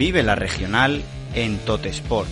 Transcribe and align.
Vive 0.00 0.22
la 0.22 0.34
regional 0.34 1.02
en 1.34 1.58
Totesport. 1.58 2.30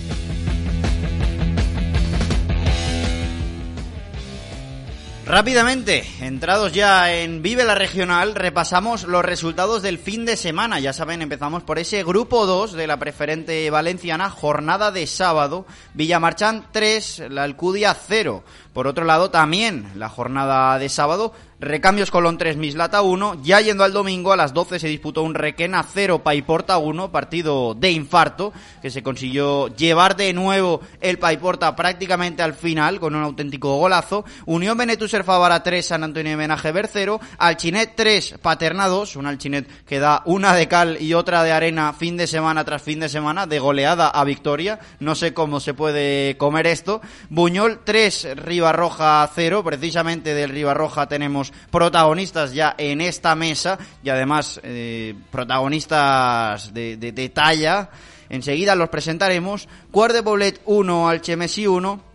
Rápidamente, 5.27 6.07
entrados 6.23 6.73
ya 6.73 7.13
en 7.13 7.43
Vive 7.43 7.65
la 7.65 7.75
Regional, 7.75 8.35
repasamos 8.35 9.05
los 9.05 9.23
resultados 9.23 9.83
del 9.83 9.99
fin 9.99 10.25
de 10.25 10.39
semana. 10.39 10.81
Ya 10.81 10.95
saben, 10.95 11.21
empezamos 11.21 11.63
por 11.63 11.79
ese 11.79 12.03
grupo 12.03 12.47
2 12.47 12.73
de 12.73 12.87
la 12.87 12.99
preferente 12.99 13.69
valenciana, 13.69 14.31
jornada 14.31 14.91
de 14.91 15.07
sábado. 15.07 15.67
Villamarchán 15.93 16.69
3, 16.73 17.25
la 17.29 17.45
Alcudia 17.45 17.93
0. 17.93 18.43
Por 18.73 18.87
otro 18.87 19.05
lado, 19.05 19.31
también 19.31 19.93
la 19.97 20.09
jornada 20.09 20.79
de 20.79 20.89
sábado, 20.89 21.35
Recambios 21.61 22.13
Colón 22.13 22.39
3, 22.39 22.57
Mislata 22.57 23.03
1. 23.03 23.43
Ya 23.43 23.61
yendo 23.61 23.83
al 23.83 23.93
domingo, 23.93 24.33
a 24.33 24.37
las 24.37 24.55
12 24.55 24.79
se 24.79 24.87
disputó 24.87 25.25
un 25.25 25.35
Requena 25.35 25.83
0, 25.83 26.21
Paiporta 26.21 26.79
1, 26.79 27.11
partido 27.11 27.75
de 27.75 27.91
infarto, 27.91 28.53
que 28.81 28.91
se 28.91 29.03
consiguió 29.03 29.67
llevar 29.75 30.15
de 30.15 30.33
nuevo 30.33 30.81
el 31.01 31.19
Paiporta 31.19 31.75
prácticamente 31.75 32.45
al 32.45 32.55
final, 32.55 33.01
con 33.01 33.17
un 33.17 33.25
auténtico 33.25 33.77
golazo. 33.77 34.25
Unión 34.47 34.79
Benetuser 34.79 35.25
Favara 35.25 35.65
3, 35.65 35.85
San 35.85 36.05
Antonio 36.05 36.31
de 36.31 36.37
Menajever 36.37 36.89
0. 36.93 37.21
Alchinet 37.39 37.97
3, 37.97 38.37
Paterna 38.41 38.87
2, 38.87 39.17
un 39.17 39.27
Alchinet 39.27 39.85
que 39.85 39.99
da 39.99 40.23
una 40.27 40.55
de 40.55 40.69
cal 40.69 41.03
y 41.03 41.15
otra 41.15 41.43
de 41.43 41.51
arena 41.51 41.93
fin 41.93 42.17
de 42.17 42.29
semana 42.29 42.65
tras 42.65 42.83
fin 42.83 43.01
de 43.01 43.09
semana, 43.09 43.49
de 43.49 43.59
goleada 43.59 44.09
a 44.09 44.23
victoria. 44.23 44.79
No 45.01 45.17
sé 45.17 45.35
cómo 45.35 45.59
se 45.59 45.75
puede 45.75 46.37
comer 46.37 46.69
esto. 46.69 47.01
Buñol 47.31 47.81
3, 47.83 48.37
Ribarroja 48.37 49.29
0, 49.35 49.65
precisamente 49.65 50.35
del 50.35 50.51
Ribarroja 50.51 51.09
tenemos 51.09 51.48
protagonistas 51.71 52.53
ya 52.53 52.75
en 52.79 53.01
esta 53.01 53.35
mesa 53.35 53.79
y 54.03 54.09
además 54.09 54.61
eh, 54.63 55.15
protagonistas 55.31 56.73
de, 56.73 56.97
de, 56.97 57.13
de, 57.13 57.29
talla. 57.29 57.91
Enseguida 58.29 58.75
los 58.75 58.89
presentaremos. 58.89 59.69
Cuart 59.91 60.15
de 60.15 60.23
Poblet 60.23 60.61
1, 60.65 61.09
Alchemesi 61.09 61.67
1. 61.67 62.09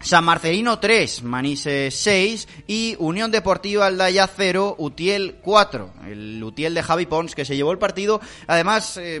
San 0.00 0.24
Marcelino 0.24 0.78
3, 0.78 1.24
Manise 1.24 1.90
6 1.90 2.48
y 2.68 2.94
Unión 3.00 3.32
Deportiva 3.32 3.86
Aldaya 3.86 4.28
0, 4.28 4.76
Utiel 4.78 5.38
4. 5.42 5.92
El 6.06 6.42
Utiel 6.42 6.74
de 6.74 6.82
Javi 6.82 7.06
Pons 7.06 7.34
que 7.34 7.44
se 7.44 7.56
llevó 7.56 7.72
el 7.72 7.78
partido. 7.78 8.20
Además, 8.46 8.96
eh, 8.96 9.20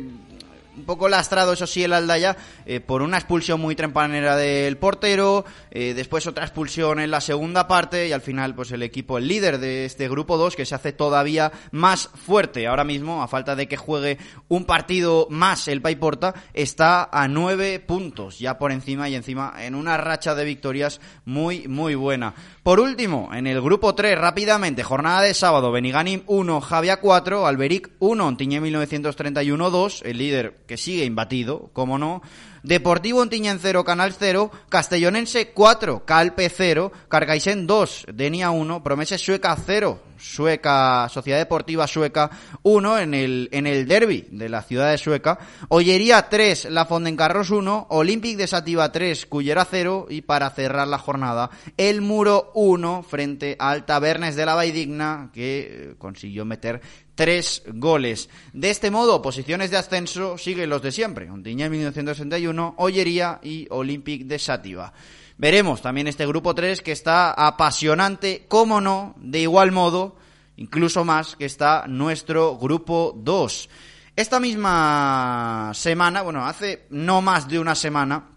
un 0.78 0.84
poco 0.84 1.08
lastrado, 1.08 1.52
eso 1.52 1.66
sí, 1.66 1.82
el 1.82 1.92
Aldaya, 1.92 2.36
eh, 2.64 2.80
por 2.80 3.02
una 3.02 3.18
expulsión 3.18 3.60
muy 3.60 3.74
tempranera 3.74 4.36
del 4.36 4.76
portero, 4.76 5.44
eh, 5.70 5.92
después 5.94 6.26
otra 6.26 6.44
expulsión 6.44 7.00
en 7.00 7.10
la 7.10 7.20
segunda 7.20 7.66
parte 7.66 8.08
y 8.08 8.12
al 8.12 8.20
final, 8.20 8.54
pues 8.54 8.70
el 8.70 8.82
equipo, 8.82 9.18
el 9.18 9.28
líder 9.28 9.58
de 9.58 9.84
este 9.84 10.08
grupo 10.08 10.38
2, 10.38 10.54
que 10.54 10.64
se 10.64 10.74
hace 10.74 10.92
todavía 10.92 11.52
más 11.72 12.08
fuerte 12.14 12.66
ahora 12.66 12.84
mismo, 12.84 13.22
a 13.22 13.28
falta 13.28 13.56
de 13.56 13.66
que 13.66 13.76
juegue 13.76 14.18
un 14.48 14.64
partido 14.64 15.26
más 15.30 15.66
el 15.68 15.82
Paiporta, 15.82 16.34
está 16.54 17.08
a 17.10 17.26
nueve 17.28 17.80
puntos, 17.80 18.38
ya 18.38 18.58
por 18.58 18.70
encima 18.70 19.08
y 19.08 19.16
encima 19.16 19.54
en 19.58 19.74
una 19.74 19.96
racha 19.96 20.34
de 20.34 20.44
victorias 20.44 21.00
muy, 21.24 21.66
muy 21.66 21.94
buena. 21.94 22.34
Por 22.62 22.80
último, 22.80 23.30
en 23.32 23.46
el 23.46 23.60
grupo 23.60 23.94
3, 23.94 24.18
rápidamente, 24.18 24.82
jornada 24.82 25.22
de 25.22 25.34
sábado, 25.34 25.72
Beniganim 25.72 26.22
1, 26.26 26.60
Javia 26.60 27.00
4, 27.00 27.46
Alberic 27.46 27.90
1, 27.98 28.26
Ontiñé 28.26 28.60
1931 28.60 29.70
2, 29.70 30.02
el 30.04 30.18
líder 30.18 30.54
que 30.68 30.76
sigue 30.76 31.04
imbatido, 31.04 31.70
como 31.72 31.98
no. 31.98 32.22
Deportivo 32.62 33.20
Ontiñén 33.20 33.58
0, 33.60 33.84
Canal 33.84 34.12
0, 34.12 34.52
Castellonense 34.68 35.50
4, 35.50 36.04
Calpe 36.04 36.48
0, 36.48 36.92
Cargaisen 37.08 37.66
2, 37.66 38.06
Denia 38.12 38.50
1, 38.50 38.82
Promeses 38.82 39.20
Sueca 39.20 39.56
0, 39.56 39.98
Sueca, 40.18 41.08
Sociedad 41.08 41.38
Deportiva 41.38 41.86
Sueca 41.86 42.30
1 42.62 42.98
en 42.98 43.14
el, 43.14 43.48
en 43.52 43.66
el 43.66 43.86
derby 43.86 44.26
de 44.30 44.48
la 44.48 44.62
ciudad 44.62 44.90
de 44.90 44.98
Sueca, 44.98 45.38
Ollería 45.68 46.28
3, 46.28 46.66
La 46.70 46.84
Fondencarros 46.84 47.50
1, 47.50 47.86
Olympic 47.90 48.36
de 48.36 48.46
Sativa 48.46 48.92
3, 48.92 49.26
Cullera 49.26 49.64
0 49.64 50.06
y 50.10 50.22
para 50.22 50.50
cerrar 50.50 50.88
la 50.88 50.98
jornada, 50.98 51.50
El 51.76 52.02
Muro 52.02 52.50
1 52.54 53.02
frente 53.02 53.56
al 53.58 53.86
Tabernes 53.86 54.36
de 54.36 54.46
la 54.46 54.54
Vaidigna 54.54 55.30
que 55.32 55.94
consiguió 55.98 56.44
meter 56.44 56.82
tres 57.18 57.64
goles. 57.66 58.30
De 58.52 58.70
este 58.70 58.92
modo, 58.92 59.20
posiciones 59.20 59.72
de 59.72 59.76
ascenso 59.76 60.38
siguen 60.38 60.70
los 60.70 60.82
de 60.82 60.92
siempre. 60.92 61.28
Ontiña 61.28 61.68
1961, 61.68 62.76
Ollería 62.78 63.40
y 63.42 63.66
Olympic 63.70 64.22
de 64.22 64.38
Sátiva. 64.38 64.92
Veremos 65.36 65.82
también 65.82 66.06
este 66.06 66.28
grupo 66.28 66.54
3 66.54 66.80
que 66.80 66.92
está 66.92 67.32
apasionante, 67.32 68.44
como 68.46 68.80
no, 68.80 69.16
de 69.18 69.40
igual 69.40 69.72
modo, 69.72 70.14
incluso 70.58 71.04
más 71.04 71.34
que 71.34 71.46
está 71.46 71.88
nuestro 71.88 72.56
grupo 72.56 73.12
2. 73.16 73.68
Esta 74.14 74.38
misma 74.38 75.72
semana, 75.74 76.22
bueno, 76.22 76.46
hace 76.46 76.86
no 76.90 77.20
más 77.20 77.48
de 77.48 77.58
una 77.58 77.74
semana, 77.74 78.28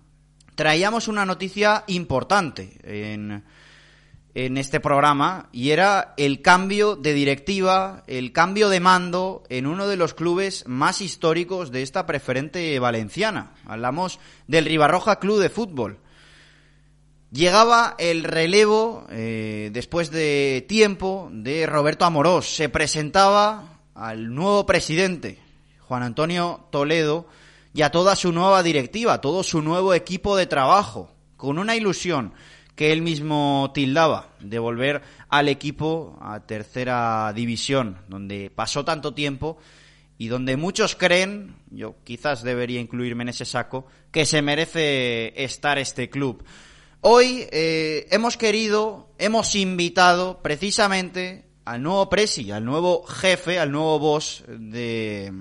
traíamos 0.56 1.08
una 1.08 1.24
noticia 1.24 1.84
importante 1.86 2.80
en 2.82 3.44
en 4.34 4.58
este 4.58 4.80
programa 4.80 5.50
y 5.52 5.72
era 5.72 6.14
el 6.18 6.42
cambio 6.42 6.96
de 6.96 7.14
directiva, 7.14 8.04
el 8.08 8.32
cambio 8.32 8.70
de 8.70 8.80
mando 8.80 9.44
en 9.50 9.68
uno 9.68 9.88
de 9.88 9.98
los 9.98 10.14
clubes 10.14 10.64
más 10.68 11.02
históricos 11.02 11.72
de 11.72 11.82
esta 11.82 12.06
preferente 12.06 12.80
valenciana. 12.80 13.54
Hablamos 13.66 14.20
del 14.48 14.66
Ribarroja 14.66 15.20
Club 15.20 15.40
de 15.40 15.50
Fútbol. 15.50 16.00
Llegaba 17.32 17.96
el 17.98 18.24
relevo, 18.24 19.06
eh, 19.10 19.70
después 19.74 20.12
de 20.12 20.66
tiempo, 20.68 21.30
de 21.32 21.66
Roberto 21.66 22.04
Amorós. 22.04 22.56
Se 22.56 22.68
presentaba 22.68 23.80
al 23.96 24.34
nuevo 24.34 24.66
presidente, 24.66 25.40
Juan 25.80 26.04
Antonio 26.04 26.68
Toledo, 26.72 27.28
y 27.74 27.84
a 27.84 27.92
toda 27.92 28.18
su 28.18 28.34
nueva 28.34 28.64
directiva, 28.64 29.22
todo 29.22 29.44
su 29.44 29.62
nuevo 29.62 29.94
equipo 29.94 30.36
de 30.36 30.46
trabajo, 30.46 31.10
con 31.38 31.58
una 31.58 31.78
ilusión 31.78 32.34
que 32.82 32.92
él 32.92 33.04
mismo 33.04 33.70
tildaba 33.76 34.30
de 34.40 34.58
volver 34.58 35.04
al 35.30 35.50
equipo 35.50 36.18
a 36.20 36.40
tercera 36.48 37.32
división, 37.32 38.00
donde 38.08 38.50
pasó 38.50 38.84
tanto 38.84 39.14
tiempo 39.14 39.60
y 40.18 40.30
donde 40.30 40.58
muchos 40.58 40.96
creen, 40.96 41.58
yo 41.70 41.98
quizás 42.04 42.42
debería 42.42 42.80
incluirme 42.80 43.22
en 43.22 43.30
ese 43.30 43.46
saco, 43.46 43.86
que 44.12 44.26
se 44.26 44.42
merece 44.42 45.32
estar 45.44 45.78
este 45.78 46.10
club. 46.10 46.44
Hoy 47.02 47.48
eh, 47.52 48.08
hemos 48.10 48.36
querido, 48.36 49.12
hemos 49.20 49.54
invitado 49.54 50.42
precisamente 50.42 51.46
al 51.66 51.84
nuevo 51.84 52.10
presi, 52.10 52.50
al 52.50 52.66
nuevo 52.66 53.04
jefe, 53.04 53.60
al 53.60 53.72
nuevo 53.72 54.00
boss 54.00 54.44
de, 54.48 55.32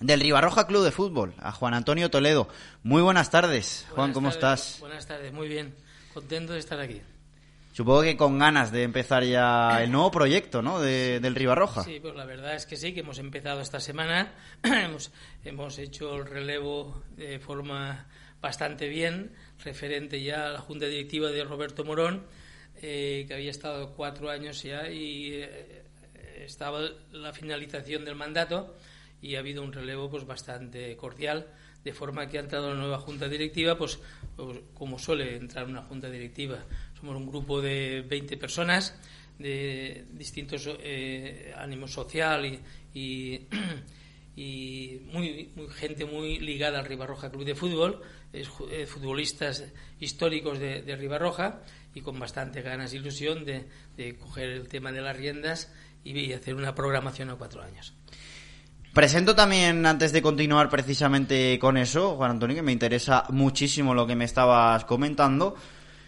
del 0.00 0.20
Ribarroja 0.20 0.66
Club 0.66 0.84
de 0.84 0.92
Fútbol, 0.92 1.32
a 1.38 1.50
Juan 1.50 1.72
Antonio 1.72 2.10
Toledo. 2.10 2.46
Muy 2.82 3.00
buenas 3.00 3.30
tardes, 3.30 3.86
buenas 3.86 3.94
Juan, 3.94 4.12
¿cómo 4.12 4.28
tardes, 4.28 4.36
estás? 4.36 4.80
Buenas 4.80 5.06
tardes, 5.06 5.32
muy 5.32 5.48
bien. 5.48 5.87
Contento 6.18 6.52
de 6.52 6.58
estar 6.58 6.80
aquí. 6.80 7.00
Supongo 7.72 8.02
que 8.02 8.16
con 8.16 8.40
ganas 8.40 8.72
de 8.72 8.82
empezar 8.82 9.22
ya 9.22 9.80
el 9.84 9.92
nuevo 9.92 10.10
proyecto, 10.10 10.62
¿no? 10.62 10.80
De, 10.80 11.20
del 11.20 11.36
Ribarroja. 11.36 11.84
Sí, 11.84 12.00
pues 12.02 12.16
la 12.16 12.24
verdad 12.24 12.56
es 12.56 12.66
que 12.66 12.76
sí, 12.76 12.92
que 12.92 13.00
hemos 13.00 13.20
empezado 13.20 13.60
esta 13.60 13.78
semana. 13.78 14.32
hemos, 14.64 15.12
hemos 15.44 15.78
hecho 15.78 16.16
el 16.16 16.26
relevo 16.26 17.04
de 17.16 17.38
forma 17.38 18.08
bastante 18.40 18.88
bien, 18.88 19.30
referente 19.62 20.20
ya 20.20 20.46
a 20.46 20.48
la 20.54 20.58
Junta 20.58 20.86
Directiva 20.86 21.30
de 21.30 21.44
Roberto 21.44 21.84
Morón, 21.84 22.26
eh, 22.82 23.24
que 23.28 23.34
había 23.34 23.52
estado 23.52 23.94
cuatro 23.94 24.28
años 24.28 24.60
ya 24.64 24.90
y 24.90 25.34
eh, 25.34 25.84
estaba 26.40 26.80
la 27.12 27.32
finalización 27.32 28.04
del 28.04 28.16
mandato 28.16 28.76
y 29.22 29.36
ha 29.36 29.38
habido 29.38 29.62
un 29.62 29.72
relevo 29.72 30.10
pues 30.10 30.26
bastante 30.26 30.96
cordial 30.96 31.46
de 31.84 31.92
forma 31.92 32.28
que 32.28 32.38
ha 32.38 32.40
entrado 32.40 32.68
la 32.68 32.80
nueva 32.80 32.98
junta 32.98 33.28
directiva, 33.28 33.78
pues, 33.78 33.96
pues, 33.96 34.06
como 34.74 34.98
suele 34.98 35.36
entrar 35.36 35.66
una 35.66 35.82
junta 35.82 36.10
directiva, 36.10 36.64
somos 36.98 37.16
un 37.16 37.26
grupo 37.26 37.60
de 37.60 38.02
20 38.02 38.36
personas 38.36 38.98
de 39.38 40.06
distintos 40.12 40.68
eh, 40.80 41.54
ánimos 41.56 41.92
social 41.92 42.60
y, 42.94 43.46
muy, 45.12 45.52
gente 45.74 46.04
muy 46.04 46.38
ligada 46.38 46.78
al 46.78 46.86
Ribarroja 46.86 47.30
Club 47.30 47.44
de 47.44 47.54
Fútbol, 47.54 48.00
eh, 48.32 48.86
futbolistas 48.86 49.64
históricos 50.00 50.58
de, 50.58 50.96
Ribarroja 50.96 51.62
y 51.94 52.00
con 52.00 52.18
bastante 52.18 52.62
ganas 52.62 52.92
e 52.92 52.96
ilusión 52.96 53.44
de 53.44 54.18
coger 54.18 54.50
el 54.50 54.68
tema 54.68 54.92
de 54.92 55.00
las 55.00 55.16
riendas 55.16 55.72
y 56.04 56.32
hacer 56.32 56.54
una 56.54 56.74
programación 56.74 57.30
a 57.30 57.36
cuatro 57.36 57.62
años. 57.62 57.97
Presento 58.98 59.36
también, 59.36 59.86
antes 59.86 60.10
de 60.10 60.20
continuar 60.20 60.68
precisamente 60.68 61.56
con 61.60 61.76
eso, 61.76 62.16
Juan 62.16 62.32
Antonio, 62.32 62.56
que 62.56 62.62
me 62.62 62.72
interesa 62.72 63.22
muchísimo 63.28 63.94
lo 63.94 64.08
que 64.08 64.16
me 64.16 64.24
estabas 64.24 64.84
comentando. 64.86 65.54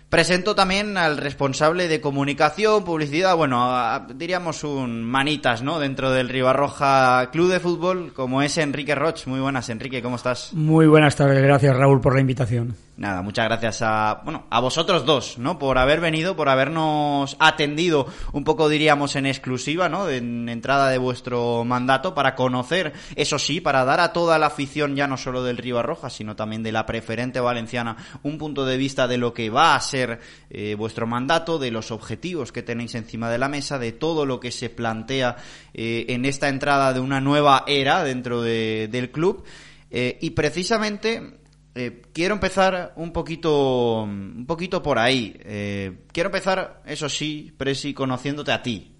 Presento 0.08 0.56
también 0.56 0.96
al 0.96 1.16
responsable 1.16 1.86
de 1.86 2.00
comunicación, 2.00 2.82
publicidad, 2.82 3.36
bueno, 3.36 3.72
diríamos 4.16 4.64
un 4.64 5.04
manitas, 5.04 5.62
¿no? 5.62 5.78
Dentro 5.78 6.10
del 6.10 6.28
Ribarroja 6.28 7.30
Club 7.30 7.52
de 7.52 7.60
Fútbol, 7.60 8.12
como 8.12 8.42
es 8.42 8.58
Enrique 8.58 8.96
Roch. 8.96 9.24
Muy 9.28 9.38
buenas, 9.38 9.68
Enrique, 9.68 10.02
¿cómo 10.02 10.16
estás? 10.16 10.52
Muy 10.52 10.88
buenas 10.88 11.14
tardes, 11.14 11.40
gracias 11.40 11.76
Raúl 11.76 12.00
por 12.00 12.16
la 12.16 12.22
invitación. 12.22 12.74
Nada, 13.00 13.22
muchas 13.22 13.46
gracias 13.46 13.80
a, 13.80 14.20
bueno, 14.24 14.44
a 14.50 14.60
vosotros 14.60 15.06
dos, 15.06 15.38
¿no? 15.38 15.58
Por 15.58 15.78
haber 15.78 16.02
venido, 16.02 16.36
por 16.36 16.50
habernos 16.50 17.34
atendido 17.38 18.06
un 18.34 18.44
poco, 18.44 18.68
diríamos, 18.68 19.16
en 19.16 19.24
exclusiva, 19.24 19.88
¿no? 19.88 20.10
En 20.10 20.50
entrada 20.50 20.90
de 20.90 20.98
vuestro 20.98 21.64
mandato 21.64 22.14
para 22.14 22.34
conocer, 22.34 22.92
eso 23.16 23.38
sí, 23.38 23.62
para 23.62 23.86
dar 23.86 24.00
a 24.00 24.12
toda 24.12 24.38
la 24.38 24.48
afición, 24.48 24.96
ya 24.96 25.06
no 25.06 25.16
solo 25.16 25.42
del 25.42 25.56
Ribarroja, 25.56 26.10
sino 26.10 26.36
también 26.36 26.62
de 26.62 26.72
la 26.72 26.84
preferente 26.84 27.40
valenciana, 27.40 27.96
un 28.22 28.36
punto 28.36 28.66
de 28.66 28.76
vista 28.76 29.08
de 29.08 29.16
lo 29.16 29.32
que 29.32 29.48
va 29.48 29.76
a 29.76 29.80
ser 29.80 30.20
eh, 30.50 30.74
vuestro 30.74 31.06
mandato, 31.06 31.58
de 31.58 31.70
los 31.70 31.92
objetivos 31.92 32.52
que 32.52 32.62
tenéis 32.62 32.94
encima 32.94 33.30
de 33.30 33.38
la 33.38 33.48
mesa, 33.48 33.78
de 33.78 33.92
todo 33.92 34.26
lo 34.26 34.40
que 34.40 34.50
se 34.50 34.68
plantea 34.68 35.36
eh, 35.72 36.04
en 36.10 36.26
esta 36.26 36.50
entrada 36.50 36.92
de 36.92 37.00
una 37.00 37.22
nueva 37.22 37.64
era 37.66 38.04
dentro 38.04 38.42
del 38.42 39.10
club. 39.10 39.42
Eh, 39.90 40.18
y 40.20 40.30
precisamente 40.30 41.39
eh, 41.74 42.02
quiero 42.12 42.34
empezar 42.34 42.92
un 42.96 43.12
poquito, 43.12 44.02
un 44.02 44.44
poquito 44.46 44.82
por 44.82 44.98
ahí. 44.98 45.36
Eh, 45.44 46.04
quiero 46.12 46.28
empezar, 46.28 46.82
eso 46.86 47.08
sí, 47.08 47.52
Presi, 47.56 47.94
conociéndote 47.94 48.52
a 48.52 48.62
ti. 48.62 48.96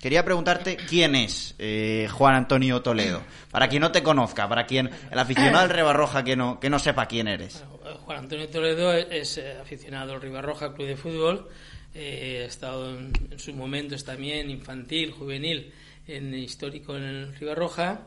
Quería 0.00 0.24
preguntarte 0.24 0.76
quién 0.76 1.14
es 1.14 1.54
eh, 1.58 2.08
Juan 2.10 2.34
Antonio 2.34 2.82
Toledo. 2.82 3.22
Para 3.50 3.68
quien 3.68 3.80
no 3.80 3.90
te 3.90 4.02
conozca, 4.02 4.48
para 4.48 4.66
quien 4.66 4.90
el 5.10 5.18
aficionado 5.18 5.66
del 5.66 5.76
Ribarroja 5.76 6.22
que 6.24 6.36
no, 6.36 6.60
que 6.60 6.68
no 6.68 6.78
sepa 6.78 7.06
quién 7.06 7.28
eres. 7.28 7.64
Juan 8.04 8.18
Antonio 8.18 8.48
Toledo 8.48 8.92
es, 8.92 9.40
aficionado 9.60 10.12
al 10.14 10.20
Ribarroja 10.20 10.74
Club 10.74 10.88
de 10.88 10.96
Fútbol. 10.96 11.48
ha 11.94 11.98
estado 11.98 12.90
en, 12.90 13.12
en, 13.30 13.38
sus 13.38 13.54
momentos 13.54 14.04
también 14.04 14.50
infantil, 14.50 15.10
juvenil, 15.12 15.72
en 16.06 16.34
histórico 16.34 16.96
en 16.96 17.02
el 17.04 17.34
Ribarroja. 17.36 18.02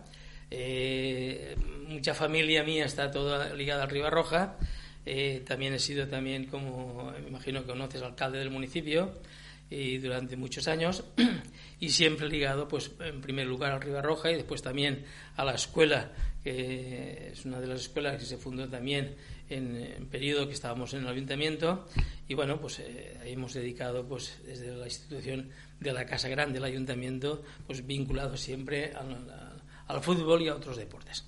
Eh, 0.50 1.56
mucha 1.88 2.14
familia 2.14 2.64
mía 2.64 2.86
está 2.86 3.12
toda 3.12 3.54
ligada 3.54 3.84
al 3.84 3.90
Ribarroja. 3.90 4.58
Eh, 5.06 5.44
también 5.46 5.74
he 5.74 5.80
sido 5.80 6.08
también, 6.08 6.46
como 6.46 7.12
me 7.12 7.28
imagino 7.28 7.62
que 7.62 7.68
conoces, 7.68 8.02
alcalde 8.02 8.40
del 8.40 8.50
municipio 8.50 9.14
y 9.70 9.98
durante 9.98 10.36
muchos 10.38 10.68
años 10.68 11.04
y 11.80 11.90
siempre 11.90 12.30
ligado, 12.30 12.68
pues, 12.68 12.92
en 13.00 13.22
primer 13.22 13.48
lugar 13.48 13.72
al 13.72 13.82
Ribarroja 13.82 14.32
y 14.32 14.36
después 14.36 14.62
también 14.62 15.06
a 15.36 15.44
la 15.44 15.54
escuela, 15.54 16.12
que 16.44 17.32
es 17.34 17.46
una 17.46 17.60
de 17.60 17.68
las 17.68 17.82
escuelas 17.82 18.18
que 18.18 18.26
se 18.26 18.38
fundó 18.38 18.68
también 18.68 19.16
en, 19.50 19.76
el 19.76 20.06
periodo 20.08 20.48
que 20.48 20.54
estábamos 20.54 20.94
en 20.94 21.02
el 21.02 21.08
ayuntamiento 21.08 21.88
y 22.28 22.34
bueno, 22.34 22.60
pues 22.60 22.80
eh, 22.80 23.18
hemos 23.26 23.54
dedicado, 23.54 24.08
pues, 24.08 24.40
desde 24.46 24.76
la 24.76 24.86
institución 24.86 25.50
de 25.80 25.94
la 25.94 26.06
Casa 26.06 26.28
Grande 26.28 26.56
del 26.56 26.66
ayuntamiento, 26.66 27.44
pues 27.66 27.86
vinculado 27.86 28.36
siempre 28.36 28.94
a 28.94 29.04
la 29.04 29.47
al 29.88 30.01
fútbol 30.01 30.42
y 30.42 30.50
a 30.50 30.56
otros 30.56 30.78
deportes. 30.78 31.25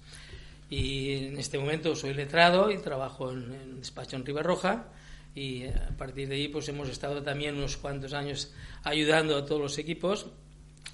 Y 0.70 1.26
en 1.26 1.40
este 1.40 1.58
momento 1.58 1.96
soy 1.96 2.14
letrado 2.14 2.72
y 2.72 2.78
trabajo 2.78 3.32
en, 3.32 3.54
en 3.54 3.80
despacho 3.80 4.16
en 4.16 4.26
Ribarroja 4.26 4.88
y 5.36 5.66
a 5.66 5.92
partir 5.98 6.28
de 6.28 6.36
ahí 6.36 6.48
pues 6.48 6.68
hemos 6.70 6.90
estado 6.90 7.22
también 7.24 7.58
unos 7.58 7.78
cuantos 7.78 8.14
años 8.14 8.52
ayudando 8.84 9.38
a 9.38 9.46
todos 9.46 9.62
los 9.62 9.78
equipos, 9.78 10.28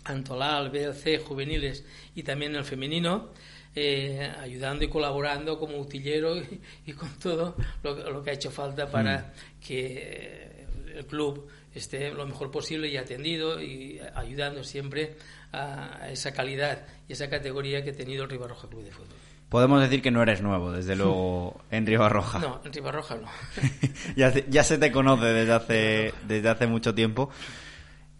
Antolal, 0.04 0.70
BLC, 0.70 1.22
juveniles 1.24 1.84
y 2.14 2.24
también 2.24 2.56
el 2.56 2.64
femenino, 2.64 3.30
eh, 3.76 4.32
ayudando 4.40 4.86
y 4.86 4.88
colaborando 4.88 5.58
como 5.60 5.78
utillero 5.78 6.38
y, 6.86 6.94
con 6.94 7.18
todo 7.20 7.56
lo, 7.84 8.24
que 8.24 8.30
ha 8.30 8.34
hecho 8.34 8.52
falta 8.52 8.90
para 8.90 9.18
mm. 9.20 9.60
que 9.66 10.66
el 10.96 11.06
club 11.06 11.48
esté 11.74 12.12
lo 12.12 12.26
mejor 12.26 12.52
posible 12.52 12.88
y 12.88 12.98
atendido 12.98 13.62
y 13.62 14.00
ayudando 14.14 14.64
siempre 14.64 15.16
a 15.56 16.10
esa 16.10 16.34
calidad 16.34 16.80
y 17.08 17.14
esa 17.14 17.30
categoría 17.30 17.84
que 17.84 17.92
ha 17.92 17.96
tenido 17.96 18.24
el 18.24 18.30
Ribarroja 18.30 18.68
Club 18.68 18.84
de 18.84 18.92
Fútbol. 18.92 19.18
Podemos 19.50 19.80
decir 19.80 20.02
que 20.02 20.12
no 20.12 20.22
eres 20.22 20.42
nuevo, 20.42 20.72
desde 20.72 20.96
luego, 20.96 21.62
en 21.70 21.86
Ribarroja. 21.86 22.40
No, 22.40 22.62
en 22.66 22.74
Ribarroja 22.74 23.16
no. 23.16 23.28
ya, 24.16 24.34
ya, 24.34 24.64
se 24.64 24.78
te 24.78 24.92
conoce 24.92 25.26
desde 25.26 25.54
hace, 25.54 26.14
desde 26.28 26.50
hace 26.50 26.68
mucho 26.68 26.96
tiempo. 26.96 27.30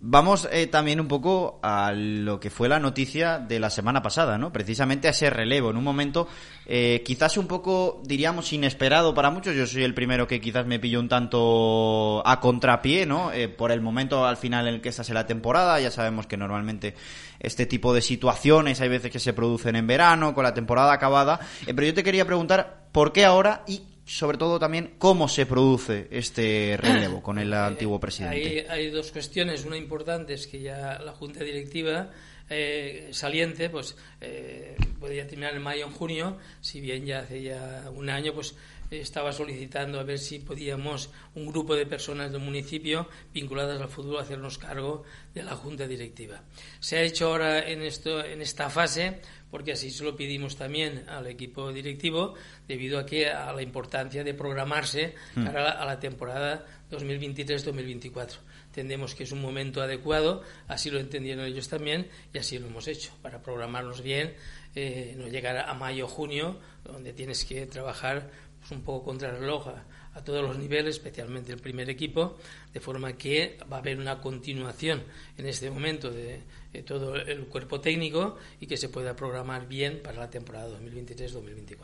Vamos 0.08 0.48
eh, 0.52 0.68
también 0.68 1.00
un 1.00 1.08
poco 1.08 1.60
a 1.64 1.92
lo 1.92 2.40
que 2.40 2.52
fue 2.52 2.70
la 2.70 2.80
noticia 2.80 3.40
de 3.40 3.60
la 3.60 3.72
semana 3.72 4.04
pasada, 4.04 4.38
¿no? 4.38 4.54
Precisamente 4.54 5.08
a 5.08 5.12
ese 5.12 5.32
relevo, 5.32 5.72
en 5.72 5.78
un 5.78 5.84
momento 5.84 6.28
eh, 6.68 7.02
quizás 7.04 7.38
un 7.40 7.48
poco, 7.48 8.04
diríamos, 8.06 8.54
inesperado 8.54 9.16
para 9.16 9.32
muchos. 9.32 9.56
Yo 9.56 9.66
soy 9.66 9.84
el 9.84 9.96
primero 9.96 10.28
que 10.28 10.40
quizás 10.40 10.68
me 10.68 10.78
pilló 10.78 11.00
un 11.00 11.10
tanto 11.10 12.22
a 12.24 12.40
contrapié, 12.40 13.08
¿no? 13.08 13.34
Eh, 13.34 13.50
por 13.50 13.72
el 13.72 13.82
momento 13.82 14.28
al 14.28 14.38
final 14.38 14.68
en 14.68 14.76
el 14.76 14.82
que 14.82 14.90
estás 14.90 15.10
la 15.10 15.26
temporada, 15.26 15.80
ya 15.80 15.90
sabemos 15.90 16.28
que 16.28 16.38
normalmente 16.38 16.94
este 17.40 17.66
tipo 17.66 17.92
de 17.92 18.04
situaciones 18.04 18.82
hay 18.82 18.90
veces 18.90 19.10
que 19.10 19.18
se 19.18 19.34
producen 19.34 19.76
en 19.76 19.88
verano, 19.88 20.36
con 20.36 20.44
la 20.44 20.54
temporada 20.54 20.94
acabada. 20.94 21.40
pero 21.66 21.82
yo 21.82 21.96
te 21.96 22.04
quería 22.04 22.26
preguntar, 22.26 22.90
¿por 22.92 23.12
qué 23.12 23.26
ahora 23.26 23.64
y 23.66 23.95
sobre 24.06 24.38
todo 24.38 24.60
también 24.60 24.94
cómo 25.00 25.28
se 25.28 25.46
produce 25.46 26.08
este 26.12 26.78
relevo 26.80 27.24
con 27.24 27.40
el 27.40 27.54
antiguo 27.54 28.00
presidente. 28.00 28.68
Hay, 28.70 28.90
dos 28.92 29.12
cuestiones. 29.12 29.66
Una 29.66 29.78
importante 29.78 30.34
es 30.34 30.46
que 30.46 30.62
ya 30.62 31.00
la 31.00 31.12
Junta 31.12 31.44
Directiva 31.44 32.12
eh, 32.50 33.10
saliente 33.12 33.70
pues 33.70 33.98
eh, 34.22 34.78
podría 35.00 35.26
terminar 35.26 35.56
en 35.56 35.64
mayo 35.64 35.86
o 35.86 35.90
en 35.90 35.96
junio, 35.96 36.38
si 36.62 36.82
bien 36.82 37.06
ya 37.06 37.20
hace 37.20 37.42
ya 37.42 37.90
un 37.94 38.10
año 38.10 38.34
pues 38.34 38.56
estaba 38.92 39.34
solicitando 39.34 40.00
a 40.00 40.04
ver 40.04 40.20
si 40.20 40.40
podíamos 40.40 41.10
un 41.34 41.48
grupo 41.48 41.76
de 41.76 41.88
personas 41.88 42.32
del 42.32 42.42
municipio 42.42 43.10
vinculadas 43.34 43.82
al 43.82 43.90
fútbol 43.90 44.20
hacernos 44.20 44.60
cargo 44.60 45.04
de 45.34 45.44
la 45.44 45.56
junta 45.56 45.88
directiva. 45.88 46.44
Se 46.80 46.98
ha 46.98 47.02
hecho 47.02 47.28
ahora 47.28 47.68
en 47.68 47.82
esto 47.82 48.24
en 48.24 48.42
esta 48.42 48.70
fase 48.70 49.22
porque 49.56 49.72
así 49.72 49.90
se 49.90 50.04
lo 50.04 50.18
pedimos 50.18 50.58
también 50.58 51.06
al 51.08 51.28
equipo 51.28 51.72
directivo, 51.72 52.34
debido 52.68 53.00
a 53.00 53.06
que 53.06 53.30
a 53.30 53.54
la 53.54 53.62
importancia 53.62 54.22
de 54.22 54.34
programarse 54.34 55.16
mm. 55.34 55.46
para 55.46 55.72
a 55.72 55.86
la 55.86 55.98
temporada 55.98 56.66
2023-2024. 56.92 58.36
Entendemos 58.66 59.16
que 59.16 59.24
es 59.24 59.32
un 59.32 59.42
momento 59.42 59.82
adecuado, 59.82 60.44
así 60.68 60.90
lo 60.92 61.00
entendieron 61.00 61.46
ellos 61.46 61.70
también 61.70 62.10
y 62.34 62.38
así 62.38 62.60
lo 62.60 62.68
hemos 62.68 62.86
hecho, 62.90 63.14
para 63.22 63.42
programarnos 63.42 64.02
bien, 64.02 64.34
eh, 64.76 65.16
no 65.18 65.30
llegar 65.30 65.56
a 65.56 65.74
mayo 65.74 66.04
o 66.04 66.10
junio, 66.10 66.60
donde 66.84 67.14
tienes 67.14 67.46
que 67.46 67.66
trabajar 67.66 68.30
un 68.72 68.82
poco 68.82 69.04
contra 69.04 69.30
el 69.30 69.40
reloj 69.40 69.68
a 70.16 70.24
todos 70.24 70.42
los 70.42 70.58
niveles, 70.58 70.96
especialmente 70.96 71.52
el 71.52 71.60
primer 71.60 71.90
equipo, 71.90 72.38
de 72.74 72.80
forma 72.80 73.14
que 73.14 73.58
va 73.72 73.78
a 73.78 73.80
haber 73.80 74.00
una 74.00 74.20
continuación 74.20 75.04
en 75.38 75.46
este 75.46 75.70
momento 75.70 76.10
de, 76.10 76.42
todo 76.86 77.16
el 77.16 77.46
cuerpo 77.46 77.80
técnico 77.80 78.38
y 78.60 78.68
que 78.68 78.78
se 78.78 78.90
pueda 78.90 79.16
programar 79.16 79.68
bien 79.68 80.02
para 80.02 80.20
la 80.20 80.30
temporada 80.30 80.70
2023-2024. 80.80 81.76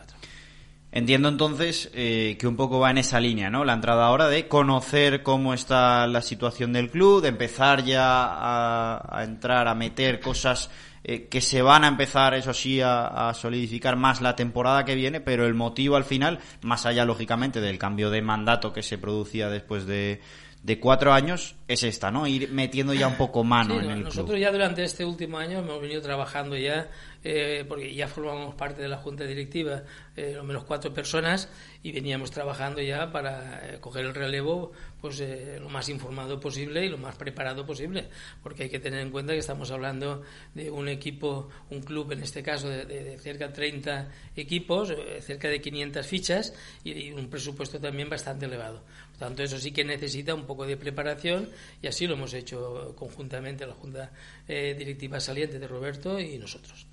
Entiendo 0.94 1.30
entonces 1.30 1.90
eh, 1.94 2.36
que 2.38 2.48
un 2.48 2.58
poco 2.58 2.80
va 2.80 2.92
en 2.92 2.98
esa 2.98 3.20
línea, 3.22 3.50
¿no? 3.50 3.64
La 3.64 3.74
entrada 3.74 4.06
ahora 4.06 4.28
de 4.28 4.50
conocer 4.50 5.24
cómo 5.24 5.54
está 5.54 6.06
la 6.08 6.22
situación 6.22 6.74
del 6.74 6.90
club, 6.90 7.22
de 7.22 7.30
empezar 7.30 7.86
ya 7.86 7.98
a 8.04 9.24
entrar, 9.24 9.70
a 9.70 9.76
meter 9.76 10.20
cosas 10.20 10.70
eh, 11.04 11.28
que 11.28 11.42
se 11.42 11.62
van 11.62 11.84
a 11.84 11.88
empezar, 11.88 12.34
eso 12.36 12.54
sí, 12.54 12.80
a, 12.82 13.32
solidificar 13.34 13.96
más 13.96 14.22
la 14.22 14.36
temporada 14.36 14.86
que 14.86 14.96
viene, 14.96 15.20
pero 15.20 15.46
el 15.46 15.54
motivo 15.54 15.96
al 15.96 16.04
final, 16.04 16.40
más 16.62 16.86
allá 16.86 17.06
lógicamente 17.06 17.60
del 17.60 17.80
cambio 17.80 18.10
de 18.10 18.22
mandato 18.22 18.72
que 18.72 18.84
se 18.84 18.98
producía 18.98 19.50
después 19.50 19.88
de, 19.88 20.22
de 20.62 20.80
cuatro 20.80 21.12
años, 21.12 21.56
es 21.68 21.84
esta, 21.84 22.12
¿no? 22.12 22.28
Ir 22.28 22.52
metiendo 22.52 22.94
ya 22.94 23.08
un 23.08 23.16
poco 23.16 23.44
mano 23.44 23.82
en 23.82 23.90
el 23.90 24.04
Nosotros 24.04 24.40
ya 24.40 24.52
durante 24.52 24.84
este 24.84 25.04
último 25.04 25.40
año 25.40 25.60
hemos 25.60 25.82
venido 25.82 26.02
trabajando 26.04 26.56
ya, 26.56 26.88
eh, 27.24 27.66
porque 27.68 27.96
ya 27.96 28.08
formamos 28.08 28.54
parte 28.54 28.84
de 28.84 28.88
la 28.88 28.98
junta 28.98 29.24
directiva, 29.24 29.82
eh, 30.16 30.34
lo 30.36 30.44
menos 30.44 30.64
cuatro 30.66 30.94
personas, 30.94 31.50
y 31.84 31.92
veníamos 31.92 32.32
trabajando 32.32 32.82
ya 32.82 33.12
para 33.12 33.80
coger 33.82 34.06
el 34.06 34.14
relevo 34.14 34.72
pues 35.02 35.20
eh, 35.20 35.58
lo 35.60 35.68
más 35.70 35.90
informado 35.90 36.40
posible 36.40 36.86
y 36.86 36.90
lo 36.90 36.98
más 36.98 37.16
preparado 37.16 37.66
posible, 37.66 38.08
porque 38.44 38.64
hay 38.64 38.70
que 38.70 38.80
tener 38.80 39.02
en 39.02 39.10
cuenta 39.10 39.34
que 39.34 39.40
estamos 39.40 39.72
hablando 39.72 40.22
de 40.54 40.70
un 40.70 40.88
equipo, 40.88 41.50
un 41.72 41.82
club 41.82 42.12
en 42.12 42.22
este 42.22 42.44
caso 42.44 42.70
de, 42.70 43.18
cerca 43.18 43.48
de 43.48 43.54
30 43.54 44.12
equipos, 44.36 44.92
eh, 44.92 45.22
cerca 45.22 45.50
de 45.50 45.60
500 45.60 46.06
fichas 46.06 46.54
y, 46.84 47.12
un 47.12 47.30
presupuesto 47.30 47.80
también 47.80 48.10
bastante 48.10 48.46
elevado. 48.46 48.84
Por 49.10 49.18
tanto, 49.18 49.44
eso 49.44 49.58
sí 49.58 49.72
que 49.72 49.84
necesita 49.84 50.36
un 50.36 50.46
poco 50.46 50.66
de 50.66 50.78
preparación 50.78 51.50
y 51.82 51.88
así 51.88 52.06
lo 52.06 52.14
hemos 52.14 52.34
hecho 52.34 52.94
conjuntamente 52.96 53.66
la 53.66 53.74
Junta 53.74 54.12
eh, 54.48 54.76
Directiva 54.78 55.20
Saliente 55.20 55.58
de 55.58 55.68
Roberto 55.68 56.20
y 56.20 56.38
nosotros. 56.38 56.91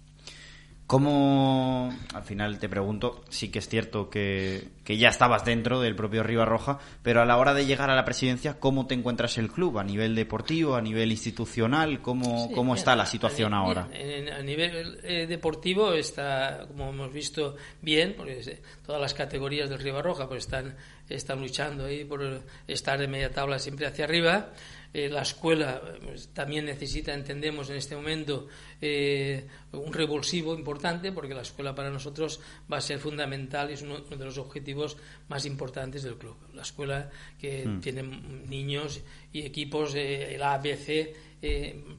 ¿Cómo, 0.89 1.95
al 2.15 2.23
final 2.23 2.59
te 2.59 2.67
pregunto, 2.67 3.23
sí 3.29 3.51
que 3.51 3.59
es 3.59 3.69
cierto 3.69 4.09
que, 4.09 4.69
ya 4.87 5.11
estabas 5.11 5.45
dentro 5.45 5.83
del 5.83 5.95
propio 5.95 6.23
Roja, 6.47 6.79
pero 7.03 7.21
a 7.21 7.27
la 7.27 7.37
hora 7.37 7.53
de 7.53 7.67
llegar 7.67 7.91
a 7.91 7.95
la 7.95 8.07
presidencia, 8.07 8.59
¿cómo 8.59 8.87
te 8.87 8.95
encuentras 8.95 9.37
el 9.37 9.53
club? 9.53 9.77
¿A 9.79 9.85
nivel 9.85 10.15
deportivo, 10.15 10.77
a 10.77 10.81
nivel 10.81 11.11
institucional? 11.11 12.01
¿Cómo, 12.01 12.51
cómo 12.55 12.75
está 12.75 12.97
la 12.97 13.05
situación 13.05 13.53
ahora? 13.53 13.83
a 13.83 14.43
nivel 14.43 14.99
eh, 15.03 15.27
deportivo 15.27 15.93
está, 15.93 16.65
como 16.69 16.89
hemos 16.89 17.13
visto, 17.13 17.57
bien, 17.83 18.15
porque 18.17 18.59
todas 18.87 18.99
las 18.99 19.13
categorías 19.13 19.69
del 19.69 20.03
Roja 20.03 20.27
pues 20.27 20.45
están, 20.45 20.75
están 21.07 21.39
luchando 21.43 21.85
ahí 21.85 22.07
por 22.07 22.45
estar 22.67 22.99
de 22.99 23.09
media 23.09 23.31
tabla 23.31 23.59
siempre 23.59 23.87
hacia 23.87 24.07
arriba. 24.07 24.53
Eh, 24.93 25.09
la 25.09 25.23
escuela 25.23 25.83
pues, 26.03 26.29
también 26.29 26.65
necesita, 26.65 27.13
entendemos 27.13 27.69
en 27.71 27.77
este 27.77 27.95
momento, 27.95 28.49
eh, 28.81 29.47
un 29.73 29.93
revulsivo 29.93 30.55
importante, 30.55 31.13
porque 31.13 31.35
la 31.35 31.43
escuela 31.43 31.75
para 31.75 31.91
nosotros 31.91 32.41
va 32.73 32.79
a 32.79 32.81
ser 32.81 32.99
fundamental 32.99 33.71
y 33.71 33.75
es 33.75 33.83
uno, 33.83 34.01
de 34.01 34.25
los 34.25 34.39
objetivos 34.39 34.97
más 35.29 35.45
importantes 35.45 36.03
del 36.03 36.17
club. 36.17 36.37
La 36.55 36.63
escuela 36.63 37.11
que 37.39 37.67
mm. 37.67 37.81
tiene 37.81 38.03
niños 38.03 39.01
y 39.33 39.43
equipos, 39.43 39.95
eh, 39.95 40.35
el 40.35 40.43
ABC, 40.43 41.15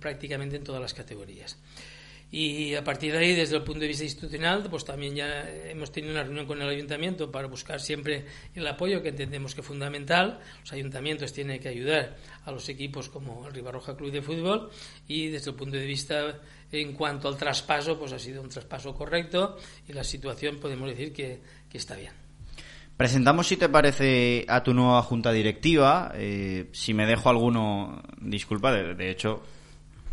prácticamente 0.01 0.58
en 0.58 0.65
todas 0.65 0.81
las 0.81 0.93
categorías. 0.93 1.58
Y 2.31 2.75
a 2.75 2.83
partir 2.83 3.12
de 3.12 3.17
ahí, 3.17 3.33
desde 3.33 3.55
el 3.55 3.63
punto 3.63 3.79
de 3.79 3.88
vista 3.88 4.03
institucional, 4.03 4.63
pues 4.69 4.86
también 4.86 5.15
ya 5.15 5.50
hemos 5.67 5.91
tenido 5.91 6.13
una 6.13 6.24
reunión 6.24 6.45
con 6.45 6.62
el 6.62 6.69
ayuntamiento 6.69 7.31
para 7.31 7.48
buscar 7.48 7.79
siempre 7.79 8.25
el 8.53 8.67
apoyo 8.67 9.01
que 9.01 9.09
entendemos 9.09 9.55
que 9.55 9.62
es 9.62 9.67
fundamental. 9.67 10.39
Los 10.62 10.71
ayuntamientos 10.74 11.33
tienen 11.33 11.59
que 11.59 11.69
ayudar 11.69 12.17
a 12.45 12.51
los 12.51 12.69
equipos 12.69 13.09
como 13.09 13.48
el 13.48 13.53
Ribarroja 13.53 13.98
Club 13.98 14.12
de 14.12 14.21
Fútbol 14.21 14.69
y 15.07 15.27
desde 15.27 15.50
el 15.50 15.55
punto 15.55 15.77
de 15.77 15.86
vista 15.86 16.39
en 16.71 16.93
cuanto 16.93 17.27
al 17.27 17.36
traspaso, 17.36 17.98
pues 17.98 18.13
ha 18.13 18.19
sido 18.19 18.43
un 18.43 18.50
traspaso 18.50 18.93
correcto 18.93 19.57
y 19.88 19.93
la 19.93 20.03
situación 20.03 20.59
podemos 20.59 20.88
decir 20.88 21.12
que, 21.12 21.41
está 21.74 21.95
bien. 21.95 22.12
Presentamos, 22.95 23.48
si 23.48 23.57
te 23.57 23.69
parece, 23.69 24.45
a 24.48 24.62
tu 24.62 24.75
nueva 24.75 25.01
junta 25.01 25.31
directiva. 25.31 26.12
Eh, 26.13 26.67
si 26.74 26.93
me 26.93 27.07
dejo 27.07 27.29
alguno, 27.29 28.03
disculpa, 28.21 28.71
de 28.71 29.09
hecho, 29.09 29.41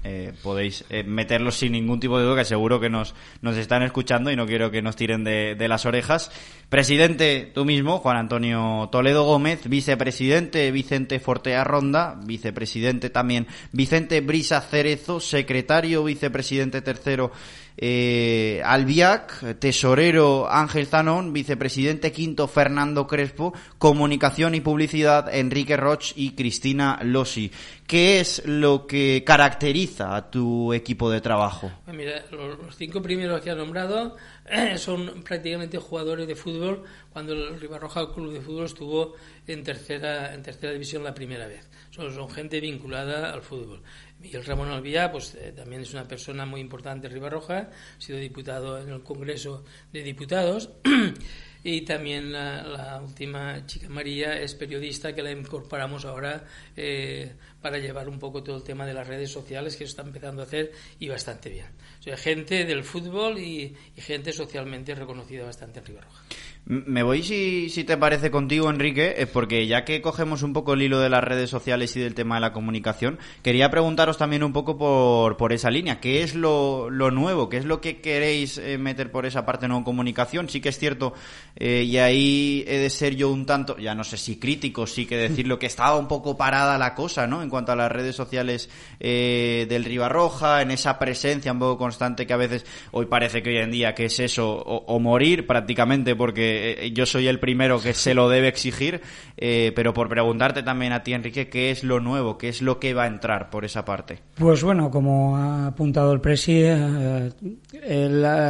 eh, 0.09 0.33
podéis 0.41 0.85
eh, 0.89 1.03
meterlos 1.03 1.57
sin 1.57 1.73
ningún 1.73 1.99
tipo 1.99 2.17
de 2.17 2.25
duda, 2.25 2.37
que 2.37 2.45
seguro 2.45 2.79
que 2.79 2.89
nos, 2.89 3.17
nos 3.43 3.57
están 3.57 3.83
escuchando 3.83 4.31
y 4.31 4.37
no 4.37 4.47
quiero 4.47 4.71
que 4.71 4.81
nos 4.81 4.95
tiren 4.95 5.25
de, 5.25 5.57
de 5.57 5.69
las 5.69 5.85
orejas. 5.85 6.31
Presidente, 6.69 7.51
tú 7.53 7.65
mismo, 7.65 7.99
Juan 7.99 8.17
Antonio 8.17 8.89
Toledo 8.93 9.25
Gómez, 9.25 9.69
vicepresidente 9.69 10.71
Vicente 10.71 11.19
Fortea 11.19 11.65
Ronda, 11.65 12.21
vicepresidente 12.25 13.11
también 13.11 13.49
Vicente 13.73 14.21
Brisa 14.21 14.61
Cerezo, 14.61 15.19
secretario 15.19 16.05
vicepresidente 16.05 16.83
tercero 16.83 17.33
eh, 17.79 18.63
Albiac, 18.65 19.59
tesorero 19.59 20.49
Ángel 20.51 20.87
Zanón, 20.87 21.33
vicepresidente 21.33 22.13
quinto 22.13 22.49
Fernando 22.49 23.07
Crespo, 23.07 23.53
comunicación 23.79 24.55
y 24.55 24.61
publicidad 24.61 25.35
Enrique 25.35 25.77
Roch 25.77 26.13
y 26.17 26.35
Cristina 26.35 26.99
Losi. 27.03 27.51
¿Qué 27.87 28.19
es 28.19 28.45
lo 28.47 28.87
que 28.87 29.23
caracteriza 29.25 30.17
a 30.17 30.31
tu 30.31 30.73
equipo 30.73 31.11
de 31.11 31.21
trabajo? 31.21 31.71
Pues 31.85 31.97
mira, 31.97 32.25
los 32.33 32.77
cinco 32.77 33.01
primeros 33.01 33.41
que 33.41 33.51
ha 33.51 33.55
nombrado 33.55 34.17
son 34.77 35.23
prácticamente 35.23 35.79
jugadores 35.79 36.27
de 36.27 36.35
fútbol 36.35 36.83
cuando 37.13 37.33
el 37.33 37.61
Ribarroja 37.61 38.13
Club 38.13 38.33
de 38.33 38.41
Fútbol 38.41 38.65
estuvo 38.67 39.15
en 39.47 39.63
tercera, 39.63 40.35
en 40.35 40.43
tercera 40.43 40.73
división 40.73 41.05
la 41.05 41.15
primera 41.15 41.47
vez. 41.47 41.69
Son 41.91 42.29
gente 42.29 42.61
vinculada 42.61 43.33
al 43.33 43.41
fútbol. 43.41 43.83
Miguel 44.27 44.45
Ramón 44.45 44.71
Albiá, 44.71 45.13
pues 45.13 45.37
eh, 45.37 45.53
también 45.55 45.83
es 45.83 45.93
una 45.95 46.03
persona 46.03 46.45
muy 46.45 46.61
importante 46.61 47.07
en 47.07 47.13
Ribarroja, 47.13 47.59
ha 47.59 48.01
sido 48.01 48.19
diputado 48.19 48.77
en 48.83 48.89
el 48.89 49.05
Congreso 49.05 49.63
de 49.93 50.03
Diputados. 50.03 50.69
y 51.63 51.83
también 51.83 52.33
la, 52.33 53.01
última 53.01 53.65
chica 53.67 53.89
María 53.89 54.37
es 54.41 54.57
periodista 54.57 55.15
que 55.15 55.23
la 55.23 55.31
incorporamos 55.31 56.05
ahora 56.05 56.45
eh, 56.77 57.37
para 57.63 57.79
llevar 57.79 58.09
un 58.09 58.19
poco 58.19 58.43
todo 58.43 58.57
el 58.57 58.65
tema 58.65 58.85
de 58.85 58.95
las 58.95 59.07
redes 59.07 59.31
sociales 59.31 59.77
que 59.77 59.85
se 59.85 59.91
está 59.91 60.03
empezando 60.03 60.43
a 60.43 60.47
hacer 60.47 60.73
y 60.99 61.07
bastante 61.07 61.49
bien. 61.49 61.69
O 62.01 62.03
sea, 62.03 62.17
gente 62.17 62.65
del 62.65 62.83
fútbol 62.83 63.39
y, 63.39 63.77
y 63.95 64.01
gente 64.01 64.33
socialmente 64.33 64.93
reconocida 64.97 65.45
bastante 65.45 65.79
en 65.79 65.87
Ribarroja. 65.87 66.25
Me 66.69 67.05
voy, 67.05 67.23
si, 67.23 67.71
si 67.71 67.85
te 67.85 67.97
parece, 67.97 68.33
contigo, 68.33 68.69
Enrique, 68.69 69.15
es 69.19 69.29
porque 69.29 69.69
ya 69.69 69.85
que 69.85 70.03
cogemos 70.03 70.43
un 70.43 70.53
poco 70.53 70.75
el 70.75 70.83
hilo 70.83 70.99
de 70.99 71.09
las 71.09 71.23
redes 71.23 71.49
sociales 71.49 71.95
y 71.95 72.01
del 72.01 72.17
tema 72.17 72.35
de 72.35 72.41
la 72.41 72.53
comunicación, 72.53 73.21
quería 73.43 73.71
preguntaros 73.71 74.19
también 74.19 74.43
un 74.43 74.53
poco 74.53 74.77
por, 74.77 75.37
por 75.37 75.53
esa 75.53 75.71
línea. 75.71 76.01
¿Qué 76.01 76.25
es 76.25 76.35
lo, 76.35 76.91
lo 76.91 77.13
nuevo? 77.13 77.49
¿Qué 77.49 77.59
es 77.59 77.65
lo 77.67 77.81
que 77.81 78.01
queréis 78.01 78.59
eh, 78.59 78.79
meter 78.79 79.13
por 79.13 79.27
esa 79.27 79.47
parte 79.47 79.69
no 79.69 79.85
comunicación? 79.85 80.49
Sí 80.49 80.61
que 80.61 80.71
es 80.71 80.79
cierto, 80.81 81.15
eh, 81.55 81.85
y 81.87 81.99
ahí 81.99 82.65
he 82.67 82.79
de 82.79 82.91
ser 82.91 83.15
yo 83.15 83.31
un 83.31 83.47
tanto, 83.47 83.79
ya 83.79 83.95
no 83.95 84.03
sé 84.03 84.17
si 84.17 84.41
crítico, 84.41 84.89
sí 84.89 85.07
que 85.07 85.17
decirlo, 85.17 85.61
que 85.61 85.67
estaba 85.67 85.95
un 85.97 86.09
poco 86.09 86.37
parada 86.37 86.79
la 86.79 86.97
cosa, 86.97 87.29
¿no? 87.29 87.45
En 87.45 87.49
cuanto 87.49 87.71
a 87.71 87.77
las 87.77 87.93
redes 87.93 88.17
sociales 88.17 88.71
eh, 88.99 89.67
del 89.69 89.85
Ribarroja, 89.85 90.63
en 90.63 90.73
esa 90.73 90.99
presencia 90.99 91.53
un 91.53 91.61
poco 91.61 91.79
constante 91.79 92.27
que 92.27 92.33
a 92.33 92.39
veces 92.39 92.67
hoy 92.91 93.07
parece 93.07 93.41
que 93.41 93.51
hoy 93.51 93.59
en 93.59 93.71
día 93.71 93.95
que 93.95 94.07
es 94.07 94.19
eso, 94.19 94.53
o 94.57 94.99
morir 94.99 95.47
prácticamente, 95.47 96.17
porque 96.17 96.56
eh, 96.57 96.93
yo 96.93 97.07
soy 97.07 97.29
el 97.29 97.39
primero 97.39 97.81
que 97.81 97.95
se 97.95 98.15
lo 98.15 98.29
debe 98.29 98.49
exigir, 98.49 99.01
eh, 99.37 99.73
pero 99.75 99.93
por 99.95 100.09
preguntarte 100.09 100.63
también 100.63 100.93
a 100.93 101.03
ti, 101.03 101.13
Enrique, 101.13 101.49
¿qué 101.49 101.71
es 101.71 101.85
lo 101.85 102.01
nuevo? 102.01 102.39
¿Qué 102.39 102.49
es 102.49 102.63
lo 102.63 102.79
que 102.79 102.95
va 102.95 103.05
a 103.05 103.07
entrar 103.07 103.51
por 103.51 103.65
esa 103.65 103.85
parte? 103.85 104.21
Pues 104.35 104.63
bueno, 104.63 104.91
como 104.91 105.37
ha 105.37 105.69
apuntado 105.69 106.13
el 106.13 106.21
presi, 106.21 106.63
eh, 106.63 107.31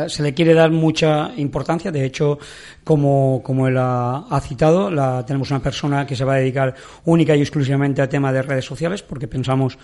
se 0.08 0.22
le 0.22 0.34
quiere 0.34 0.54
dar 0.54 0.70
mucha 0.70 1.32
importancia. 1.36 1.90
De 1.90 2.04
hecho, 2.04 2.38
como, 2.84 3.42
como 3.42 3.68
él 3.68 3.76
ha, 3.78 4.40
citado, 4.42 4.90
la, 4.90 5.24
tenemos 5.24 5.50
una 5.50 5.60
persona 5.60 6.06
que 6.06 6.16
se 6.16 6.24
va 6.24 6.34
a 6.34 6.38
dedicar 6.38 6.74
única 7.04 7.34
y 7.34 7.40
exclusivamente 7.40 8.02
a 8.02 8.08
tema 8.08 8.32
de 8.32 8.42
redes 8.42 8.64
sociales, 8.64 9.02
porque 9.02 9.28
pensamos 9.28 9.78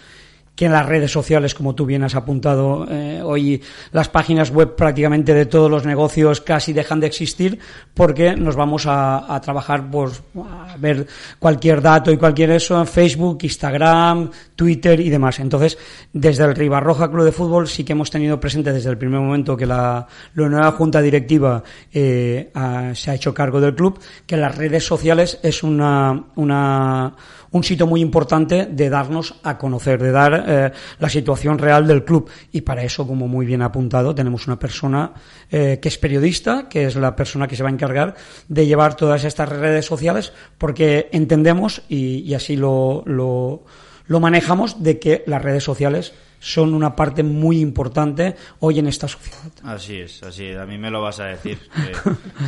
que 0.55 0.67
en 0.67 0.73
las 0.73 0.87
redes 0.87 1.11
sociales, 1.11 1.55
como 1.55 1.75
tú 1.75 1.87
bien 1.87 2.05
has 2.05 2.15
apuntado, 2.15 2.87
eh, 2.91 3.23
hoy 3.25 3.63
las 3.91 4.09
páginas 4.09 4.51
web 4.51 4.77
prácticamente 4.77 5.33
de 5.33 5.47
todos 5.47 5.71
los 5.71 5.87
negocios 5.87 6.43
casi 6.43 6.75
dejan 6.75 7.01
de 7.01 7.07
existir 7.07 7.59
porque 7.95 8.37
nos 8.37 8.55
vamos 8.55 8.85
a, 8.87 9.41
trabajar, 9.43 9.91
pues, 9.91 10.23
a 10.37 10.77
ver 10.79 11.07
cualquier 11.39 11.81
dato 11.81 12.13
y 12.13 12.19
cualquier 12.19 12.51
eso 12.51 12.79
en 12.79 12.87
Facebook, 12.87 13.39
Instagram, 13.43 14.31
Twitter 14.55 15.01
y 15.01 15.09
demás. 15.09 15.41
Entonces, 15.41 15.79
desde 16.13 16.45
el 16.45 16.55
Ribarroja 16.55 17.11
Club 17.11 17.25
de 17.25 17.33
Fútbol 17.33 17.67
sí 17.67 17.83
que 17.83 17.93
hemos 17.93 18.11
tenido 18.11 18.39
presente 18.39 18.73
desde 18.73 18.91
el 18.91 18.99
primer 18.99 19.21
momento 19.21 19.57
que 19.57 19.67
la, 19.67 20.07
la 20.35 20.49
nueva 20.49 20.73
junta 20.73 21.01
directiva 21.01 21.63
eh, 21.93 22.51
se 22.95 23.11
ha 23.11 23.15
hecho 23.15 23.33
cargo 23.33 23.61
del 23.61 23.75
club, 23.75 23.99
que 24.27 24.37
las 24.37 24.55
redes 24.55 24.85
sociales 24.85 25.39
es 25.43 25.63
una, 25.63 26.25
una 26.37 27.15
un 27.53 27.65
sitio 27.65 27.87
muy 27.87 28.01
importante 28.01 28.67
de 28.67 28.91
darnos 28.91 29.35
a 29.43 29.57
conocer, 29.57 30.03
de 30.03 30.11
dar 30.11 30.45
eh, 30.47 30.73
la 30.99 31.09
situación 31.09 31.59
real 31.59 31.87
del 31.87 32.05
club. 32.05 32.29
Y 32.51 32.63
para 32.63 32.83
eso, 32.83 33.07
como 33.07 33.29
muy 33.29 33.47
bien 33.47 33.63
apuntado, 33.63 34.15
tenemos 34.15 34.47
una 34.47 34.59
persona 34.59 35.13
eh, 35.51 35.79
que 35.81 35.89
es 35.89 35.99
periodista, 35.99 36.69
que 36.69 36.87
es 36.87 36.97
la 36.97 37.15
persona 37.15 37.47
que 37.47 37.57
se 37.57 37.63
va 37.63 37.69
a 37.69 37.73
encargar 37.73 38.15
de 38.49 38.67
llevar 38.67 38.97
todas 38.97 39.25
estas 39.25 39.49
redes 39.49 39.87
sociales, 39.87 40.33
porque 40.59 41.09
entendemos, 41.13 41.83
y, 41.89 42.21
y 42.21 42.35
así 42.35 42.57
lo, 42.57 43.03
lo, 43.07 43.65
lo 44.07 44.21
manejamos, 44.21 44.83
de 44.83 44.99
que 44.99 45.25
las 45.27 45.43
redes 45.43 45.65
sociales 45.65 46.13
son 46.43 46.75
una 46.75 46.97
parte 46.97 47.23
muy 47.23 47.61
importante 47.61 48.35
hoy 48.59 48.81
en 48.81 48.89
esta 48.89 49.07
sociedad. 49.07 49.53
Así 49.63 50.01
es, 50.01 50.25
así 50.25 50.47
es. 50.47 50.59
A 50.59 50.67
mí 50.67 50.77
me 50.77 50.91
lo 50.91 51.01
vas 51.01 51.21
a 51.21 51.27
decir. 51.27 51.59
Eh, 51.83 51.93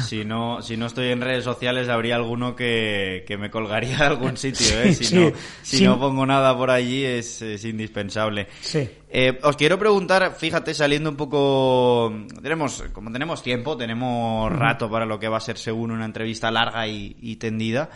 si 0.00 0.25
no 0.25 0.61
si 0.62 0.76
no 0.76 0.87
estoy 0.87 1.08
en 1.08 1.20
redes 1.20 1.44
sociales 1.44 1.88
habría 1.88 2.16
alguno 2.16 2.56
que, 2.56 3.25
me 3.38 3.50
colgaría 3.50 3.96
de 3.99 4.04
algún 4.04 4.37
sitio. 4.37 4.82
¿eh? 4.82 4.92
Si, 4.94 5.14
no, 5.14 5.32
si 5.62 5.84
no 5.84 5.99
pongo 5.99 6.26
nada 6.26 6.56
por 6.56 6.70
allí 6.70 7.04
es, 7.04 7.40
indispensable. 7.64 8.49
Sí. 8.61 8.88
Eh, 9.08 9.38
os 9.44 9.56
quiero 9.56 9.78
preguntar, 9.78 10.34
fíjate, 10.37 10.75
saliendo 10.75 11.08
un 11.08 11.16
poco, 11.16 12.12
tenemos, 12.42 12.82
como 12.92 13.12
tenemos 13.12 13.44
tiempo, 13.44 13.76
tenemos 13.76 14.52
rato 14.52 14.90
para 14.90 15.06
lo 15.06 15.20
que 15.20 15.28
va 15.28 15.37
a 15.37 15.40
ser 15.40 15.56
según 15.56 15.92
una 15.92 16.04
entrevista 16.04 16.50
larga 16.50 16.88
y 16.88 17.37
tendida. 17.37 17.90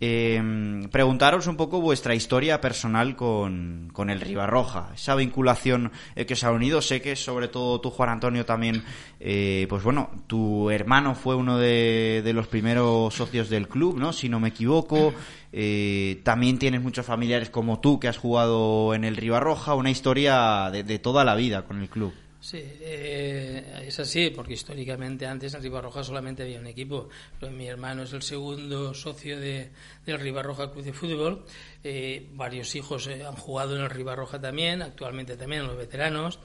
Eh, 0.00 0.42
preguntaros 0.90 1.46
un 1.46 1.56
poco 1.56 1.80
vuestra 1.80 2.14
historia 2.14 2.60
personal 2.60 3.16
con, 3.16 3.90
con 3.92 4.10
el 4.10 4.20
Ribarroja, 4.20 4.90
esa 4.94 5.14
vinculación 5.14 5.92
eh, 6.16 6.26
que 6.26 6.34
os 6.34 6.44
ha 6.44 6.50
unido. 6.50 6.82
Sé 6.82 7.00
que 7.00 7.16
sobre 7.16 7.48
todo 7.48 7.80
tú, 7.80 7.90
Juan 7.90 8.10
Antonio, 8.10 8.44
también, 8.44 8.82
eh, 9.20 9.66
pues 9.68 9.82
bueno, 9.82 10.10
tu 10.26 10.70
hermano 10.70 11.14
fue 11.14 11.36
uno 11.36 11.58
de, 11.58 12.22
de, 12.24 12.32
los 12.32 12.48
primeros 12.48 13.14
socios 13.14 13.48
del 13.48 13.68
club, 13.68 13.98
¿no? 13.98 14.12
Si 14.12 14.28
no 14.28 14.40
me 14.40 14.48
equivoco. 14.48 15.14
Eh, 15.52 16.20
también 16.24 16.58
tienes 16.58 16.82
muchos 16.82 17.06
familiares 17.06 17.48
como 17.48 17.78
tú 17.78 18.00
que 18.00 18.08
has 18.08 18.18
jugado 18.18 18.92
en 18.94 19.04
el 19.04 19.16
Ribarroja, 19.16 19.74
una 19.74 19.90
historia 19.90 20.68
de, 20.72 20.82
de 20.82 20.98
toda 20.98 21.24
la 21.24 21.36
vida 21.36 21.62
con 21.64 21.80
el 21.80 21.88
club. 21.88 22.12
Sí, 22.44 22.60
eh, 22.62 23.84
es 23.86 23.98
así, 24.00 24.28
porque 24.28 24.52
históricamente 24.52 25.26
antes 25.26 25.54
en 25.54 25.62
Ribarroja 25.62 26.04
solamente 26.04 26.42
había 26.42 26.60
un 26.60 26.66
equipo. 26.66 27.08
Pero 27.40 27.50
mi 27.50 27.66
hermano 27.66 28.02
es 28.02 28.12
el 28.12 28.20
segundo 28.20 28.92
socio 28.92 29.40
de, 29.40 29.70
del 30.04 30.20
Ribarroja 30.20 30.70
Club 30.70 30.84
de 30.84 30.92
Fútbol. 30.92 31.46
Eh, 31.82 32.28
varios 32.34 32.74
hijos 32.76 33.06
eh, 33.06 33.24
han 33.24 33.36
jugado 33.36 33.76
en 33.76 33.84
el 33.84 33.88
Ribarroja 33.88 34.38
también, 34.38 34.82
actualmente 34.82 35.38
también 35.38 35.62
en 35.62 35.68
los 35.68 35.78
veteranos 35.78 36.38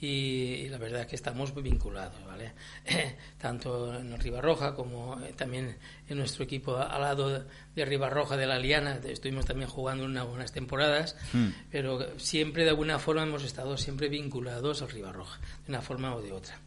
y, 0.00 0.68
la 0.68 0.78
verdad 0.78 1.02
es 1.02 1.06
que 1.06 1.16
estamos 1.16 1.54
vinculados, 1.54 2.24
¿vale? 2.26 2.52
Tanto 3.38 3.94
en 3.94 4.18
Ribarroja 4.18 4.74
como 4.74 5.20
eh, 5.20 5.32
también 5.36 5.76
en 6.08 6.18
nuestro 6.18 6.44
equipo 6.44 6.76
al 6.76 7.00
lado 7.00 7.44
de 7.74 7.84
Ribarroja 7.84 8.36
de 8.36 8.46
la 8.46 8.58
Liana, 8.58 9.00
estuvimos 9.04 9.46
también 9.46 9.68
jugando 9.70 10.04
unas 10.04 10.26
buenas 10.26 10.52
temporadas, 10.52 11.16
hmm. 11.32 11.48
pero 11.70 12.18
siempre 12.18 12.64
de 12.64 12.70
alguna 12.70 12.98
forma 12.98 13.22
hemos 13.22 13.44
estado 13.44 13.76
siempre 13.76 14.08
vinculados 14.08 14.82
al 14.82 14.90
Ribarroja, 14.90 15.40
de 15.66 15.72
una 15.72 15.82
forma 15.82 16.14
o 16.14 16.22
de 16.22 16.32
otra 16.32 16.58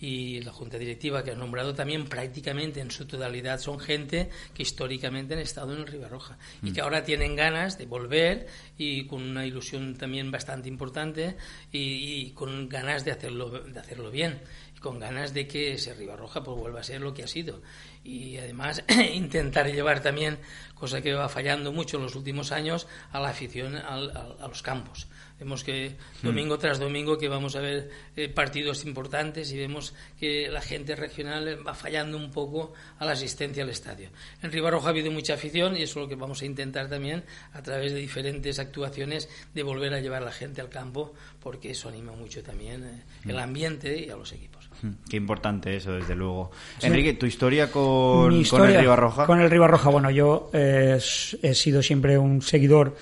y 0.00 0.40
la 0.42 0.52
junta 0.52 0.78
directiva 0.78 1.24
que 1.24 1.32
ha 1.32 1.34
nombrado 1.34 1.74
también 1.74 2.06
prácticamente 2.06 2.80
en 2.80 2.90
su 2.90 3.06
totalidad 3.06 3.58
son 3.58 3.80
gente 3.80 4.30
que 4.54 4.62
históricamente 4.62 5.34
han 5.34 5.40
estado 5.40 5.74
en 5.74 5.80
el 5.80 5.86
Ribarroja 5.86 6.38
y 6.62 6.72
que 6.72 6.80
mm. 6.80 6.84
ahora 6.84 7.04
tienen 7.04 7.34
ganas 7.34 7.78
de 7.78 7.86
volver 7.86 8.46
y 8.76 9.06
con 9.06 9.22
una 9.22 9.44
ilusión 9.44 9.96
también 9.96 10.30
bastante 10.30 10.68
importante 10.68 11.36
y, 11.72 12.30
con 12.30 12.68
ganas 12.68 13.04
de 13.04 13.12
hacerlo 13.12 13.50
de 13.50 13.78
hacerlo 13.78 14.10
bien 14.10 14.40
y 14.76 14.80
con 14.80 15.00
ganas 15.00 15.34
de 15.34 15.48
que 15.48 15.72
ese 15.72 15.94
Ribarroja 15.94 16.42
pues 16.42 16.56
vuelva 16.56 16.80
a 16.80 16.84
ser 16.84 17.00
lo 17.00 17.14
que 17.14 17.24
ha 17.24 17.28
sido 17.28 17.62
y 18.04 18.36
además 18.36 18.84
intentar 19.14 19.66
llevar 19.72 20.00
también 20.00 20.38
cosa 20.74 21.00
que 21.00 21.12
va 21.14 21.28
fallando 21.28 21.72
mucho 21.72 21.96
en 21.96 22.04
los 22.04 22.14
últimos 22.14 22.52
años 22.52 22.86
a 23.10 23.18
la 23.20 23.30
afición 23.30 23.76
a 23.76 24.46
los 24.46 24.62
campos 24.62 25.08
Vemos 25.38 25.62
que 25.62 25.96
domingo 26.22 26.58
tras 26.58 26.78
domingo 26.78 27.16
que 27.16 27.28
vamos 27.28 27.54
a 27.54 27.60
ver 27.60 27.90
eh, 28.16 28.28
partidos 28.28 28.84
importantes 28.84 29.52
y 29.52 29.56
vemos 29.56 29.94
que 30.18 30.48
la 30.48 30.60
gente 30.60 30.96
regional 30.96 31.64
va 31.66 31.74
fallando 31.74 32.16
un 32.16 32.30
poco 32.30 32.72
a 32.98 33.04
la 33.04 33.12
asistencia 33.12 33.62
al 33.62 33.70
estadio. 33.70 34.10
En 34.42 34.50
Ribarroja 34.50 34.88
ha 34.88 34.90
habido 34.90 35.12
mucha 35.12 35.34
afición 35.34 35.76
y 35.76 35.82
eso 35.82 36.00
es 36.00 36.04
lo 36.04 36.08
que 36.08 36.16
vamos 36.16 36.42
a 36.42 36.44
intentar 36.44 36.88
también 36.88 37.24
a 37.52 37.62
través 37.62 37.92
de 37.92 38.00
diferentes 38.00 38.58
actuaciones 38.58 39.28
de 39.54 39.62
volver 39.62 39.94
a 39.94 40.00
llevar 40.00 40.22
a 40.22 40.26
la 40.26 40.32
gente 40.32 40.60
al 40.60 40.68
campo 40.68 41.14
porque 41.40 41.70
eso 41.70 41.88
anima 41.88 42.12
mucho 42.12 42.42
también 42.42 42.84
eh, 42.84 43.02
el 43.26 43.36
mm. 43.36 43.38
ambiente 43.38 44.06
y 44.06 44.10
a 44.10 44.16
los 44.16 44.32
equipos. 44.32 44.68
Qué 45.08 45.16
importante 45.16 45.76
eso, 45.76 45.92
desde 45.92 46.14
luego. 46.14 46.50
Enrique, 46.82 47.14
¿tu 47.14 47.26
historia 47.26 47.70
con, 47.70 48.32
el 48.32 48.80
Ribarroja? 48.80 49.26
Con 49.26 49.40
el 49.40 49.50
Ribarroja, 49.50 49.90
bueno, 49.90 50.10
yo 50.10 50.50
eh, 50.52 50.98
he 51.42 51.54
sido 51.54 51.82
siempre 51.82 52.16
un 52.16 52.42
seguidor 52.42 52.96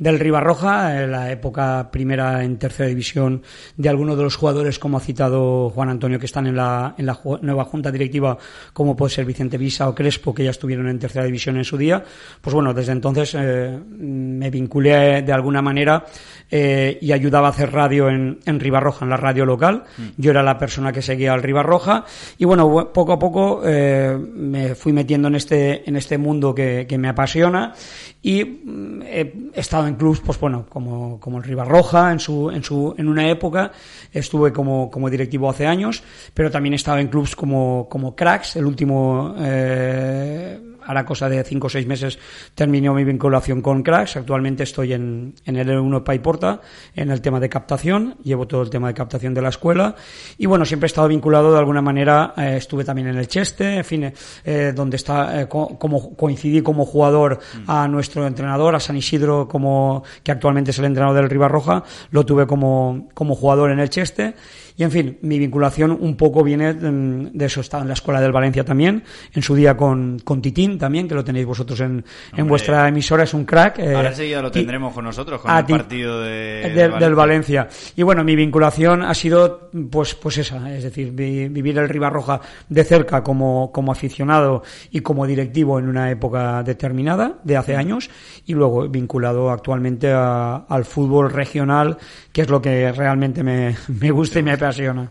del 0.00 0.18
Ribarroja, 0.18 1.04
en 1.04 1.12
la 1.12 1.30
época 1.30 1.90
primera 1.92 2.42
en 2.42 2.56
tercera 2.58 2.88
división, 2.88 3.42
de 3.76 3.88
algunos 3.90 4.16
de 4.16 4.24
los 4.24 4.34
jugadores, 4.34 4.78
como 4.78 4.96
ha 4.96 5.00
citado 5.00 5.68
Juan 5.70 5.90
Antonio, 5.90 6.18
que 6.18 6.24
están 6.24 6.46
en 6.46 6.56
la, 6.56 6.94
en 6.96 7.04
la 7.04 7.20
nueva 7.42 7.66
junta 7.66 7.92
directiva, 7.92 8.36
como 8.72 8.96
puede 8.96 9.10
ser 9.10 9.26
Vicente 9.26 9.58
Visa 9.58 9.88
o 9.90 9.94
Crespo, 9.94 10.34
que 10.34 10.42
ya 10.42 10.50
estuvieron 10.50 10.88
en 10.88 10.98
tercera 10.98 11.26
división 11.26 11.58
en 11.58 11.64
su 11.64 11.76
día. 11.76 12.02
Pues 12.40 12.54
bueno, 12.54 12.72
desde 12.72 12.92
entonces 12.92 13.36
eh, 13.38 13.78
me 13.98 14.50
vinculé 14.50 15.20
de 15.20 15.32
alguna 15.34 15.60
manera 15.60 16.06
eh, 16.50 16.98
y 17.00 17.12
ayudaba 17.12 17.48
a 17.48 17.50
hacer 17.50 17.70
radio 17.70 18.08
en, 18.08 18.38
en 18.46 18.58
Ribarroja, 18.58 19.04
en 19.04 19.10
la 19.10 19.18
radio 19.18 19.44
local. 19.44 19.84
Mm. 19.98 20.02
Yo 20.16 20.30
era 20.30 20.42
la 20.42 20.56
persona 20.56 20.92
que 20.92 21.02
seguía 21.02 21.34
al 21.34 21.42
Ribarroja. 21.42 22.06
Y 22.38 22.46
bueno, 22.46 22.90
poco 22.94 23.12
a 23.12 23.18
poco 23.18 23.60
eh, 23.66 24.16
me 24.18 24.74
fui 24.74 24.94
metiendo 24.94 25.28
en 25.28 25.34
este, 25.34 25.86
en 25.86 25.96
este 25.96 26.16
mundo 26.16 26.54
que, 26.54 26.86
que 26.88 26.96
me 26.96 27.08
apasiona 27.08 27.74
y 28.22 28.44
mm, 28.44 29.02
he 29.02 29.32
estado 29.54 29.86
en 29.86 29.89
clubs, 29.96 30.20
pues 30.20 30.38
bueno, 30.38 30.66
como, 30.68 31.18
como 31.20 31.38
el 31.38 31.44
Ribarroja 31.44 32.12
en 32.12 32.20
su, 32.20 32.50
en 32.50 32.62
su, 32.62 32.94
en 32.96 33.08
una 33.08 33.28
época, 33.28 33.72
estuve 34.12 34.52
como, 34.52 34.90
como 34.90 35.10
directivo 35.10 35.50
hace 35.50 35.66
años, 35.66 36.02
pero 36.34 36.50
también 36.50 36.72
he 36.74 36.76
estado 36.76 36.98
en 36.98 37.08
clubs 37.08 37.34
como, 37.36 37.88
como 37.90 38.14
Cracks, 38.14 38.56
el 38.56 38.66
último, 38.66 39.34
eh, 39.38 40.58
la 40.94 41.04
cosa 41.04 41.28
de 41.28 41.42
cinco 41.44 41.66
o 41.66 41.70
seis 41.70 41.86
meses 41.86 42.18
terminó 42.54 42.94
mi 42.94 43.04
vinculación 43.04 43.62
con 43.62 43.82
Cracks. 43.82 44.16
Actualmente 44.16 44.62
estoy 44.62 44.92
en, 44.92 45.34
en 45.44 45.56
el 45.56 45.68
L1 45.68 46.02
Paiporta, 46.04 46.60
en 46.94 47.10
el 47.10 47.20
tema 47.20 47.40
de 47.40 47.48
captación. 47.48 48.16
Llevo 48.22 48.46
todo 48.46 48.62
el 48.62 48.70
tema 48.70 48.88
de 48.88 48.94
captación 48.94 49.34
de 49.34 49.42
la 49.42 49.50
escuela. 49.50 49.94
Y 50.38 50.46
bueno, 50.46 50.64
siempre 50.64 50.86
he 50.86 50.88
estado 50.88 51.08
vinculado 51.08 51.52
de 51.52 51.58
alguna 51.58 51.82
manera. 51.82 52.34
Eh, 52.36 52.56
estuve 52.56 52.84
también 52.84 53.08
en 53.08 53.16
el 53.16 53.28
Cheste, 53.28 53.76
en 53.76 53.84
fin, 53.84 54.12
eh, 54.44 54.72
donde 54.74 54.96
está, 54.96 55.42
eh, 55.42 55.48
como 55.48 56.16
coincidí 56.16 56.62
como 56.62 56.84
jugador 56.84 57.40
a 57.66 57.88
nuestro 57.88 58.26
entrenador, 58.26 58.74
a 58.74 58.80
San 58.80 58.96
Isidro, 58.96 59.48
como, 59.48 60.02
que 60.22 60.32
actualmente 60.32 60.70
es 60.70 60.78
el 60.78 60.86
entrenador 60.86 61.16
del 61.16 61.30
Ribarroja. 61.30 61.84
Lo 62.10 62.24
tuve 62.24 62.46
como, 62.46 63.08
como 63.14 63.34
jugador 63.34 63.70
en 63.70 63.80
el 63.80 63.90
Cheste. 63.90 64.34
Y 64.80 64.82
en 64.82 64.90
fin, 64.90 65.18
mi 65.20 65.38
vinculación 65.38 65.90
un 65.90 66.16
poco 66.16 66.42
viene 66.42 66.72
mm, 66.72 67.32
de 67.34 67.44
eso. 67.44 67.60
Estaba 67.60 67.82
en 67.82 67.88
la 67.88 67.92
escuela 67.92 68.18
del 68.18 68.32
Valencia 68.32 68.64
también, 68.64 69.04
en 69.34 69.42
su 69.42 69.54
día 69.54 69.76
con, 69.76 70.18
con 70.24 70.40
Titín 70.40 70.78
también, 70.78 71.06
que 71.06 71.14
lo 71.14 71.22
tenéis 71.22 71.44
vosotros 71.44 71.78
en, 71.80 72.02
en 72.34 72.48
vuestra 72.48 72.88
emisora, 72.88 73.24
es 73.24 73.34
un 73.34 73.44
crack. 73.44 73.78
Eh, 73.78 73.94
ahora 73.94 74.08
enseguida 74.08 74.40
lo 74.40 74.50
tendremos 74.50 74.94
con 74.94 75.04
nosotros, 75.04 75.42
con 75.42 75.54
el 75.54 75.66
partido 75.66 76.22
de, 76.22 76.88
del, 76.98 77.14
Valencia. 77.14 77.68
Y 77.94 78.02
bueno, 78.02 78.24
mi 78.24 78.34
vinculación 78.34 79.02
ha 79.02 79.12
sido 79.12 79.68
pues, 79.90 80.14
pues 80.14 80.38
esa, 80.38 80.74
es 80.74 80.84
decir, 80.84 81.12
vivir 81.12 81.76
el 81.76 81.86
Ribarroja 81.86 82.40
de 82.70 82.82
cerca 82.82 83.22
como, 83.22 83.70
como 83.72 83.92
aficionado 83.92 84.62
y 84.90 85.00
como 85.00 85.26
directivo 85.26 85.78
en 85.78 85.90
una 85.90 86.10
época 86.10 86.62
determinada, 86.62 87.34
de 87.44 87.58
hace 87.58 87.76
años, 87.76 88.08
y 88.46 88.54
luego 88.54 88.88
vinculado 88.88 89.50
actualmente 89.50 90.10
al 90.10 90.86
fútbol 90.86 91.30
regional, 91.30 91.98
que 92.32 92.40
es 92.40 92.48
lo 92.48 92.62
que 92.62 92.90
realmente 92.92 93.42
me, 93.42 93.76
me 94.00 94.10
gusta 94.10 94.38
y 94.38 94.42
me 94.42 94.52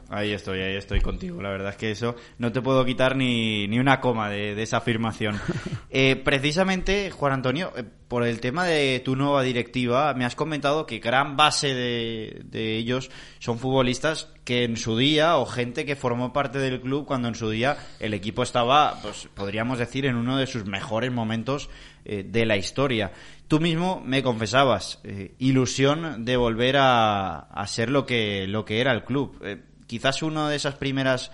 Ahí 0.10 0.32
estoy, 0.32 0.62
ahí 0.62 0.76
estoy 0.76 1.02
contigo. 1.02 1.42
La 1.42 1.50
verdad 1.50 1.70
es 1.70 1.76
que 1.76 1.92
eso 1.92 2.16
no 2.38 2.52
te 2.52 2.62
puedo 2.62 2.84
quitar 2.86 3.16
ni, 3.16 3.68
ni 3.68 3.80
una 3.80 4.00
coma 4.00 4.30
de, 4.30 4.62
esa 4.62 4.78
afirmación. 4.78 5.40
Eh, 5.92 6.16
precisamente, 6.24 7.10
Juan 7.10 7.34
Antonio, 7.34 7.74
eh, 7.76 7.84
por 8.08 8.24
el 8.24 8.40
tema 8.40 8.64
de 8.64 9.02
tu 9.04 9.16
nueva 9.16 9.42
directiva, 9.42 10.14
me 10.14 10.24
has 10.24 10.36
comentado 10.36 10.86
que 10.86 11.00
gran 11.00 11.36
base 11.36 11.74
de, 11.74 12.44
de 12.46 12.78
ellos 12.78 13.10
son 13.40 13.58
futbolistas 13.58 14.32
que 14.50 14.66
en 14.66 14.78
su 14.78 14.98
día, 14.98 15.38
o 15.38 15.48
gente 15.48 15.86
que 15.86 15.96
formó 15.96 16.32
parte 16.32 16.60
del 16.60 16.82
club 16.82 17.06
cuando 17.06 17.28
en 17.28 17.34
su 17.36 17.50
día 17.50 17.78
el 18.00 18.14
equipo 18.14 18.44
estaba, 18.44 19.00
pues 19.02 19.30
podríamos 19.34 19.80
decir, 19.80 20.06
en 20.06 20.16
uno 20.16 20.38
de 20.38 20.46
sus 20.46 20.66
mejores 20.66 21.12
momentos 21.12 21.70
eh, 22.06 22.24
de 22.28 22.46
la 22.48 22.58
historia. 22.58 23.12
Tú 23.50 23.60
mismo 23.60 24.00
me 24.06 24.22
confesabas, 24.22 25.00
eh, 25.04 25.34
ilusión 25.40 26.24
de 26.24 26.38
volver 26.38 26.78
a, 26.78 27.40
a, 27.40 27.66
ser 27.66 27.90
lo 27.90 28.06
que, 28.06 28.46
lo 28.46 28.64
que 28.64 28.80
era 28.80 28.92
el 28.92 29.04
club. 29.04 29.42
Eh, 29.44 29.60
quizás 29.88 30.22
una 30.22 30.48
de 30.48 30.56
esas 30.56 30.76
primeras, 30.76 31.32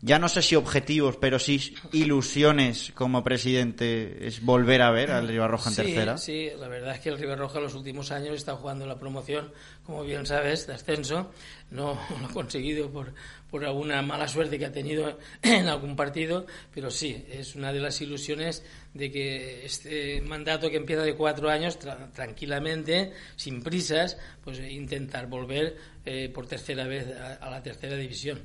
ya 0.00 0.18
no 0.18 0.30
sé 0.30 0.40
si 0.40 0.56
objetivos, 0.56 1.18
pero 1.18 1.38
sí 1.38 1.74
ilusiones 1.92 2.92
como 2.94 3.22
presidente 3.22 4.26
es 4.26 4.42
volver 4.42 4.80
a 4.80 4.90
ver 4.90 5.10
al 5.10 5.28
Ribarroja 5.28 5.68
en 5.68 5.76
tercera. 5.76 6.16
Sí, 6.16 6.48
la 6.58 6.66
verdad 6.66 6.94
es 6.94 7.00
que 7.00 7.10
el 7.10 7.18
Ribarroja 7.18 7.58
en 7.58 7.64
los 7.64 7.74
últimos 7.74 8.10
años 8.10 8.36
está 8.36 8.56
jugando 8.56 8.86
la 8.86 8.98
promoción, 8.98 9.52
como 9.84 10.02
bien 10.02 10.24
sabes, 10.24 10.66
de 10.66 10.72
ascenso. 10.72 11.30
No 11.70 11.98
lo 12.22 12.26
ha 12.26 12.30
conseguido 12.30 12.90
por, 12.90 13.12
por 13.50 13.64
alguna 13.64 14.00
mala 14.02 14.28
suerte 14.28 14.58
que 14.58 14.66
ha 14.66 14.72
tenido 14.72 15.18
en 15.42 15.68
algún 15.68 15.96
partido, 15.96 16.46
pero 16.72 16.90
sí, 16.90 17.24
es 17.30 17.54
una 17.54 17.72
de 17.72 17.80
las 17.80 18.00
ilusiones 18.00 18.64
de 18.94 19.10
que 19.10 19.64
este 19.64 20.20
mandato 20.20 20.70
que 20.70 20.76
empieza 20.76 21.02
de 21.02 21.14
cuatro 21.14 21.50
años, 21.50 21.78
tranquilamente, 21.78 23.12
sin 23.36 23.62
prisas, 23.62 24.18
pues 24.44 24.58
intentar 24.60 25.26
volver 25.26 25.76
eh, 26.04 26.28
por 26.32 26.46
tercera 26.46 26.86
vez 26.86 27.06
a, 27.40 27.50
la 27.50 27.62
tercera 27.62 27.96
división. 27.96 28.40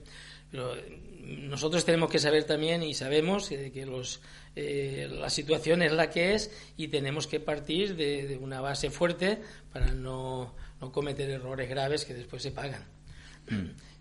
Pero 0.51 0.73
mm, 0.75 1.49
nosotros 1.49 1.85
tenemos 1.85 2.09
que 2.09 2.19
saber 2.19 2.43
también 2.43 2.83
y 2.83 2.93
sabemos 2.93 3.49
que 3.49 3.85
los, 3.85 4.21
eh, 4.55 5.07
la 5.11 5.29
situación 5.29 5.81
es 5.81 5.91
la 5.91 6.09
que 6.09 6.33
es 6.33 6.51
y 6.77 6.87
tenemos 6.87 7.27
que 7.27 7.39
partir 7.39 7.95
de, 7.95 8.27
de 8.27 8.37
una 8.37 8.61
base 8.61 8.89
fuerte 8.89 9.41
para 9.71 9.91
no, 9.91 10.55
no 10.81 10.91
cometer 10.91 11.29
errores 11.29 11.69
graves 11.69 12.05
que 12.05 12.13
después 12.13 12.43
se 12.43 12.51
pagan. 12.51 12.83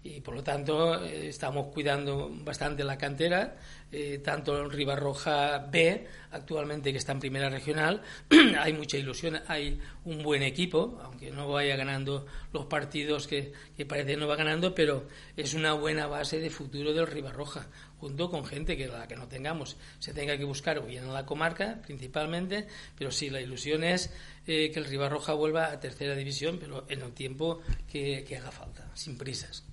Y 0.05 0.21
por 0.21 0.35
lo 0.35 0.45
tanto 0.45 1.03
eh, 1.03 1.29
estamos 1.29 1.73
cuidando 1.73 2.31
bastante 2.31 2.85
la 2.85 2.99
cantera, 2.99 3.57
eh, 3.91 4.19
tanto 4.23 4.61
en 4.61 4.71
Ribarroja 4.71 5.57
B, 5.71 6.07
actualmente 6.31 6.93
que 6.93 6.99
está 6.99 7.13
en 7.13 7.21
primera 7.21 7.49
regional, 7.49 8.03
hay 8.59 8.75
mucha 8.75 8.99
ilusión, 8.99 9.41
hay 9.49 9.81
un 10.05 10.23
buen 10.23 10.43
equipo, 10.43 11.01
aunque 11.03 11.31
no 11.31 11.49
vaya 11.49 11.75
ganando 11.77 12.27
los 12.53 12.67
partidos 12.67 13.27
que, 13.27 13.55
que 13.75 13.87
parece 13.87 14.19
no 14.19 14.29
va 14.29 14.37
ganando, 14.37 14.75
pero 14.75 15.09
es 15.39 15.55
una 15.55 15.73
buena 15.73 16.07
base 16.07 16.39
de 16.39 16.51
futuro 16.51 16.93
del 16.93 17.07
Ribarroja, 17.07 17.69
junto 17.99 18.31
con 18.31 18.45
gente 18.45 18.77
que 18.77 18.89
la 18.89 19.09
que 19.09 19.17
no 19.17 19.27
tengamos 19.27 19.79
se 20.01 20.13
tenga 20.13 20.37
que 20.37 20.45
buscar 20.45 20.77
o 20.77 20.83
bien 20.83 21.05
en 21.05 21.15
la 21.15 21.25
comarca 21.25 21.81
principalmente, 21.81 22.67
pero 22.99 23.11
sí, 23.11 23.31
la 23.31 23.41
ilusión 23.41 23.83
es 23.85 24.13
eh, 24.47 24.71
que 24.71 24.81
el 24.81 24.85
Ribarroja 24.85 25.33
vuelva 25.33 25.73
a 25.73 25.81
tercera 25.81 26.15
división, 26.15 26.59
pero 26.61 26.85
en 26.91 27.01
el 27.01 27.13
tiempo 27.13 27.63
que 27.91 28.37
haga 28.37 28.51
falta, 28.51 28.91
sin 28.93 29.17
prisas. 29.17 29.65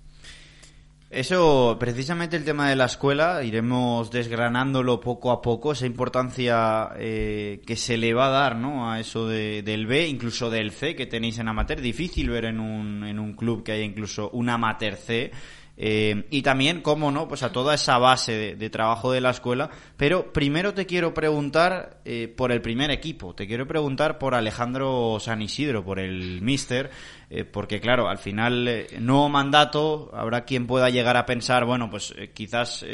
Eso, 1.11 1.75
precisamente 1.77 2.37
el 2.37 2.45
tema 2.45 2.69
de 2.69 2.77
la 2.77 2.85
escuela, 2.85 3.43
iremos 3.43 4.09
desgranándolo 4.11 5.01
poco 5.01 5.31
a 5.31 5.41
poco, 5.41 5.73
esa 5.73 5.85
importancia 5.85 6.91
eh, 6.97 7.61
que 7.65 7.75
se 7.75 7.97
le 7.97 8.13
va 8.13 8.27
a 8.27 8.29
dar 8.29 8.55
¿no? 8.55 8.89
a 8.89 9.01
eso 9.01 9.27
de, 9.27 9.61
del 9.61 9.87
B, 9.87 10.07
incluso 10.07 10.49
del 10.49 10.71
C 10.71 10.95
que 10.95 11.07
tenéis 11.07 11.37
en 11.39 11.49
amateur. 11.49 11.81
Difícil 11.81 12.29
ver 12.29 12.45
en 12.45 12.61
un, 12.61 13.03
en 13.03 13.19
un 13.19 13.33
club 13.33 13.61
que 13.61 13.73
haya 13.73 13.83
incluso 13.83 14.29
un 14.29 14.47
amateur 14.47 14.95
C. 14.95 15.31
Eh, 15.77 16.27
y 16.29 16.41
también, 16.41 16.81
cómo 16.81 17.11
no, 17.11 17.27
pues 17.27 17.43
a 17.43 17.51
toda 17.51 17.73
esa 17.73 17.97
base 17.97 18.55
de, 18.55 18.69
trabajo 18.69 19.11
de 19.11 19.21
la 19.21 19.31
escuela. 19.31 19.69
Pero 19.97 20.31
primero 20.31 20.73
te 20.73 20.85
quiero 20.85 21.13
preguntar 21.13 22.01
eh, 22.05 22.31
por 22.35 22.51
el 22.51 22.61
primer 22.61 22.91
equipo, 22.91 23.33
te 23.33 23.47
quiero 23.47 23.67
preguntar 23.67 24.19
por 24.19 24.35
Alejandro 24.35 25.17
San 25.19 25.41
Isidro, 25.41 25.83
por 25.83 25.99
el 25.99 26.41
Mister, 26.41 26.91
eh, 27.29 27.45
porque 27.45 27.79
claro, 27.79 28.09
al 28.09 28.17
final, 28.17 28.85
nuevo 28.99 29.29
mandato, 29.29 30.11
habrá 30.13 30.45
quien 30.45 30.67
pueda 30.67 30.89
llegar 30.89 31.17
a 31.17 31.25
pensar, 31.25 31.65
bueno, 31.65 31.89
pues 31.89 32.13
quizás 32.33 32.85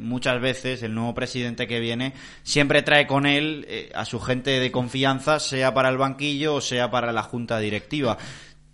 muchas 0.00 0.40
veces 0.40 0.82
el 0.82 0.94
nuevo 0.94 1.14
presidente 1.14 1.66
que 1.66 1.80
viene 1.80 2.12
siempre 2.42 2.82
trae 2.82 3.06
con 3.06 3.24
él 3.24 3.66
a 3.94 4.04
su 4.04 4.20
gente 4.20 4.58
de 4.58 4.70
confianza, 4.70 5.38
sea 5.38 5.72
para 5.72 5.88
el 5.88 5.96
banquillo 5.96 6.56
o 6.56 6.60
sea 6.60 6.90
para 6.90 7.12
la 7.12 7.22
junta 7.22 7.58
directiva 7.58 8.18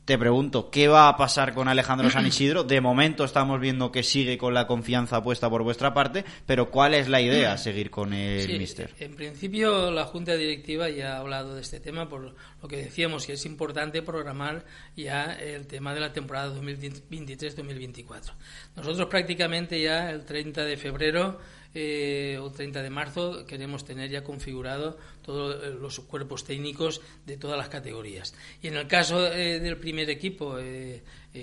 te 0.05 0.19
pregunto, 0.19 0.71
¿qué 0.71 0.87
va 0.87 1.09
a 1.09 1.17
pasar 1.17 1.55
con 1.55 1.67
Alejandro 1.67 2.11
San 2.11 2.27
Isidro? 2.27 2.63
De 2.63 2.81
momento 2.81 3.25
estamos 3.25 3.59
viendo 3.59 3.91
que 3.91 4.03
sigue 4.03 4.37
con 4.37 4.53
la 4.53 4.67
confianza 4.67 5.23
puesta 5.23 5.49
por 5.49 5.63
vuestra 5.63 5.95
parte, 5.95 6.25
pero 6.45 6.71
¿cuál 6.71 6.93
es 6.95 7.09
la 7.09 7.23
idea 7.23 7.57
seguir 7.57 7.91
con 7.91 8.13
el 8.13 8.59
Mister? 8.59 8.91
En 8.99 9.15
principio, 9.15 9.91
la 9.91 10.05
Junta 10.05 10.35
Directiva 10.35 10.91
ya 10.91 11.17
ha 11.17 11.21
hablado 11.21 11.55
de 11.55 11.63
este 11.63 11.81
tema, 11.81 12.09
por 12.09 12.35
lo 12.61 12.69
que 12.69 12.77
decíamos 12.77 13.27
que 13.27 13.33
es 13.33 13.47
importante 13.47 14.03
programar 14.03 14.67
ya 14.95 15.33
el 15.33 15.67
tema 15.67 15.95
de 15.95 16.01
la 16.01 16.13
temporada 16.13 16.55
2023-2024. 16.55 18.33
Nosotros 18.77 19.09
prácticamente 19.09 19.81
ya 19.81 20.11
el 20.11 20.27
30 20.27 20.65
de 20.65 20.77
febrero 20.77 21.39
eh, 21.75 22.39
o 22.41 22.51
30 22.51 22.83
de 22.83 22.91
marzo 22.91 23.45
queremos 23.47 23.85
tener 23.85 24.09
ya 24.09 24.23
configurado 24.23 24.97
todos 25.23 25.57
eh, 25.63 25.75
los 25.81 26.01
cuerpos 26.01 26.45
técnicos 26.45 27.01
de 27.27 27.37
todas 27.37 27.59
las 27.59 27.69
categorías. 27.69 28.35
Y 28.63 28.69
en 28.69 28.77
el 28.77 28.87
caso 28.87 29.27
eh, 29.27 29.59
del 29.59 29.77
primer 29.77 30.09
equipo, 30.11 30.59
eh, 30.59 31.03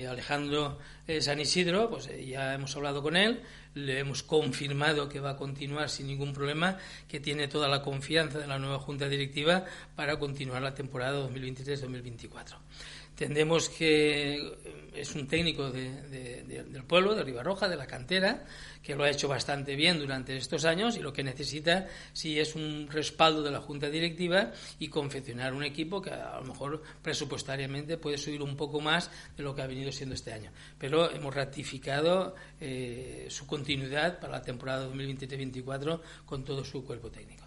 Alejandro 0.10 0.80
San 1.20 1.42
Isidro, 1.42 1.90
pues 1.90 2.10
ya 2.26 2.54
hemos 2.54 2.74
hablado 2.78 3.04
con 3.04 3.18
él, 3.18 3.42
le 3.74 4.00
hemos 4.00 4.24
confirmado 4.24 5.10
que 5.10 5.20
va 5.20 5.32
a 5.32 5.36
continuar 5.36 5.90
sin 5.90 6.08
ningún 6.08 6.32
problema, 6.32 6.78
que 7.10 7.20
tiene 7.20 7.50
toda 7.50 7.68
la 7.68 7.82
confianza 7.82 8.40
de 8.40 8.48
la 8.48 8.58
nueva 8.58 8.80
Junta 8.80 9.10
Directiva 9.10 9.66
para 9.94 10.18
continuar 10.18 10.62
la 10.62 10.74
temporada 10.74 11.28
2023-2024. 11.28 12.56
Entendemos 13.12 13.70
que 13.70 14.82
es 14.94 15.16
un 15.16 15.28
técnico 15.28 15.72
del 15.72 16.84
pueblo, 16.88 17.16
de 17.16 17.24
Ribarroja, 17.24 17.70
de 17.70 17.76
la 17.76 17.88
cantera, 17.88 18.44
que 18.82 18.96
lo 18.96 19.04
ha 19.04 19.10
hecho 19.10 19.28
bastante 19.28 19.76
bien 19.76 20.00
durante 20.00 20.36
estos 20.36 20.66
años 20.66 20.98
y 20.98 21.02
lo 21.02 21.14
que 21.14 21.24
necesita 21.24 21.88
sí 22.14 22.40
es 22.40 22.56
un 22.56 22.88
respaldo 22.90 23.44
de 23.44 23.52
la 23.52 23.62
Junta 23.62 23.90
Directiva 23.90 24.52
y 24.80 24.88
confeccionar 24.88 25.54
un 25.54 25.64
equipo 25.64 26.02
que 26.02 26.10
a 26.10 26.40
lo 26.40 26.48
mejor 26.48 26.82
presupuestariamente 27.02 27.98
puede 27.98 28.18
subir 28.18 28.42
un 28.42 28.58
poco 28.58 28.82
más 28.82 29.12
de 29.38 29.44
lo 29.44 29.56
que 29.56 29.62
ha 29.62 29.68
venido 29.68 29.92
siendo 29.92 30.16
este 30.16 30.34
año. 30.34 30.52
Pero 30.78 31.12
hemos 31.12 31.34
ratificado 31.34 32.36
eh, 32.60 33.28
su 33.30 33.46
continuidad 33.46 34.20
para 34.20 34.34
la 34.34 34.42
temporada 34.42 34.90
2023-2024 34.92 36.02
con 36.26 36.44
todo 36.44 36.66
su 36.66 36.84
cuerpo 36.84 37.12
técnico. 37.12 37.41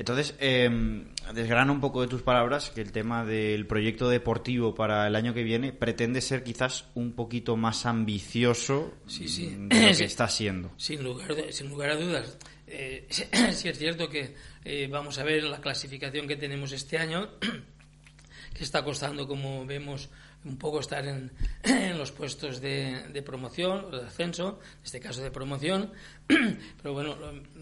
Entonces, 0.00 0.34
eh, 0.40 1.04
desgrana 1.34 1.70
un 1.70 1.80
poco 1.82 2.00
de 2.00 2.08
tus 2.08 2.22
palabras 2.22 2.70
que 2.70 2.80
el 2.80 2.90
tema 2.90 3.22
del 3.26 3.66
proyecto 3.66 4.08
deportivo 4.08 4.74
para 4.74 5.06
el 5.06 5.14
año 5.14 5.34
que 5.34 5.42
viene 5.42 5.74
pretende 5.74 6.22
ser 6.22 6.42
quizás 6.42 6.86
un 6.94 7.12
poquito 7.12 7.54
más 7.58 7.84
ambicioso 7.84 8.94
de 9.06 9.90
lo 9.90 9.98
que 9.98 10.04
está 10.04 10.26
siendo. 10.26 10.72
Sin 10.78 11.04
lugar, 11.04 11.36
sin 11.50 11.68
lugar 11.68 11.90
a 11.90 11.96
dudas. 11.96 12.38
Eh, 12.66 13.08
sí 13.10 13.68
es 13.68 13.78
cierto 13.78 14.08
que 14.08 14.34
eh, 14.64 14.88
vamos 14.90 15.18
a 15.18 15.22
ver 15.22 15.44
la 15.44 15.60
clasificación 15.60 16.26
que 16.26 16.36
tenemos 16.36 16.72
este 16.72 16.96
año, 16.96 17.28
que 18.54 18.64
está 18.64 18.82
costando, 18.82 19.28
como 19.28 19.66
vemos, 19.66 20.08
un 20.44 20.56
poco 20.56 20.80
estar 20.80 21.06
en, 21.06 21.30
los 21.98 22.12
puestos 22.12 22.60
de, 22.60 23.22
promoción 23.24 23.86
o 23.86 23.96
de 23.96 24.06
ascenso, 24.06 24.58
en 24.78 24.84
este 24.84 25.00
caso 25.00 25.22
de 25.22 25.30
promoción, 25.30 25.92
pero 26.26 26.94
bueno, 26.94 27.16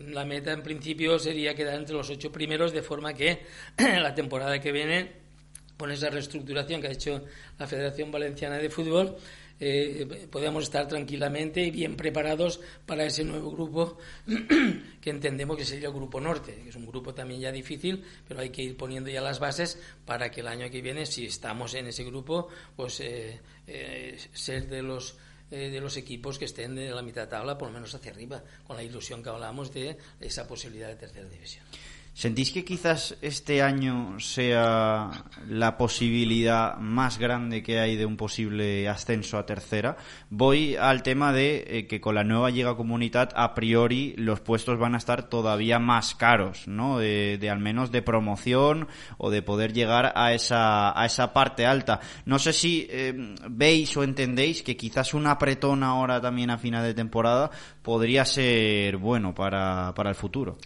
la 0.08 0.24
meta 0.24 0.52
en 0.52 0.62
principio 0.62 1.18
sería 1.18 1.54
quedar 1.54 1.74
entre 1.74 1.94
los 1.94 2.08
ocho 2.10 2.30
primeros 2.30 2.72
de 2.72 2.82
forma 2.82 3.14
que 3.14 3.44
la 3.78 4.14
temporada 4.14 4.60
que 4.60 4.72
viene, 4.72 5.12
con 5.76 5.90
esa 5.90 6.10
reestructuración 6.10 6.80
que 6.80 6.88
ha 6.88 6.92
hecho 6.92 7.24
la 7.58 7.66
Federación 7.66 8.10
Valenciana 8.10 8.58
de 8.58 8.68
Fútbol, 8.68 9.16
eh, 9.60 10.28
podemos 10.30 10.64
estar 10.64 10.86
tranquilamente 10.86 11.62
y 11.62 11.70
bien 11.70 11.96
preparados 11.96 12.60
para 12.86 13.04
ese 13.04 13.24
nuevo 13.24 13.50
grupo 13.50 13.98
que 15.00 15.10
entendemos 15.10 15.56
que 15.56 15.64
sería 15.64 15.88
el 15.88 15.94
Grupo 15.94 16.20
Norte, 16.20 16.60
que 16.62 16.68
es 16.68 16.76
un 16.76 16.86
grupo 16.86 17.14
también 17.14 17.40
ya 17.40 17.52
difícil, 17.52 18.04
pero 18.26 18.40
hay 18.40 18.50
que 18.50 18.62
ir 18.62 18.76
poniendo 18.76 19.10
ya 19.10 19.20
las 19.20 19.40
bases 19.40 19.78
para 20.04 20.30
que 20.30 20.40
el 20.40 20.48
año 20.48 20.70
que 20.70 20.80
viene, 20.80 21.06
si 21.06 21.26
estamos 21.26 21.74
en 21.74 21.86
ese 21.86 22.04
grupo, 22.04 22.48
pues 22.76 23.00
eh, 23.00 23.40
eh, 23.66 24.18
ser 24.32 24.68
de 24.68 24.82
los 24.82 25.16
eh, 25.50 25.70
de 25.70 25.80
los 25.80 25.96
equipos 25.96 26.38
que 26.38 26.44
estén 26.44 26.74
de 26.74 26.90
la 26.90 27.00
mitad 27.00 27.22
de 27.22 27.28
tabla, 27.28 27.56
por 27.56 27.68
lo 27.68 27.74
menos 27.74 27.94
hacia 27.94 28.12
arriba, 28.12 28.42
con 28.66 28.76
la 28.76 28.82
ilusión 28.82 29.22
que 29.22 29.30
hablamos 29.30 29.72
de 29.72 29.96
esa 30.20 30.46
posibilidad 30.46 30.88
de 30.88 30.96
tercera 30.96 31.26
división. 31.26 31.64
¿Sentís 32.18 32.50
que 32.50 32.64
quizás 32.64 33.16
este 33.22 33.62
año 33.62 34.18
sea 34.18 35.08
la 35.46 35.76
posibilidad 35.76 36.76
más 36.78 37.16
grande 37.16 37.62
que 37.62 37.78
hay 37.78 37.94
de 37.94 38.06
un 38.06 38.16
posible 38.16 38.88
ascenso 38.88 39.38
a 39.38 39.46
tercera? 39.46 39.96
Voy 40.28 40.74
al 40.74 41.04
tema 41.04 41.32
de 41.32 41.64
eh, 41.68 41.86
que 41.86 42.00
con 42.00 42.16
la 42.16 42.24
nueva 42.24 42.50
Liga 42.50 42.76
Comunidad 42.76 43.30
a 43.36 43.54
priori 43.54 44.14
los 44.16 44.40
puestos 44.40 44.80
van 44.80 44.96
a 44.96 44.98
estar 44.98 45.28
todavía 45.28 45.78
más 45.78 46.16
caros, 46.16 46.66
¿no? 46.66 46.98
De, 46.98 47.38
al 47.48 47.60
menos 47.60 47.92
de 47.92 48.02
promoción 48.02 48.88
o 49.16 49.30
de 49.30 49.42
poder 49.42 49.72
llegar 49.72 50.12
a 50.16 50.32
esa, 50.32 51.00
a 51.00 51.06
esa 51.06 51.32
parte 51.32 51.66
alta. 51.66 52.00
No 52.24 52.40
sé 52.40 52.52
si 52.52 52.88
eh, 52.90 53.14
veis 53.48 53.96
o 53.96 54.02
entendéis 54.02 54.64
que 54.64 54.76
quizás 54.76 55.14
un 55.14 55.28
apretón 55.28 55.84
ahora 55.84 56.20
también 56.20 56.50
a 56.50 56.58
final 56.58 56.82
de 56.82 56.94
temporada 56.94 57.52
podría 57.80 58.24
ser 58.24 58.96
bueno 58.96 59.36
para, 59.36 59.94
para 59.94 60.10
el 60.10 60.16
futuro. 60.16 60.58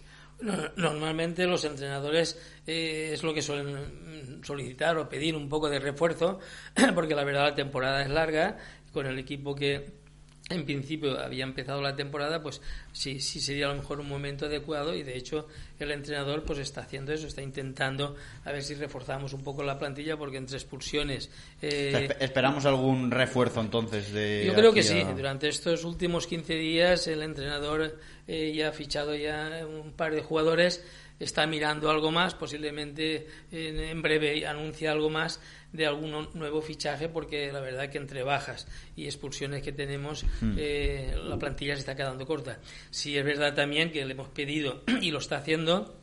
Normalmente 0.75 1.47
los 1.47 1.63
entrenadores 1.63 2.37
eh, 2.67 3.11
es 3.13 3.23
lo 3.23 3.33
que 3.33 3.41
suelen 3.41 4.41
solicitar 4.43 4.97
o 4.97 5.07
pedir 5.07 5.35
un 5.35 5.47
poco 5.47 5.69
de 5.69 5.79
refuerzo, 5.79 6.39
porque 6.95 7.15
la 7.15 7.23
verdad 7.23 7.49
la 7.49 7.55
temporada 7.55 8.01
es 8.01 8.09
larga, 8.09 8.57
con 8.91 9.05
el 9.05 9.17
equipo 9.17 9.55
que 9.55 10.02
en 10.49 10.65
principio 10.65 11.17
había 11.19 11.45
empezado 11.45 11.81
la 11.81 11.95
temporada, 11.95 12.43
pues 12.43 12.61
sí, 12.91 13.21
sí 13.21 13.39
sería 13.39 13.67
a 13.67 13.69
lo 13.69 13.75
mejor 13.75 14.01
un 14.01 14.09
momento 14.09 14.45
adecuado 14.45 14.93
y 14.93 15.01
de 15.01 15.17
hecho 15.17 15.47
el 15.79 15.91
entrenador 15.91 16.43
pues 16.43 16.59
está 16.59 16.81
haciendo 16.81 17.13
eso, 17.13 17.27
está 17.27 17.41
intentando 17.41 18.15
a 18.43 18.51
ver 18.51 18.61
si 18.61 18.75
reforzamos 18.75 19.33
un 19.33 19.43
poco 19.43 19.63
la 19.63 19.79
plantilla 19.79 20.17
porque 20.17 20.37
entre 20.37 20.57
expulsiones... 20.57 21.29
Eh, 21.61 22.09
¿Esperamos 22.19 22.65
algún 22.65 23.09
refuerzo 23.09 23.61
entonces 23.61 24.11
de... 24.11 24.43
Yo 24.45 24.53
creo 24.53 24.73
que 24.73 24.83
sí, 24.83 25.01
durante 25.15 25.47
estos 25.47 25.85
últimos 25.85 26.27
15 26.27 26.53
días 26.55 27.07
el 27.07 27.23
entrenador 27.23 27.97
eh, 28.27 28.53
ya 28.53 28.69
ha 28.69 28.71
fichado 28.73 29.15
ya 29.15 29.65
un 29.65 29.93
par 29.93 30.13
de 30.13 30.21
jugadores 30.21 30.83
está 31.23 31.47
mirando 31.47 31.89
algo 31.89 32.11
más, 32.11 32.35
posiblemente 32.35 33.27
en, 33.51 34.01
breve 34.01 34.45
anuncia 34.45 34.91
algo 34.91 35.09
más 35.09 35.39
de 35.71 35.85
algún 35.87 36.29
nuevo 36.33 36.61
fichaje, 36.61 37.09
porque 37.09 37.51
la 37.51 37.59
verdad 37.59 37.89
que 37.89 37.97
entre 37.97 38.23
bajas 38.23 38.67
y 38.95 39.05
expulsiones 39.05 39.63
que 39.63 39.71
tenemos, 39.71 40.23
hmm. 40.41 40.55
eh, 40.57 41.15
la 41.23 41.37
plantilla 41.37 41.73
se 41.73 41.79
está 41.79 41.95
quedando 41.95 42.25
corta. 42.25 42.59
Sí 42.91 43.17
es 43.17 43.25
verdad 43.25 43.55
también 43.55 43.91
que 43.91 44.05
le 44.05 44.13
hemos 44.13 44.29
pedido, 44.29 44.83
y 45.01 45.11
lo 45.11 45.17
está 45.17 45.37
haciendo, 45.37 45.99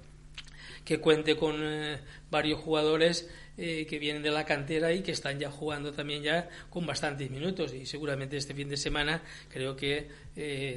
que 0.85 0.98
cuente 0.98 1.37
con 1.37 1.56
eh, 1.61 2.00
varios 2.30 2.59
jugadores 2.59 3.30
eh, 3.56 3.87
que 3.88 3.98
vienen 3.98 4.22
de 4.22 4.30
la 4.30 4.44
cantera 4.44 4.92
y 4.92 5.02
que 5.02 5.12
están 5.12 5.38
ya 5.38 5.50
jugando 5.50 5.92
también 5.92 6.22
ya 6.22 6.48
con 6.70 6.87
bastantes 6.87 7.30
minutos 7.30 7.74
y 7.74 7.85
seguramente 7.85 8.38
este 8.38 8.54
fin 8.54 8.68
de 8.70 8.78
semana 8.78 9.22
creo 9.50 9.76
que 9.76 10.09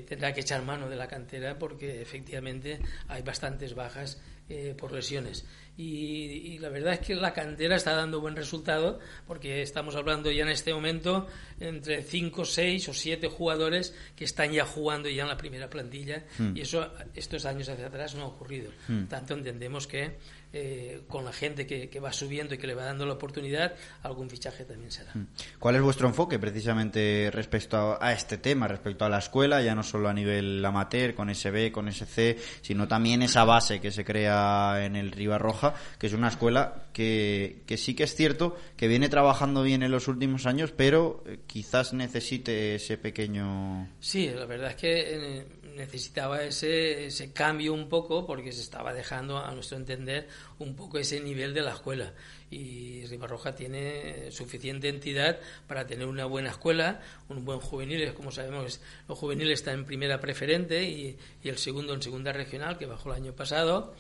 tendrá 0.06 0.34
que 0.34 0.42
echar 0.42 0.62
mano 0.64 0.90
de 0.90 0.98
la 0.98 1.08
cantera 1.08 1.58
porque 1.58 2.02
efectivamente 2.02 2.80
hay 3.08 3.22
bastantes 3.22 3.74
bajas 3.76 4.22
eh, 4.50 4.76
por 4.78 4.92
lesiones. 4.92 5.46
Y, 5.76 6.60
la 6.60 6.70
verdad 6.70 6.94
es 6.94 7.00
que 7.00 7.16
la 7.16 7.34
cantera 7.34 7.76
está 7.76 7.96
dando 7.96 8.22
buen 8.22 8.36
resultado 8.36 9.00
porque 9.26 9.64
estamos 9.64 9.96
hablando 9.96 10.30
ya 10.30 10.44
en 10.44 10.50
este 10.50 10.72
momento 10.72 11.28
entre 11.60 12.04
5, 12.04 12.46
6 12.46 12.90
o 12.90 12.94
7 12.94 13.28
jugadores 13.28 13.96
que 14.16 14.24
están 14.24 14.52
ya 14.52 14.66
jugando 14.66 15.10
ya 15.10 15.24
en 15.24 15.30
la 15.30 15.38
primera 15.38 15.70
plantilla 15.70 16.26
hmm. 16.38 16.56
y 16.56 16.62
eso 16.62 16.92
estos 17.16 17.46
años 17.46 17.70
hacia 17.70 17.88
atrás 17.88 18.14
no 18.14 18.24
ha 18.24 18.28
ocurrido. 18.28 18.72
Hmm. 18.88 19.06
Tanto 19.06 19.34
entendemos 19.34 19.88
que 19.88 20.18
eh, 20.56 21.02
con 21.08 21.26
la 21.26 21.34
gente 21.34 21.66
que, 21.66 22.00
va 22.00 22.14
subiendo 22.14 22.54
y 22.54 22.60
que 22.60 22.68
le 22.68 22.76
va 22.76 22.84
dando 22.84 23.08
la 23.08 23.14
oportunidad, 23.14 23.74
algún 24.04 24.30
fichaje 24.30 24.66
también 24.66 24.92
será. 24.92 25.12
Hmm. 25.16 25.26
¿Cuál 25.58 25.78
es 25.78 25.82
vuestro 25.82 26.08
enfoque 26.08 26.38
precisamente 26.38 27.32
respecto 27.34 27.98
a, 28.00 28.14
este 28.14 28.38
tema, 28.38 28.68
respecto 28.68 29.06
a 29.06 29.10
la 29.10 29.18
escuela, 29.18 29.64
ya 29.64 29.74
no 29.74 29.82
solo 29.82 30.10
a 30.10 30.14
nivel 30.14 30.64
amateur, 30.64 31.16
con 31.16 31.34
SB, 31.34 31.72
con 31.72 31.92
SC, 31.92 32.38
sino 32.62 32.88
también 32.88 33.24
esa 33.24 33.44
base 33.46 33.82
que 33.82 33.92
se 33.92 34.06
crea 34.06 34.86
en 34.86 34.96
el 34.96 35.12
Ribarroja 35.12 35.63
Que 35.98 36.08
es 36.08 36.14
una 36.14 36.30
escuela 36.30 36.88
que, 36.94 37.62
que 37.66 37.78
sí 37.78 37.96
que 37.96 38.04
es 38.04 38.16
cierto 38.16 38.58
que 38.78 38.88
viene 38.88 39.10
trabajando 39.10 39.64
bien 39.64 39.84
en 39.84 39.92
los 39.92 40.08
últimos 40.08 40.46
años, 40.46 40.74
pero 40.76 41.24
eh, 41.26 41.40
quizás 41.48 41.94
necesite 41.94 42.76
ese 42.76 42.98
pequeño... 42.98 43.90
Sí, 44.00 44.30
la 44.30 44.46
verdad 44.46 44.72
es 44.72 44.76
que 44.76 45.40
eh, 45.40 45.46
necesitaba 45.76 46.44
ese, 46.44 47.08
ese 47.08 47.34
cambio 47.34 47.74
un 47.74 47.90
poco 47.90 48.26
porque 48.26 48.52
se 48.52 48.62
estaba 48.62 48.94
dejando, 48.94 49.38
a 49.38 49.54
nuestro 49.54 49.78
entender, 49.78 50.28
un 50.60 50.76
poco 50.76 50.98
ese 50.98 51.20
nivel 51.20 51.54
de 51.54 51.62
la 51.62 51.74
escuela. 51.74 52.14
Y 52.50 53.06
Ribarroja 53.08 53.56
tiene 53.56 54.32
suficiente 54.32 54.88
entidad 54.88 55.40
para 55.68 55.88
tener 55.88 56.06
una 56.06 56.26
buena 56.26 56.52
escuela, 56.52 57.02
un 57.30 57.44
buen 57.44 57.60
juvenil, 57.60 58.14
como 58.14 58.32
sabemos, 58.32 58.80
los 59.08 59.18
juveniles 59.18 59.60
está 59.60 59.72
en 59.72 59.86
primera 59.86 60.20
preferente 60.20 60.84
y, 60.84 61.18
y 61.44 61.50
el 61.50 61.58
segundo 61.58 61.94
en 61.94 62.02
segunda 62.02 62.32
regional, 62.32 62.78
que 62.78 62.86
bajó 62.86 63.10
el 63.10 63.16
año 63.16 63.34
pasado. 63.34 63.96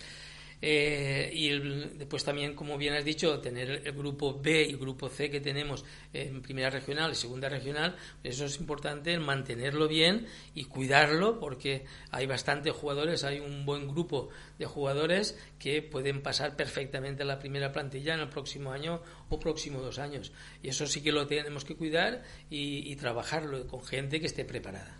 Eh, 0.65 1.29
y 1.33 1.49
después 1.97 2.23
también, 2.23 2.55
como 2.55 2.77
bien 2.77 2.93
has 2.93 3.03
dicho, 3.03 3.37
tener 3.41 3.81
el 3.85 3.91
grupo 3.91 4.39
B 4.39 4.63
y 4.63 4.69
el 4.69 4.77
grupo 4.77 5.09
C 5.09 5.29
que 5.29 5.41
tenemos 5.41 5.83
en 6.13 6.41
primera 6.41 6.69
regional 6.69 7.11
y 7.11 7.15
segunda 7.15 7.49
regional, 7.49 7.97
eso 8.23 8.45
es 8.45 8.57
importante, 8.61 9.19
mantenerlo 9.19 9.89
bien 9.89 10.25
y 10.55 10.63
cuidarlo 10.63 11.37
porque 11.37 11.83
hay 12.11 12.27
bastantes 12.27 12.71
jugadores, 12.71 13.25
hay 13.25 13.41
un 13.41 13.65
buen 13.65 13.89
grupo 13.89 14.29
de 14.57 14.65
jugadores 14.65 15.37
que 15.59 15.81
pueden 15.81 16.21
pasar 16.21 16.55
perfectamente 16.55 17.23
a 17.23 17.25
la 17.25 17.39
primera 17.39 17.73
plantilla 17.73 18.13
en 18.13 18.21
el 18.21 18.29
próximo 18.29 18.71
año 18.71 19.01
o 19.27 19.41
próximo 19.41 19.81
dos 19.81 19.99
años. 19.99 20.31
Y 20.61 20.69
eso 20.69 20.87
sí 20.87 21.03
que 21.03 21.11
lo 21.11 21.27
tenemos 21.27 21.65
que 21.65 21.75
cuidar 21.75 22.23
y 22.49 22.95
trabajarlo 22.95 23.67
con 23.67 23.83
gente 23.83 24.21
que 24.21 24.27
esté 24.27 24.45
preparada. 24.45 24.97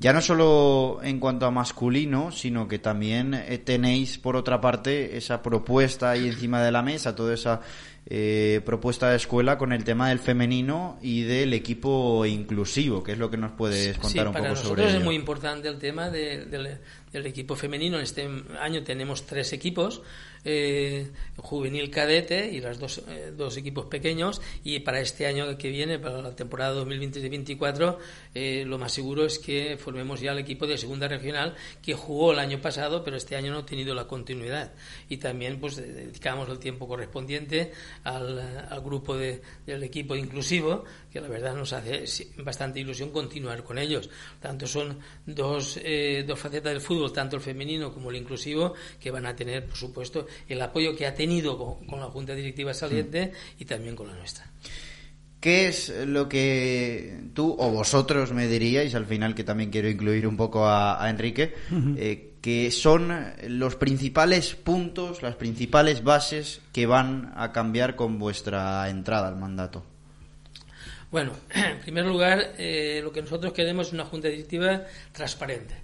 Ya 0.00 0.12
no 0.12 0.20
solo 0.20 1.00
en 1.02 1.18
cuanto 1.18 1.44
a 1.46 1.50
masculino, 1.50 2.30
sino 2.30 2.68
que 2.68 2.78
también 2.78 3.34
eh, 3.34 3.58
tenéis, 3.58 4.16
por 4.16 4.36
otra 4.36 4.60
parte, 4.60 5.16
esa 5.16 5.42
propuesta 5.42 6.10
ahí 6.10 6.28
encima 6.28 6.62
de 6.62 6.70
la 6.70 6.82
mesa, 6.82 7.16
toda 7.16 7.34
esa 7.34 7.62
eh, 8.06 8.60
propuesta 8.64 9.10
de 9.10 9.16
escuela 9.16 9.58
con 9.58 9.72
el 9.72 9.82
tema 9.82 10.08
del 10.10 10.20
femenino 10.20 10.98
y 11.02 11.22
del 11.22 11.52
equipo 11.52 12.24
inclusivo, 12.24 13.02
que 13.02 13.12
es 13.12 13.18
lo 13.18 13.28
que 13.28 13.38
nos 13.38 13.50
puedes 13.50 13.98
contar 13.98 14.28
un 14.28 14.34
poco 14.34 14.54
sobre 14.54 14.88
ello. 14.88 14.98
es 14.98 15.04
muy 15.04 15.16
importante 15.16 15.66
el 15.66 15.78
tema 15.78 16.10
del, 16.10 16.78
del 17.12 17.26
equipo 17.26 17.56
femenino. 17.56 17.96
En 17.98 18.04
este 18.04 18.28
año 18.60 18.82
tenemos 18.82 19.26
tres 19.26 19.52
equipos 19.52 20.02
eh, 20.44 21.10
juvenil 21.36 21.90
cadete 21.90 22.50
y 22.50 22.60
los 22.60 22.78
dos, 22.78 23.02
eh, 23.08 23.32
dos 23.36 23.56
equipos 23.56 23.86
pequeños 23.86 24.40
y 24.64 24.80
para 24.80 25.00
este 25.00 25.26
año 25.26 25.56
que 25.58 25.70
viene, 25.70 25.98
para 25.98 26.22
la 26.22 26.36
temporada 26.36 26.80
2023-2024, 26.84 27.98
eh, 28.34 28.64
lo 28.66 28.78
más 28.78 28.92
seguro 28.92 29.24
es 29.24 29.38
que 29.38 29.76
formemos 29.76 30.20
ya 30.20 30.32
el 30.32 30.38
equipo 30.38 30.66
de 30.66 30.78
segunda 30.78 31.08
regional 31.08 31.54
que 31.82 31.94
jugó 31.94 32.32
el 32.32 32.38
año 32.38 32.60
pasado, 32.60 33.02
pero 33.04 33.16
este 33.16 33.36
año 33.36 33.52
no 33.52 33.58
ha 33.58 33.66
tenido 33.66 33.94
la 33.94 34.06
continuidad. 34.06 34.72
Y 35.08 35.16
también 35.16 35.60
pues 35.60 35.76
dedicamos 35.76 36.48
el 36.48 36.58
tiempo 36.58 36.86
correspondiente 36.86 37.72
al, 38.04 38.38
al 38.70 38.80
grupo 38.80 39.16
de, 39.16 39.42
del 39.66 39.82
equipo 39.82 40.16
inclusivo, 40.16 40.84
que 41.12 41.20
la 41.20 41.28
verdad 41.28 41.54
nos 41.54 41.72
hace 41.72 42.04
bastante 42.38 42.80
ilusión 42.80 43.10
continuar 43.10 43.62
con 43.64 43.78
ellos. 43.78 44.10
Tanto 44.40 44.66
son 44.66 44.98
dos, 45.26 45.78
eh, 45.82 46.24
dos 46.26 46.38
facetas 46.38 46.72
del 46.72 46.80
fútbol, 46.80 47.12
tanto 47.12 47.36
el 47.36 47.42
femenino 47.42 47.92
como 47.92 48.10
el 48.10 48.16
inclusivo, 48.16 48.74
que 49.00 49.10
van 49.10 49.26
a 49.26 49.34
tener, 49.34 49.66
por 49.66 49.76
supuesto, 49.76 50.26
el 50.48 50.60
apoyo 50.60 50.94
que 50.94 51.06
ha 51.06 51.14
tenido 51.14 51.56
con, 51.86 52.00
la 52.00 52.06
Junta 52.06 52.34
Directiva 52.34 52.74
saliente 52.74 53.32
y 53.58 53.64
también 53.64 53.96
con 53.96 54.08
la 54.08 54.14
nuestra. 54.14 54.46
¿Qué 55.40 55.68
es 55.68 55.92
lo 56.04 56.28
que 56.28 57.20
tú 57.32 57.54
o 57.58 57.70
vosotros 57.70 58.32
me 58.32 58.48
diríais, 58.48 58.94
al 58.96 59.06
final 59.06 59.36
que 59.36 59.44
también 59.44 59.70
quiero 59.70 59.88
incluir 59.88 60.26
un 60.26 60.36
poco 60.36 60.66
a, 60.66 61.08
Enrique, 61.08 61.54
eh, 61.96 62.34
que 62.40 62.72
son 62.72 63.12
los 63.46 63.76
principales 63.76 64.56
puntos, 64.56 65.22
las 65.22 65.36
principales 65.36 66.02
bases 66.02 66.60
que 66.72 66.86
van 66.86 67.32
a 67.36 67.52
cambiar 67.52 67.94
con 67.94 68.18
vuestra 68.18 68.88
entrada 68.90 69.28
al 69.28 69.36
mandato? 69.36 69.84
Bueno, 71.10 71.32
en 71.54 71.80
primer 71.80 72.04
lugar, 72.04 72.54
eh, 72.58 73.00
lo 73.02 73.12
que 73.12 73.22
nosotros 73.22 73.52
queremos 73.54 73.88
es 73.88 73.92
una 73.94 74.04
junta 74.04 74.28
directiva 74.28 74.84
transparente. 75.12 75.74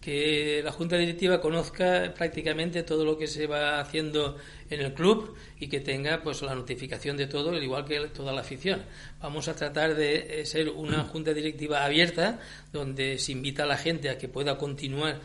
Que 0.00 0.60
la 0.62 0.70
Junta 0.70 0.96
Directiva 0.96 1.40
conozca 1.40 2.14
prácticamente 2.14 2.84
todo 2.84 3.04
lo 3.04 3.18
que 3.18 3.26
se 3.26 3.46
va 3.48 3.80
haciendo 3.80 4.36
en 4.70 4.80
el 4.80 4.94
club 4.94 5.34
y 5.58 5.68
que 5.68 5.80
tenga 5.80 6.22
pues 6.22 6.42
la 6.42 6.54
notificación 6.54 7.16
de 7.16 7.26
todo, 7.26 7.50
al 7.50 7.62
igual 7.62 7.84
que 7.84 7.98
toda 8.08 8.32
la 8.32 8.40
afición. 8.40 8.82
Vamos 9.20 9.48
a 9.48 9.54
tratar 9.54 9.94
de 9.94 10.40
eh, 10.40 10.46
ser 10.46 10.68
una 10.68 11.04
junta 11.04 11.32
directiva 11.32 11.84
abierta 11.84 12.38
donde 12.72 13.18
se 13.18 13.32
invita 13.32 13.62
a 13.62 13.66
la 13.66 13.76
gente 13.76 14.10
a 14.10 14.18
que 14.18 14.28
pueda 14.28 14.56
continuar 14.58 15.20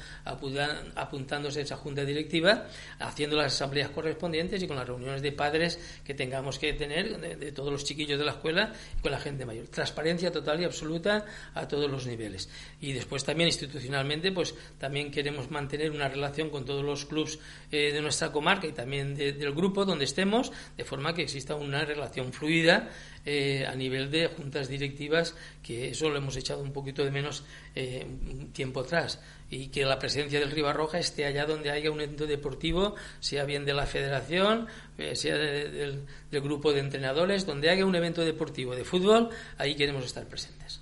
apuntándose 0.95 1.59
a 1.59 1.63
esa 1.63 1.75
junta 1.75 2.05
directiva, 2.05 2.67
haciendo 2.99 3.35
las 3.35 3.53
asambleas 3.53 3.89
correspondientes 3.89 4.63
y 4.63 4.67
con 4.67 4.77
las 4.77 4.87
reuniones 4.87 5.21
de 5.21 5.31
padres 5.31 5.79
que 6.05 6.13
tengamos 6.13 6.57
que 6.57 6.73
tener 6.73 7.19
de, 7.19 7.51
todos 7.51 7.71
los 7.71 7.83
chiquillos 7.83 8.17
de 8.17 8.25
la 8.25 8.31
escuela 8.31 8.73
y 8.97 9.01
con 9.01 9.11
la 9.11 9.19
gente 9.19 9.45
mayor. 9.45 9.67
Transparencia 9.67 10.31
total 10.31 10.61
y 10.61 10.63
absoluta 10.63 11.25
a 11.53 11.67
todos 11.67 11.91
los 11.91 12.05
niveles. 12.05 12.49
Y 12.79 12.93
después 12.93 13.23
también 13.23 13.47
institucionalmente, 13.47 14.31
pues 14.31 14.55
también 14.77 15.11
queremos 15.11 15.51
mantener 15.51 15.91
una 15.91 16.07
relación 16.07 16.49
con 16.49 16.65
todos 16.65 16.83
los 16.83 17.05
clubes 17.05 17.39
eh, 17.71 17.91
de 17.91 18.01
nuestra 18.01 18.31
comarca 18.31 18.67
y 18.67 18.71
también 18.71 19.15
del 19.31 19.53
grupo 19.53 19.85
donde 19.85 20.05
estemos, 20.05 20.51
de 20.77 20.83
forma 20.83 21.13
que 21.13 21.23
exista 21.23 21.55
una 21.55 21.83
relación 21.85 22.33
fluida 22.33 22.89
eh, 23.25 23.65
a 23.65 23.75
nivel 23.75 24.09
de 24.09 24.27
juntas 24.27 24.67
directivas, 24.67 25.35
que 25.61 25.89
eso 25.89 26.09
lo 26.09 26.17
hemos 26.17 26.35
echado 26.35 26.61
un 26.61 26.73
poquito 26.73 27.03
de 27.03 27.11
menos 27.11 27.43
eh, 27.75 28.05
tiempo 28.53 28.81
atrás, 28.81 29.21
y 29.49 29.67
que 29.67 29.85
la 29.85 29.99
presencia 29.99 30.39
del 30.39 30.51
Ribarroja 30.51 30.97
esté 30.99 31.25
allá 31.25 31.45
donde 31.45 31.71
haya 31.71 31.91
un 31.91 32.01
evento 32.01 32.25
deportivo, 32.25 32.95
sea 33.19 33.45
bien 33.45 33.65
de 33.65 33.73
la 33.73 33.85
federación, 33.85 34.67
eh, 34.97 35.15
sea 35.15 35.37
del 35.37 36.05
grupo 36.31 36.73
de 36.73 36.79
entrenadores, 36.79 37.45
donde 37.45 37.69
haya 37.69 37.85
un 37.85 37.95
evento 37.95 38.25
deportivo 38.25 38.75
de 38.75 38.83
fútbol, 38.83 39.29
ahí 39.57 39.75
queremos 39.75 40.05
estar 40.05 40.25
presentes. 40.27 40.80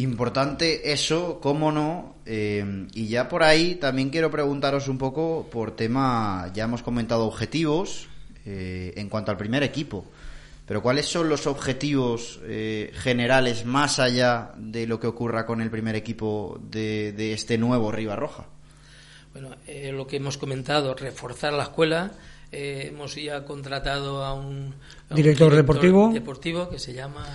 Importante 0.00 0.92
eso, 0.92 1.40
cómo 1.42 1.70
no. 1.70 2.14
Eh, 2.24 2.86
y 2.94 3.08
ya 3.08 3.28
por 3.28 3.42
ahí 3.42 3.74
también 3.74 4.08
quiero 4.08 4.30
preguntaros 4.30 4.88
un 4.88 4.96
poco 4.96 5.46
por 5.50 5.76
tema, 5.76 6.50
ya 6.54 6.64
hemos 6.64 6.82
comentado 6.82 7.26
objetivos 7.26 8.08
eh, 8.46 8.94
en 8.96 9.10
cuanto 9.10 9.30
al 9.30 9.36
primer 9.36 9.62
equipo. 9.62 10.06
Pero 10.64 10.82
¿cuáles 10.82 11.04
son 11.04 11.28
los 11.28 11.46
objetivos 11.46 12.40
eh, 12.44 12.92
generales 12.94 13.66
más 13.66 13.98
allá 13.98 14.52
de 14.56 14.86
lo 14.86 14.98
que 14.98 15.06
ocurra 15.06 15.44
con 15.44 15.60
el 15.60 15.70
primer 15.70 15.96
equipo 15.96 16.58
de, 16.70 17.34
este 17.34 17.58
nuevo 17.58 17.92
Roja? 17.92 18.46
Bueno, 19.34 19.50
lo 19.92 20.06
que 20.06 20.16
hemos 20.16 20.38
comentado, 20.38 20.94
reforzar 20.94 21.52
la 21.52 21.64
escuela. 21.64 22.12
hemos 22.50 23.16
ya 23.16 23.44
contratado 23.44 24.24
a 24.24 24.32
un, 24.32 24.74
director, 25.10 25.54
deportivo. 25.54 26.10
deportivo 26.10 26.70
que 26.70 26.78
se 26.78 26.94
llama 26.94 27.26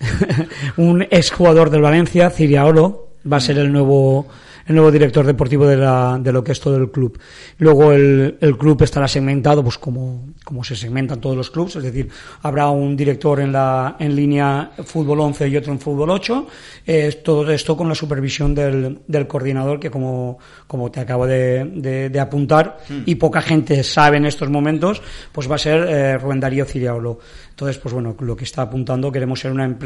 un 0.76 1.02
exjugador 1.02 1.70
del 1.70 1.82
Valencia, 1.82 2.30
Ciriaolo, 2.30 3.08
va 3.30 3.38
a 3.38 3.40
ser 3.40 3.58
el 3.58 3.72
nuevo 3.72 4.26
el 4.66 4.74
nuevo 4.74 4.90
director 4.90 5.26
deportivo 5.26 5.66
de, 5.66 5.76
la, 5.76 6.18
de 6.20 6.32
lo 6.32 6.42
que 6.42 6.52
es 6.52 6.60
todo 6.60 6.76
el 6.76 6.90
club. 6.90 7.18
Luego 7.58 7.92
el, 7.92 8.38
el 8.40 8.56
club 8.56 8.82
estará 8.82 9.06
segmentado, 9.06 9.62
pues 9.62 9.78
como, 9.78 10.28
como 10.42 10.64
se 10.64 10.74
segmentan 10.74 11.20
todos 11.20 11.36
los 11.36 11.50
clubes, 11.50 11.76
es 11.76 11.82
decir, 11.82 12.08
habrá 12.42 12.68
un 12.68 12.96
director 12.96 13.40
en 13.40 13.52
la 13.52 13.96
en 13.98 14.16
línea 14.16 14.70
fútbol 14.84 15.20
11 15.20 15.48
y 15.48 15.56
otro 15.56 15.72
en 15.72 15.80
fútbol 15.80 16.10
8, 16.10 16.46
eh, 16.86 17.20
todo 17.22 17.50
esto 17.50 17.76
con 17.76 17.88
la 17.88 17.94
supervisión 17.94 18.54
del, 18.54 19.00
del 19.06 19.26
coordinador 19.26 19.78
que 19.78 19.90
como, 19.90 20.38
como 20.66 20.90
te 20.90 21.00
acabo 21.00 21.26
de, 21.26 21.64
de, 22.10 22.20
apuntar 22.20 22.78
hmm. 22.88 23.02
y 23.06 23.16
poca 23.16 23.42
gente 23.42 23.82
sabe 23.82 24.16
en 24.16 24.26
estos 24.26 24.48
momentos, 24.48 25.02
pues 25.32 25.50
va 25.50 25.56
a 25.56 25.58
ser 25.58 25.86
eh, 25.88 26.18
Rubén 26.18 26.40
Darío 26.40 26.64
Ciriaulo. 26.64 27.18
Entonces, 27.54 27.78
pues 27.78 27.94
bueno, 27.94 28.16
lo 28.18 28.34
que 28.34 28.42
está 28.42 28.62
apuntando, 28.62 29.12
queremos 29.12 29.38
ser 29.38 29.52
una, 29.52 29.78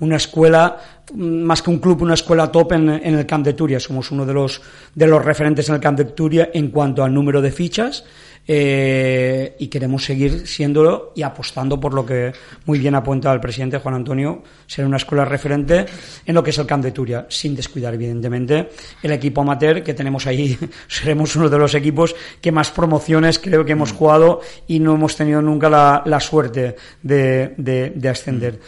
una 0.00 0.16
escuela, 0.16 0.78
más 1.14 1.62
que 1.62 1.70
un 1.70 1.78
club, 1.78 2.02
una 2.02 2.14
escuela 2.14 2.50
top 2.50 2.72
en, 2.72 2.88
en, 2.88 3.14
el 3.14 3.24
Camp 3.24 3.44
de 3.44 3.52
Turia. 3.52 3.78
Somos 3.78 4.10
uno 4.10 4.26
de 4.26 4.34
los, 4.34 4.60
de 4.92 5.06
los 5.06 5.24
referentes 5.24 5.68
en 5.68 5.76
el 5.76 5.80
Camp 5.80 5.96
de 5.96 6.06
Turia 6.06 6.50
en 6.52 6.72
cuanto 6.72 7.04
al 7.04 7.14
número 7.14 7.40
de 7.40 7.52
fichas 7.52 8.04
eh, 8.52 9.54
y 9.60 9.68
queremos 9.68 10.04
seguir 10.04 10.44
siéndolo 10.44 11.12
y 11.14 11.22
apostando 11.22 11.78
por 11.78 11.94
lo 11.94 12.04
que 12.04 12.32
muy 12.66 12.80
bien 12.80 12.96
apunta 12.96 13.32
el 13.32 13.38
presidente 13.38 13.78
Juan 13.78 13.94
Antonio, 13.94 14.42
ser 14.66 14.86
una 14.86 14.96
escuela 14.96 15.24
referente 15.24 15.86
en 16.26 16.34
lo 16.34 16.42
que 16.42 16.50
es 16.50 16.58
el 16.58 16.66
Camp 16.66 16.82
de 16.82 16.90
Turia, 16.90 17.26
sin 17.28 17.54
descuidar 17.54 17.94
evidentemente 17.94 18.70
el 19.04 19.12
equipo 19.12 19.42
amateur 19.42 19.84
que 19.84 19.94
tenemos 19.94 20.26
ahí, 20.26 20.58
seremos 20.88 21.36
uno 21.36 21.48
de 21.48 21.58
los 21.58 21.76
equipos 21.76 22.16
que 22.40 22.50
más 22.50 22.72
promociones 22.72 23.38
creo 23.38 23.64
que 23.64 23.70
hemos 23.70 23.92
jugado 23.92 24.40
y 24.66 24.80
no 24.80 24.96
hemos 24.96 25.14
tenido 25.14 25.40
nunca 25.40 25.70
la, 25.70 26.02
la 26.04 26.18
suerte 26.18 26.74
de, 27.04 27.54
de, 27.56 27.90
de 27.94 28.08
ascender. 28.08 28.58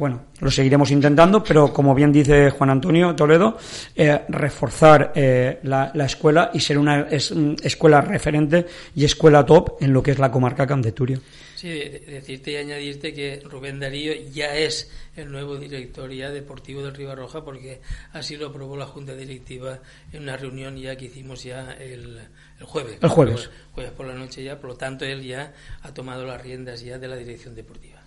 Bueno, 0.00 0.28
lo 0.40 0.50
seguiremos 0.50 0.90
intentando, 0.92 1.44
pero 1.44 1.74
como 1.74 1.94
bien 1.94 2.10
dice 2.10 2.48
Juan 2.48 2.70
Antonio 2.70 3.14
Toledo, 3.14 3.58
eh, 3.94 4.22
reforzar 4.30 5.12
eh, 5.14 5.58
la, 5.64 5.90
la, 5.92 6.06
escuela 6.06 6.50
y 6.54 6.60
ser 6.60 6.78
una 6.78 7.02
es, 7.02 7.34
escuela 7.62 8.00
referente 8.00 8.64
y 8.94 9.04
escuela 9.04 9.44
top 9.44 9.76
en 9.82 9.92
lo 9.92 10.02
que 10.02 10.12
es 10.12 10.18
la 10.18 10.30
comarca 10.30 10.66
Camp 10.66 10.82
de 10.82 10.92
Turia. 10.92 11.20
Sí, 11.54 11.68
decirte 11.68 12.52
y 12.52 12.56
añadirte 12.56 13.12
que 13.12 13.42
Rubén 13.44 13.78
Darío 13.78 14.14
ya 14.32 14.56
es 14.56 14.90
el 15.16 15.30
nuevo 15.30 15.58
director 15.58 16.10
ya 16.10 16.30
deportivo 16.30 16.82
del 16.82 16.94
Ribarroja 16.94 17.44
porque 17.44 17.82
así 18.14 18.38
lo 18.38 18.46
aprobó 18.46 18.78
la 18.78 18.86
Junta 18.86 19.14
Directiva 19.14 19.80
en 20.14 20.22
una 20.22 20.38
reunión 20.38 20.78
ya 20.78 20.96
que 20.96 21.04
hicimos 21.04 21.44
ya 21.44 21.72
el, 21.72 22.18
el 22.58 22.64
jueves. 22.64 22.96
El 23.02 23.08
jueves. 23.10 23.50
Jueves 23.72 23.92
por 23.92 24.06
la 24.06 24.14
noche 24.14 24.42
ya, 24.42 24.58
por 24.58 24.70
lo 24.70 24.76
tanto 24.76 25.04
él 25.04 25.22
ya 25.22 25.52
ha 25.82 25.92
tomado 25.92 26.24
las 26.24 26.40
riendas 26.40 26.80
ya 26.80 26.98
de 26.98 27.06
la 27.06 27.16
dirección 27.16 27.54
deportiva. 27.54 27.99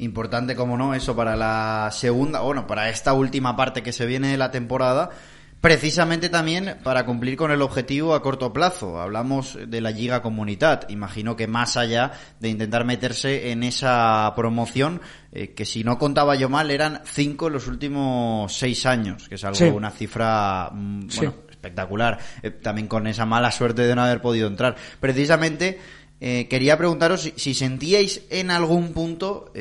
Importante, 0.00 0.56
como 0.56 0.76
no, 0.76 0.94
eso 0.94 1.14
para 1.16 1.36
la 1.36 1.88
segunda, 1.92 2.40
bueno, 2.40 2.66
para 2.66 2.88
esta 2.90 3.12
última 3.12 3.56
parte 3.56 3.82
que 3.82 3.92
se 3.92 4.06
viene 4.06 4.28
de 4.28 4.36
la 4.36 4.50
temporada 4.50 5.10
Precisamente 5.60 6.30
también 6.30 6.78
para 6.82 7.04
cumplir 7.04 7.36
con 7.36 7.50
el 7.50 7.60
objetivo 7.60 8.14
a 8.14 8.22
corto 8.22 8.50
plazo. 8.50 8.98
Hablamos 8.98 9.58
de 9.66 9.82
la 9.82 9.90
Liga 9.90 10.22
Comunidad. 10.22 10.88
Imagino 10.88 11.36
que 11.36 11.46
más 11.46 11.76
allá 11.76 12.12
de 12.40 12.48
intentar 12.48 12.86
meterse 12.86 13.50
en 13.50 13.62
esa 13.62 14.32
promoción, 14.34 15.02
eh, 15.32 15.52
que 15.52 15.66
si 15.66 15.84
no 15.84 15.98
contaba 15.98 16.34
yo 16.34 16.48
mal, 16.48 16.70
eran 16.70 17.02
cinco 17.04 17.48
en 17.48 17.52
los 17.52 17.66
últimos 17.66 18.50
seis 18.56 18.86
años, 18.86 19.28
que 19.28 19.34
es 19.34 19.44
algo, 19.44 19.76
una 19.76 19.90
cifra, 19.90 20.70
mm, 20.72 21.08
bueno, 21.14 21.34
espectacular. 21.50 22.18
Eh, 22.42 22.52
también 22.52 22.88
con 22.88 23.06
esa 23.06 23.26
mala 23.26 23.50
suerte 23.50 23.82
de 23.82 23.94
no 23.94 24.02
haber 24.02 24.22
podido 24.22 24.48
entrar. 24.48 24.76
Precisamente, 24.98 25.78
eh, 26.20 26.46
quería 26.48 26.76
preguntaros 26.76 27.22
si, 27.22 27.32
si, 27.36 27.54
sentíais 27.54 28.22
en 28.30 28.50
algún 28.50 28.92
punto 28.92 29.52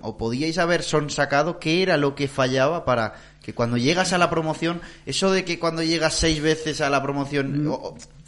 o 0.00 0.16
podíais 0.16 0.58
haber 0.58 0.82
sonsacado 0.82 1.58
qué 1.58 1.82
era 1.82 1.96
lo 1.96 2.14
que 2.14 2.28
fallaba 2.28 2.84
para 2.84 3.14
que 3.42 3.54
cuando 3.54 3.76
llegas 3.76 4.12
a 4.12 4.18
la 4.18 4.28
promoción, 4.28 4.80
eso 5.06 5.30
de 5.30 5.44
que 5.44 5.60
cuando 5.60 5.82
llegas 5.82 6.14
seis 6.14 6.42
veces 6.42 6.80
a 6.80 6.90
la 6.90 7.00
promoción, 7.00 7.66
mm. 7.66 7.72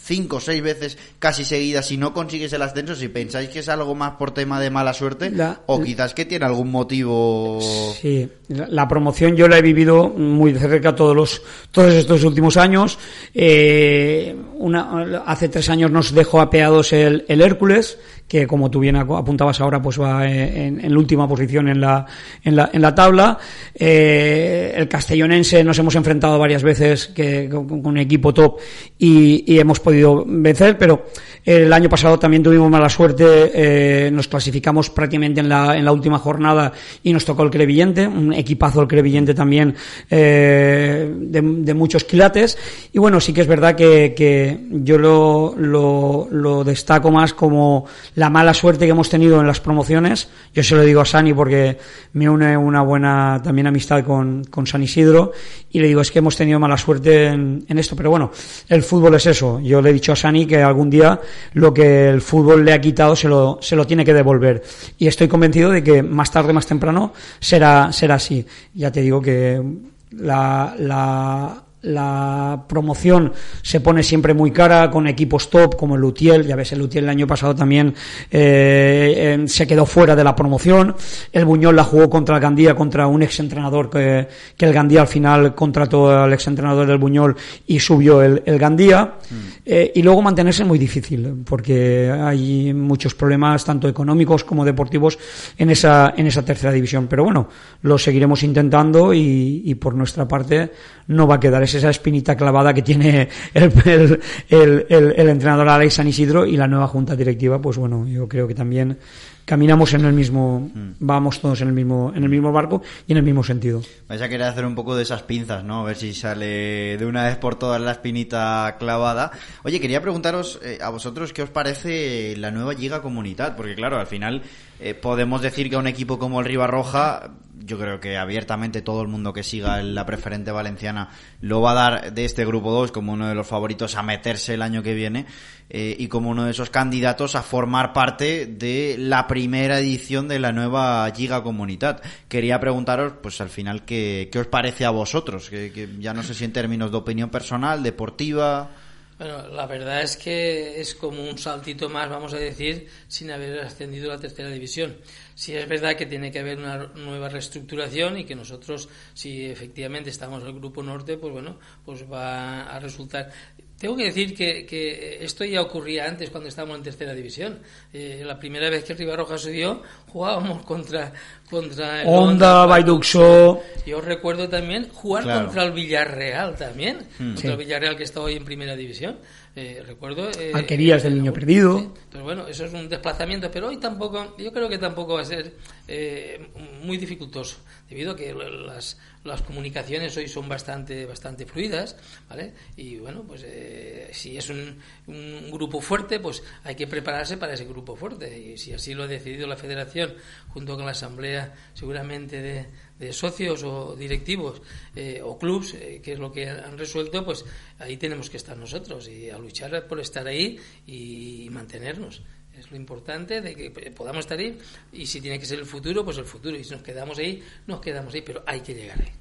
Cinco 0.00 0.36
o 0.36 0.40
seis 0.40 0.62
veces 0.62 0.96
casi 1.18 1.44
seguidas, 1.44 1.90
y 1.92 1.96
no 1.96 2.14
consigues 2.14 2.52
el 2.52 2.62
ascenso, 2.62 2.94
si 2.94 3.08
pensáis 3.08 3.48
que 3.50 3.58
es 3.58 3.68
algo 3.68 3.94
más 3.94 4.12
por 4.12 4.30
tema 4.30 4.60
de 4.60 4.70
mala 4.70 4.94
suerte, 4.94 5.32
o 5.66 5.82
quizás 5.82 6.14
que 6.14 6.24
tiene 6.24 6.46
algún 6.46 6.70
motivo. 6.70 7.60
Sí, 8.00 8.28
la, 8.48 8.88
promoción 8.88 9.36
yo 9.36 9.48
la 9.48 9.58
he 9.58 9.62
vivido 9.62 10.08
muy 10.08 10.52
de 10.52 10.60
cerca 10.60 10.94
todos 10.94 11.14
los 11.14 11.42
todos 11.70 11.92
estos 11.92 12.24
últimos 12.24 12.56
años. 12.56 12.98
Eh, 13.34 14.34
una, 14.58 15.22
hace 15.26 15.48
tres 15.48 15.68
años 15.68 15.90
nos 15.90 16.14
dejó 16.14 16.40
apeados 16.40 16.92
el, 16.92 17.24
el 17.28 17.40
Hércules 17.40 17.98
que 18.28 18.46
como 18.46 18.70
tú 18.70 18.78
bien 18.78 18.94
apuntabas 18.94 19.60
ahora, 19.60 19.80
pues 19.80 19.98
va 19.98 20.30
en, 20.30 20.84
en 20.84 20.92
la 20.92 20.98
última 20.98 21.26
posición 21.26 21.68
en 21.68 21.80
la, 21.80 22.04
en 22.44 22.56
la, 22.56 22.68
en 22.72 22.82
la 22.82 22.94
tabla. 22.94 23.38
Eh, 23.74 24.74
el 24.76 24.86
castellonense 24.86 25.64
nos 25.64 25.78
hemos 25.78 25.94
enfrentado 25.94 26.38
varias 26.38 26.62
veces 26.62 27.08
que, 27.08 27.48
con, 27.48 27.86
un 27.86 27.96
equipo 27.96 28.34
top 28.34 28.60
y, 28.98 29.44
y, 29.50 29.58
hemos 29.58 29.80
podido 29.88 30.22
vencer, 30.26 30.76
pero 30.76 31.06
el 31.46 31.72
año 31.72 31.88
pasado 31.88 32.18
también 32.18 32.42
tuvimos 32.42 32.70
mala 32.70 32.90
suerte, 32.90 33.24
eh, 33.54 34.10
nos 34.10 34.28
clasificamos 34.28 34.90
prácticamente 34.90 35.40
en 35.40 35.48
la, 35.48 35.78
en 35.78 35.84
la 35.86 35.92
última 35.92 36.18
jornada 36.18 36.74
y 37.02 37.10
nos 37.10 37.24
tocó 37.24 37.42
el 37.42 37.48
Crevillente, 37.48 38.06
un 38.06 38.34
equipazo 38.34 38.82
el 38.82 38.88
Crevillente 38.88 39.32
también 39.32 39.74
eh, 40.10 41.10
de, 41.18 41.40
de, 41.40 41.72
muchos 41.74 42.04
quilates. 42.04 42.58
Y 42.92 42.98
bueno, 42.98 43.18
sí 43.18 43.32
que 43.32 43.40
es 43.40 43.46
verdad 43.46 43.74
que, 43.74 44.12
que 44.14 44.60
yo 44.70 44.98
lo, 44.98 45.54
lo, 45.56 46.28
lo 46.30 46.64
destaco 46.64 47.10
más 47.10 47.32
como 47.32 47.86
la 48.16 48.28
mala 48.28 48.52
suerte 48.52 48.84
que 48.84 48.90
hemos 48.90 49.08
tenido 49.08 49.40
en 49.40 49.46
las 49.46 49.60
promociones. 49.60 50.28
Yo 50.52 50.62
se 50.62 50.74
lo 50.74 50.82
digo 50.82 51.00
a 51.00 51.06
Sani 51.06 51.32
porque 51.32 51.78
me 52.12 52.28
une 52.28 52.58
una 52.58 52.82
buena 52.82 53.40
también 53.42 53.68
amistad 53.68 54.04
con, 54.04 54.44
con 54.44 54.66
San 54.66 54.82
Isidro 54.82 55.32
y 55.70 55.80
le 55.80 55.88
digo 55.88 56.02
es 56.02 56.10
que 56.10 56.18
hemos 56.18 56.36
tenido 56.36 56.58
mala 56.58 56.76
suerte 56.76 57.28
en, 57.28 57.64
en, 57.66 57.78
esto. 57.78 57.96
Pero 57.96 58.10
bueno, 58.10 58.30
el 58.68 58.82
fútbol 58.82 59.14
es 59.14 59.24
eso. 59.24 59.60
Yo 59.60 59.77
le 59.80 59.90
he 59.90 59.92
dicho 59.92 60.12
a 60.12 60.16
Sani 60.16 60.46
que 60.46 60.62
algún 60.62 60.90
día 60.90 61.20
lo 61.54 61.72
que 61.72 62.08
el 62.08 62.20
fútbol 62.20 62.64
le 62.64 62.72
ha 62.72 62.80
quitado 62.80 63.14
se 63.14 63.28
lo, 63.28 63.58
se 63.60 63.76
lo 63.76 63.86
tiene 63.86 64.04
que 64.04 64.14
devolver. 64.14 64.62
Y 64.98 65.06
estoy 65.06 65.28
convencido 65.28 65.70
de 65.70 65.82
que 65.82 66.02
más 66.02 66.30
tarde, 66.30 66.52
más 66.52 66.66
temprano 66.66 67.12
será, 67.40 67.92
será 67.92 68.16
así. 68.16 68.44
Ya 68.74 68.90
te 68.90 69.00
digo 69.00 69.20
que 69.20 69.62
la, 70.10 70.74
la 70.78 71.62
la 71.82 72.64
promoción 72.68 73.32
se 73.62 73.80
pone 73.80 74.02
siempre 74.02 74.34
muy 74.34 74.50
cara 74.50 74.90
con 74.90 75.06
equipos 75.06 75.48
top 75.48 75.76
como 75.76 75.94
el 75.94 76.00
Lutiel, 76.00 76.46
ya 76.46 76.56
ves, 76.56 76.72
el 76.72 76.80
Lutiel 76.80 77.04
el 77.04 77.10
año 77.10 77.26
pasado 77.26 77.54
también 77.54 77.94
eh, 78.30 79.44
se 79.46 79.66
quedó 79.66 79.86
fuera 79.86 80.16
de 80.16 80.24
la 80.24 80.34
promoción, 80.34 80.96
el 81.32 81.44
Buñol 81.44 81.76
la 81.76 81.84
jugó 81.84 82.10
contra 82.10 82.36
el 82.36 82.42
Gandía, 82.42 82.74
contra 82.74 83.06
un 83.06 83.22
exentrenador 83.22 83.90
que, 83.90 84.26
que 84.56 84.66
el 84.66 84.72
Gandía 84.72 85.02
al 85.02 85.08
final 85.08 85.54
contrató 85.54 86.10
al 86.10 86.32
exentrenador 86.32 86.86
del 86.86 86.98
Buñol 86.98 87.36
y 87.66 87.78
subió 87.78 88.22
el, 88.22 88.42
el 88.44 88.58
Gandía, 88.58 89.14
mm. 89.30 89.34
eh, 89.64 89.92
y 89.94 90.02
luego 90.02 90.20
mantenerse 90.20 90.62
es 90.62 90.68
muy 90.68 90.78
difícil, 90.78 91.44
porque 91.44 92.10
hay 92.10 92.74
muchos 92.74 93.14
problemas 93.14 93.64
tanto 93.64 93.88
económicos 93.88 94.42
como 94.42 94.64
deportivos 94.64 95.18
en 95.56 95.70
esa, 95.70 96.12
en 96.16 96.26
esa 96.26 96.44
tercera 96.44 96.72
división, 96.72 97.06
pero 97.06 97.22
bueno, 97.22 97.48
lo 97.82 97.98
seguiremos 97.98 98.42
intentando 98.42 99.14
y, 99.14 99.62
y 99.64 99.74
por 99.76 99.94
nuestra 99.94 100.26
parte 100.26 100.72
no 101.06 101.26
va 101.26 101.36
a 101.36 101.40
quedar 101.40 101.62
es 101.68 101.74
esa 101.74 101.90
espinita 101.90 102.36
clavada 102.36 102.72
que 102.72 102.82
tiene 102.82 103.28
el, 103.54 104.20
el, 104.48 104.86
el, 104.88 105.28
entrenador 105.28 105.68
Alex 105.68 105.94
San 105.94 106.08
Isidro 106.08 106.46
y 106.46 106.56
la 106.56 106.66
nueva 106.66 106.88
junta 106.88 107.14
directiva, 107.14 107.60
pues 107.60 107.76
bueno, 107.76 108.06
yo 108.08 108.26
creo 108.26 108.48
que 108.48 108.54
también 108.54 108.98
caminamos 109.44 109.94
en 109.94 110.04
el 110.04 110.12
mismo, 110.12 110.60
mm. 110.60 110.96
vamos 111.00 111.40
todos 111.40 111.60
en 111.62 111.68
el 111.68 111.74
mismo, 111.74 112.12
en 112.14 112.22
el 112.22 112.28
mismo 112.28 112.52
barco 112.52 112.82
y 113.06 113.12
en 113.12 113.18
el 113.18 113.24
mismo 113.24 113.42
sentido. 113.42 113.82
Vais 114.06 114.20
a 114.20 114.28
querer 114.28 114.46
hacer 114.46 114.66
un 114.66 114.74
poco 114.74 114.94
de 114.94 115.02
esas 115.02 115.22
pinzas, 115.22 115.64
¿no? 115.64 115.80
A 115.80 115.84
ver 115.84 115.96
si 115.96 116.12
sale 116.12 116.98
de 116.98 117.06
una 117.06 117.24
vez 117.24 117.36
por 117.36 117.58
todas 117.58 117.80
la 117.80 117.92
espinita 117.92 118.76
clavada. 118.78 119.30
Oye, 119.64 119.80
quería 119.80 120.02
preguntaros 120.02 120.60
eh, 120.62 120.78
a 120.82 120.90
vosotros 120.90 121.32
qué 121.32 121.42
os 121.42 121.50
parece 121.50 122.36
la 122.36 122.50
nueva 122.50 122.74
Liga 122.74 123.00
Comunidad, 123.00 123.56
porque 123.56 123.74
claro, 123.74 123.98
al 123.98 124.06
final 124.06 124.42
eh, 124.80 124.94
podemos 124.94 125.40
decir 125.40 125.70
que 125.70 125.76
a 125.76 125.78
un 125.78 125.86
equipo 125.86 126.18
como 126.18 126.40
el 126.40 126.46
Ribarroja, 126.46 127.30
yo 127.68 127.78
creo 127.78 128.00
que 128.00 128.16
abiertamente 128.16 128.82
todo 128.82 129.02
el 129.02 129.08
mundo 129.08 129.32
que 129.32 129.44
siga 129.44 129.80
la 129.82 130.06
preferente 130.06 130.50
valenciana 130.50 131.10
lo 131.40 131.60
va 131.60 131.72
a 131.72 131.74
dar 131.74 132.12
de 132.12 132.24
este 132.24 132.44
grupo 132.44 132.72
2 132.72 132.90
como 132.90 133.12
uno 133.12 133.28
de 133.28 133.34
los 133.34 133.46
favoritos 133.46 133.94
a 133.94 134.02
meterse 134.02 134.54
el 134.54 134.62
año 134.62 134.82
que 134.82 134.94
viene 134.94 135.26
eh, 135.68 135.94
y 135.98 136.08
como 136.08 136.30
uno 136.30 136.44
de 136.44 136.52
esos 136.52 136.70
candidatos 136.70 137.34
a 137.34 137.42
formar 137.42 137.92
parte 137.92 138.46
de 138.46 138.96
la 138.98 139.26
primera 139.26 139.78
edición 139.78 140.26
de 140.26 140.38
la 140.38 140.50
nueva 140.50 141.12
Liga 141.16 141.42
Comunidad. 141.42 142.00
Quería 142.26 142.58
preguntaros, 142.58 143.12
pues 143.22 143.40
al 143.42 143.50
final, 143.50 143.84
¿qué, 143.84 144.30
qué 144.32 144.38
os 144.38 144.46
parece 144.46 144.86
a 144.86 144.90
vosotros? 144.90 145.50
Que 145.50 145.90
ya 145.98 146.14
no 146.14 146.22
sé 146.22 146.32
si 146.32 146.44
en 146.44 146.54
términos 146.54 146.90
de 146.90 146.96
opinión 146.96 147.28
personal, 147.28 147.82
deportiva. 147.82 148.70
Bueno, 149.18 149.48
la 149.48 149.66
verdad 149.66 150.02
es 150.02 150.16
que 150.16 150.80
es 150.80 150.94
como 150.94 151.28
un 151.28 151.36
saltito 151.36 151.88
más, 151.88 152.08
vamos 152.08 152.32
a 152.34 152.38
decir, 152.38 152.86
sin 153.08 153.32
haber 153.32 153.58
ascendido 153.60 154.12
a 154.12 154.14
la 154.14 154.20
tercera 154.20 154.48
división. 154.48 154.96
Si 155.34 155.56
es 155.56 155.68
verdad 155.68 155.96
que 155.96 156.06
tiene 156.06 156.30
que 156.30 156.38
haber 156.38 156.58
una 156.58 156.76
nueva 156.94 157.28
reestructuración 157.28 158.18
y 158.18 158.24
que 158.24 158.36
nosotros, 158.36 158.88
si 159.14 159.46
efectivamente 159.46 160.10
estamos 160.10 160.42
en 160.42 160.48
el 160.50 160.54
Grupo 160.54 160.84
Norte, 160.84 161.16
pues 161.16 161.32
bueno, 161.32 161.58
pues 161.84 162.04
va 162.08 162.62
a 162.62 162.78
resultar. 162.78 163.32
Tengo 163.76 163.96
que 163.96 164.04
decir 164.04 164.36
que, 164.36 164.64
que, 164.64 165.24
esto 165.24 165.44
ya 165.44 165.62
ocurría 165.62 166.06
antes 166.06 166.30
cuando 166.30 166.48
estábamos 166.48 166.78
en 166.78 166.84
tercera 166.84 167.12
división. 167.12 167.60
Eh, 167.92 168.22
la 168.24 168.38
primera 168.38 168.70
vez 168.70 168.84
que 168.84 168.94
Ribarroja 168.94 169.36
subió, 169.36 169.82
jugábamos 170.08 170.64
contra, 170.64 171.12
contra 171.48 172.02
el 172.02 172.08
Honda, 172.08 172.66
Baiduxo. 172.66 173.60
Yo 173.86 174.00
recuerdo 174.00 174.48
también 174.48 174.88
jugar 174.90 175.24
contra 175.24 175.64
el 175.64 175.72
Villarreal 175.72 176.56
también, 176.56 177.06
hmm. 177.18 177.34
contra 177.34 177.52
el 177.52 177.56
Villarreal 177.56 177.96
que 177.96 178.04
está 178.04 178.20
hoy 178.20 178.34
en 178.34 178.44
primera 178.44 178.76
división. 178.76 179.16
Eh, 179.56 179.82
recuerdo. 179.84 180.30
Eh, 180.38 180.52
Alquerías 180.54 181.02
del 181.02 181.16
Niño 181.16 181.32
Perdido. 181.32 181.78
Entonces, 181.78 182.22
bueno, 182.22 182.46
eso 182.46 182.64
es 182.64 182.72
un 182.72 182.88
desplazamiento, 182.88 183.50
pero 183.50 183.68
hoy 183.68 183.78
tampoco, 183.78 184.36
yo 184.38 184.52
creo 184.52 184.68
que 184.68 184.78
tampoco 184.78 185.14
va 185.14 185.22
a 185.22 185.24
ser 185.24 185.54
eh, 185.88 186.48
muy 186.82 186.96
dificultoso, 186.96 187.58
debido 187.88 188.12
a 188.12 188.16
que 188.16 188.32
las, 188.34 188.98
las 189.24 189.42
comunicaciones 189.42 190.16
hoy 190.16 190.28
son 190.28 190.48
bastante, 190.48 191.06
bastante 191.06 191.46
fluidas, 191.46 191.96
¿vale? 192.28 192.52
Y 192.76 192.96
bueno, 192.96 193.24
pues 193.26 193.42
eh, 193.44 194.08
si 194.12 194.36
es 194.36 194.48
un, 194.50 194.78
un, 195.06 195.50
grupo 195.50 195.80
fuerte, 195.80 196.20
pues 196.20 196.42
hay 196.64 196.74
que 196.74 196.86
prepararse 196.86 197.36
para 197.36 197.54
ese 197.54 197.64
grupo 197.64 197.96
fuerte. 197.96 198.38
Y 198.38 198.58
si 198.58 198.72
así 198.72 198.94
lo 198.94 199.04
ha 199.04 199.06
decidido 199.06 199.46
la 199.46 199.56
Federación, 199.56 200.14
junto 200.48 200.76
con 200.76 200.84
la 200.84 200.92
Asamblea, 200.92 201.37
seguramente 201.74 202.68
de 202.98 203.12
socios 203.12 203.62
o 203.62 203.94
directivos 203.94 204.60
eh, 204.94 205.20
o 205.22 205.38
clubs, 205.38 205.74
eh, 205.74 206.00
que 206.02 206.12
es 206.12 206.18
lo 206.18 206.32
que 206.32 206.48
han 206.48 206.76
resuelto, 206.76 207.24
pues 207.24 207.44
ahí 207.78 207.96
tenemos 207.96 208.28
que 208.28 208.36
estar 208.36 208.56
nosotros 208.56 209.08
y 209.08 209.30
a 209.30 209.38
luchar 209.38 209.86
por 209.86 210.00
estar 210.00 210.26
ahí 210.26 210.58
y 210.86 211.48
mantenernos. 211.50 212.22
Es 212.58 212.70
lo 212.72 212.76
importante 212.76 213.40
de 213.40 213.54
que 213.54 213.70
podamos 213.92 214.20
estar 214.20 214.38
ahí 214.38 214.58
y 214.92 215.06
si 215.06 215.20
tiene 215.20 215.38
que 215.38 215.46
ser 215.46 215.60
el 215.60 215.66
futuro, 215.66 216.04
pues 216.04 216.18
el 216.18 216.24
futuro. 216.24 216.56
Y 216.56 216.64
si 216.64 216.72
nos 216.72 216.82
quedamos 216.82 217.18
ahí, 217.18 217.40
nos 217.68 217.80
quedamos 217.80 218.12
ahí, 218.14 218.22
pero 218.22 218.42
hay 218.46 218.60
que 218.60 218.74
llegar 218.74 219.00
ahí. 219.00 219.12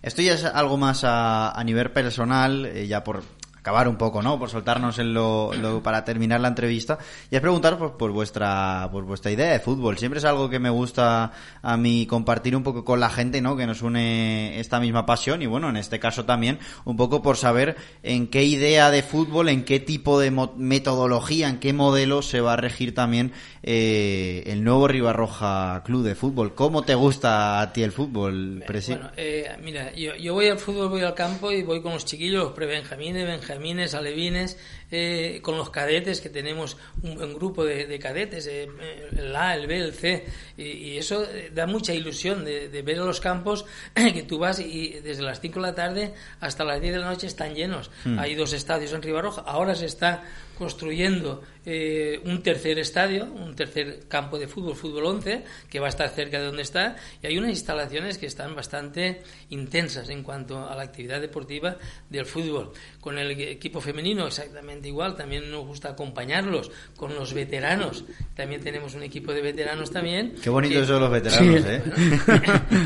Esto 0.00 0.22
ya 0.22 0.34
es 0.34 0.44
algo 0.44 0.78
más 0.78 1.04
a, 1.04 1.52
a 1.52 1.64
nivel 1.64 1.92
personal, 1.92 2.64
eh, 2.64 2.86
ya 2.86 3.04
por 3.04 3.22
acabar 3.62 3.86
un 3.86 3.96
poco, 3.96 4.22
¿no? 4.22 4.40
Por 4.40 4.50
soltarnos 4.50 4.98
en 4.98 5.14
lo, 5.14 5.80
para 5.84 6.04
terminar 6.04 6.40
la 6.40 6.48
entrevista 6.48 6.98
y 7.30 7.36
es 7.36 7.40
preguntaros 7.40 7.78
por, 7.78 7.96
por 7.96 8.10
vuestra 8.10 8.88
por 8.90 9.04
vuestra 9.04 9.30
idea 9.30 9.52
de 9.52 9.60
fútbol. 9.60 9.98
Siempre 9.98 10.18
es 10.18 10.24
algo 10.24 10.50
que 10.50 10.58
me 10.58 10.68
gusta 10.68 11.30
a 11.62 11.76
mí 11.76 12.04
compartir 12.06 12.56
un 12.56 12.64
poco 12.64 12.84
con 12.84 12.98
la 12.98 13.08
gente, 13.08 13.40
¿no? 13.40 13.56
Que 13.56 13.66
nos 13.66 13.82
une 13.82 14.58
esta 14.58 14.80
misma 14.80 15.06
pasión 15.06 15.42
y 15.42 15.46
bueno, 15.46 15.68
en 15.68 15.76
este 15.76 16.00
caso 16.00 16.24
también 16.24 16.58
un 16.84 16.96
poco 16.96 17.22
por 17.22 17.36
saber 17.36 17.76
en 18.02 18.26
qué 18.26 18.42
idea 18.42 18.90
de 18.90 19.04
fútbol, 19.04 19.48
en 19.48 19.64
qué 19.64 19.78
tipo 19.78 20.18
de 20.18 20.32
metodología, 20.56 21.48
en 21.48 21.60
qué 21.60 21.72
modelo 21.72 22.22
se 22.22 22.40
va 22.40 22.54
a 22.54 22.56
regir 22.56 22.96
también 22.96 23.32
eh, 23.62 24.42
el 24.46 24.64
nuevo 24.64 24.88
Ribarroja 24.88 25.82
Club 25.84 26.02
de 26.02 26.16
Fútbol. 26.16 26.56
¿Cómo 26.56 26.82
te 26.82 26.96
gusta 26.96 27.60
a 27.60 27.72
ti 27.72 27.84
el 27.84 27.92
fútbol, 27.92 28.64
Presi? 28.66 28.94
Bueno, 28.94 29.10
eh, 29.16 29.54
mira, 29.62 29.92
yo, 29.94 30.16
yo 30.16 30.34
voy 30.34 30.48
al 30.48 30.58
fútbol, 30.58 30.88
voy 30.88 31.02
al 31.02 31.14
campo 31.14 31.52
y 31.52 31.62
voy 31.62 31.80
con 31.80 31.92
los 31.92 32.04
chiquillos, 32.04 32.42
los 32.42 32.52
pre-benjamines, 32.54 33.24
benjamines, 33.52 33.94
alevines, 33.94 34.56
eh, 34.90 35.40
con 35.42 35.56
los 35.56 35.70
cadetes, 35.70 36.20
que 36.20 36.28
tenemos 36.28 36.76
un, 37.02 37.34
grupo 37.34 37.64
de, 37.64 37.98
cadetes, 37.98 38.46
eh, 38.46 38.68
el 39.16 39.34
A, 39.34 39.54
el 39.54 39.66
B, 39.66 39.78
el 39.78 39.92
C, 39.92 40.24
y, 40.56 40.96
eso 40.96 41.26
da 41.52 41.66
mucha 41.66 41.92
ilusión 41.92 42.44
de, 42.44 42.82
ver 42.82 42.98
a 42.98 43.04
los 43.04 43.20
campos 43.20 43.64
que 43.94 44.22
tú 44.22 44.38
vas 44.38 44.58
y 44.58 45.00
desde 45.00 45.22
las 45.22 45.40
5 45.40 45.60
de 45.60 45.66
la 45.66 45.74
tarde 45.74 46.14
hasta 46.40 46.64
las 46.64 46.80
10 46.80 46.94
de 46.94 47.00
la 47.00 47.10
noche 47.10 47.26
están 47.26 47.54
llenos. 47.54 47.90
Hmm. 48.04 48.18
Hay 48.18 48.34
dos 48.34 48.52
estadios 48.52 48.92
en 48.92 49.02
Ribarroja, 49.02 49.42
ahora 49.42 49.74
se 49.74 49.86
está 49.86 50.24
construyendo 50.58 51.42
eh, 51.64 52.20
un 52.24 52.42
tercer 52.42 52.80
estadio, 52.80 53.24
un 53.24 53.54
tercer 53.54 54.00
campo 54.08 54.36
de 54.36 54.48
fútbol, 54.48 54.74
fútbol 54.74 55.06
11, 55.06 55.44
que 55.70 55.78
va 55.78 55.86
a 55.86 55.90
estar 55.90 56.08
cerca 56.08 56.40
de 56.40 56.46
donde 56.46 56.62
está, 56.62 56.96
y 57.22 57.26
hay 57.28 57.38
unas 57.38 57.50
instalaciones 57.50 58.18
que 58.18 58.26
están 58.26 58.56
bastante 58.56 59.22
intensas 59.50 60.08
en 60.08 60.24
cuanto 60.24 60.68
a 60.68 60.74
la 60.74 60.82
actividad 60.82 61.20
deportiva 61.20 61.76
del 62.10 62.26
fútbol. 62.26 62.72
Con 63.00 63.16
el 63.16 63.30
equipo 63.40 63.80
femenino 63.80 64.26
exactamente 64.26 64.88
igual, 64.88 65.14
también 65.14 65.48
nos 65.52 65.64
gusta 65.64 65.90
acompañarlos, 65.90 66.72
con 66.96 67.14
los 67.14 67.32
veteranos, 67.32 68.04
también 68.34 68.60
tenemos 68.60 68.96
un 68.96 69.04
equipo 69.04 69.32
de 69.32 69.42
veteranos 69.42 69.92
también. 69.92 70.34
Qué 70.42 70.50
bonitos 70.50 70.88
son 70.88 71.00
los 71.00 71.12
veteranos, 71.12 71.64
¿eh? 71.64 71.82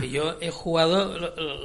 yo 0.11 0.37
he 0.43 0.51
jugado 0.51 1.17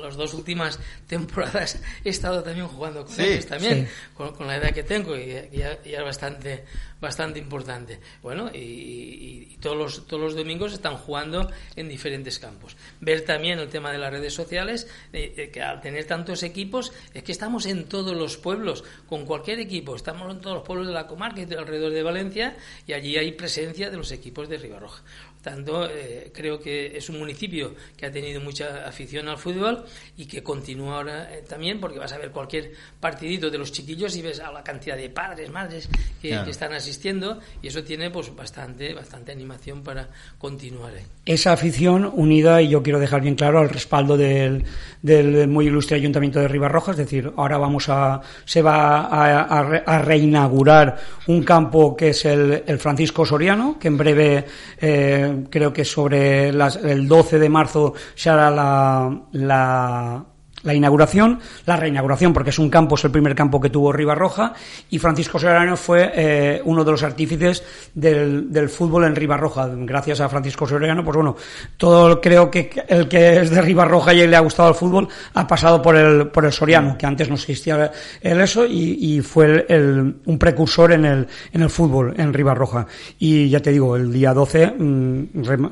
las 0.02 0.16
dos 0.16 0.34
últimas 0.34 0.80
temporadas, 1.08 1.82
he 2.06 2.10
estado 2.10 2.42
también 2.42 2.70
jugando 2.70 3.06
con 3.06 3.20
ellos 3.20 3.46
también, 3.46 3.90
con, 4.16 4.48
la 4.48 4.56
edad 4.56 4.72
que 4.72 4.84
tengo, 4.84 5.18
y 5.18 5.36
ya 5.52 5.91
es 6.00 6.04
bastante 6.04 6.66
bastante 7.02 7.40
importante. 7.40 8.00
Bueno, 8.22 8.50
y, 8.54 9.58
todos, 9.60 9.76
los, 9.76 10.08
todos 10.08 10.22
los 10.22 10.36
domingos 10.36 10.72
están 10.72 10.96
jugando 10.96 11.52
en 11.76 11.90
diferentes 11.90 12.40
campos. 12.40 12.78
Ver 13.02 13.26
también 13.26 13.60
el 13.60 13.70
tema 13.70 13.92
de 13.92 13.98
las 13.98 14.12
redes 14.12 14.34
sociales, 14.34 14.88
que 15.12 15.62
al 15.62 15.82
tener 15.82 16.06
tantos 16.06 16.44
equipos, 16.44 16.94
es 17.14 17.24
que 17.24 17.32
estamos 17.32 17.66
en 17.66 17.86
todos 17.86 18.16
los 18.16 18.38
pueblos, 18.38 18.84
con 19.08 19.26
cualquier 19.26 19.60
equipo. 19.60 19.96
Estamos 19.96 20.32
en 20.32 20.40
todos 20.40 20.58
los 20.58 20.66
pueblos 20.66 20.88
de 20.88 20.94
la 20.94 21.08
comarca 21.08 21.42
y 21.42 21.46
de 21.46 21.58
alrededor 21.58 21.92
de 21.92 22.04
Valencia, 22.04 22.56
y 22.86 22.94
allí 22.94 23.18
hay 23.18 23.32
presencia 23.34 23.90
de 23.90 23.98
los 23.98 24.12
equipos 24.12 24.48
de 24.48 24.58
Ribarroja 24.58 25.04
tanto, 25.42 25.90
eh, 25.90 26.32
creo 26.34 26.60
que 26.60 26.96
es 26.96 27.10
un 27.10 27.20
municipio 27.20 27.74
que 27.98 28.06
ha 28.06 28.12
tenido 28.12 28.40
mucha 28.42 28.86
afición 28.88 29.28
al 29.28 29.38
fútbol 29.38 29.84
y 30.18 30.26
que 30.26 30.44
continúa 30.44 30.98
ahora 30.98 31.34
eh, 31.34 31.44
también, 31.48 31.80
porque 31.80 32.00
vas 32.00 32.14
a 32.14 32.18
ver 32.18 32.32
cualquier 32.32 32.72
partidito 33.00 33.50
de 33.50 33.58
los 33.58 33.72
chiquillos 33.72 34.16
y 34.16 34.22
ves 34.22 34.40
a 34.40 34.52
la 34.52 34.64
cantidad 34.64 34.96
de 34.96 35.10
padres, 35.10 35.50
madres 35.50 35.90
que, 36.22 36.32
están 36.52 36.74
asistiendo 36.74 37.40
y 37.62 37.68
eso 37.68 37.84
tiene 37.84 38.10
pues 38.10 38.36
bastante, 38.36 38.94
bastante 38.94 39.32
animación 39.32 39.84
para 39.84 40.10
continuar. 40.38 40.94
Esa 41.26 41.54
afición 41.54 42.12
unida, 42.14 42.62
y 42.62 42.70
yo 42.70 42.84
quiero 42.84 43.00
dejar 43.00 43.22
bien 43.22 43.36
claro, 43.36 43.60
al 43.60 43.70
respaldo 43.70 44.18
del, 44.18 44.64
del 45.02 45.48
muy 45.48 45.68
ilustre 45.68 45.98
Ayuntamiento 45.98 46.40
de 46.40 46.48
Ribarroja, 46.48 46.92
es 46.92 46.98
decir, 46.98 47.32
ahora 47.38 47.58
vamos 47.58 47.88
a, 47.90 48.22
se 48.46 48.62
va 48.62 49.08
a, 49.08 50.02
reinaugurar 50.02 50.98
un 51.28 51.44
campo 51.44 51.96
que 51.96 52.10
es 52.10 52.26
el, 52.26 52.64
el 52.66 52.80
Francisco 52.80 53.26
Soriano, 53.26 53.78
que 53.80 53.88
en 53.88 53.98
breve 53.98 54.46
eh, 54.80 55.31
creo 55.50 55.74
que 55.74 55.86
sobre 55.86 56.50
el 56.50 57.08
12 57.08 57.40
de 57.40 57.50
marzo 57.50 57.94
se 58.16 58.30
hará 58.30 58.50
la, 58.52 59.22
la, 59.34 60.26
la 60.64 60.74
inauguración, 60.74 61.40
la 61.66 61.76
reinauguración, 61.76 62.34
porque 62.34 62.52
es 62.52 62.60
un 62.60 62.70
campo, 62.70 62.96
es 62.96 63.04
el 63.04 63.12
primer 63.12 63.36
campo 63.36 63.60
que 63.60 63.70
tuvo 63.70 63.92
Ribarroja, 63.92 64.54
y 64.90 65.00
Francisco 65.00 65.40
Serrano 65.40 65.76
fue 65.78 66.12
eh, 66.14 66.62
uno 66.66 66.84
de 66.84 66.92
los 66.92 67.04
artífices 67.04 67.64
del, 67.94 68.52
del, 68.52 68.70
fútbol 68.70 69.06
en 69.06 69.16
Ribarroja. 69.16 69.70
Gracias 69.74 70.22
a 70.22 70.30
Francisco 70.30 70.68
Serrano, 70.68 71.04
pues 71.04 71.16
bueno, 71.16 71.36
todo 71.78 72.22
creo 72.22 72.50
que 72.50 72.70
el 72.88 73.08
que 73.08 73.42
es 73.42 73.50
de 73.50 73.62
Ribarroja 73.62 74.14
y 74.14 74.28
le 74.28 74.36
ha 74.36 74.42
gustado 74.42 74.70
el 74.70 74.76
fútbol 74.76 75.08
ha 75.34 75.48
pasado 75.48 75.82
por 75.82 75.96
el, 75.96 76.28
por 76.28 76.46
el 76.46 76.52
Soriano, 76.52 76.98
que 76.98 77.06
antes 77.06 77.28
no 77.30 77.36
existía 77.36 77.92
el 78.22 78.42
eso, 78.42 78.66
y, 78.66 78.98
y 79.00 79.22
fue 79.22 79.66
el, 79.68 80.18
un 80.26 80.38
precursor 80.38 80.92
en 80.94 81.06
el, 81.06 81.28
en 81.52 81.62
el 81.62 81.70
fútbol 81.70 82.14
en 82.18 82.34
Ribarroja. 82.34 82.86
Y 83.20 83.50
ya 83.50 83.60
te 83.60 83.72
digo, 83.72 83.96
el 83.96 84.12
día 84.12 84.34
12, 84.34 84.74
mm, 84.78 85.24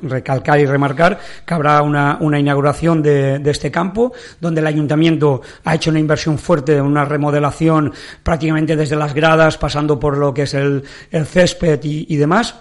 recalcar 0.04 0.60
y 0.60 0.66
remarcar 0.66 1.20
que 1.46 1.54
habrá 1.54 1.82
una, 1.82 2.18
una 2.22 2.40
inauguración 2.40 3.02
de, 3.02 3.40
de 3.40 3.52
este 3.52 3.72
campo, 3.72 4.14
donde 4.40 4.62
la 4.62 4.72
ayuntamiento 4.80 5.42
ha 5.64 5.76
hecho 5.76 5.90
una 5.90 6.00
inversión 6.00 6.38
fuerte, 6.38 6.82
una 6.82 7.06
remodelación 7.06 7.94
prácticamente 8.24 8.76
desde 8.76 8.96
las 8.96 9.14
gradas, 9.14 9.58
pasando 9.58 10.00
por 10.00 10.18
lo 10.18 10.34
que 10.34 10.44
es 10.44 10.54
el, 10.54 10.84
césped 11.26 11.80
y, 11.84 12.16
demás. 12.16 12.56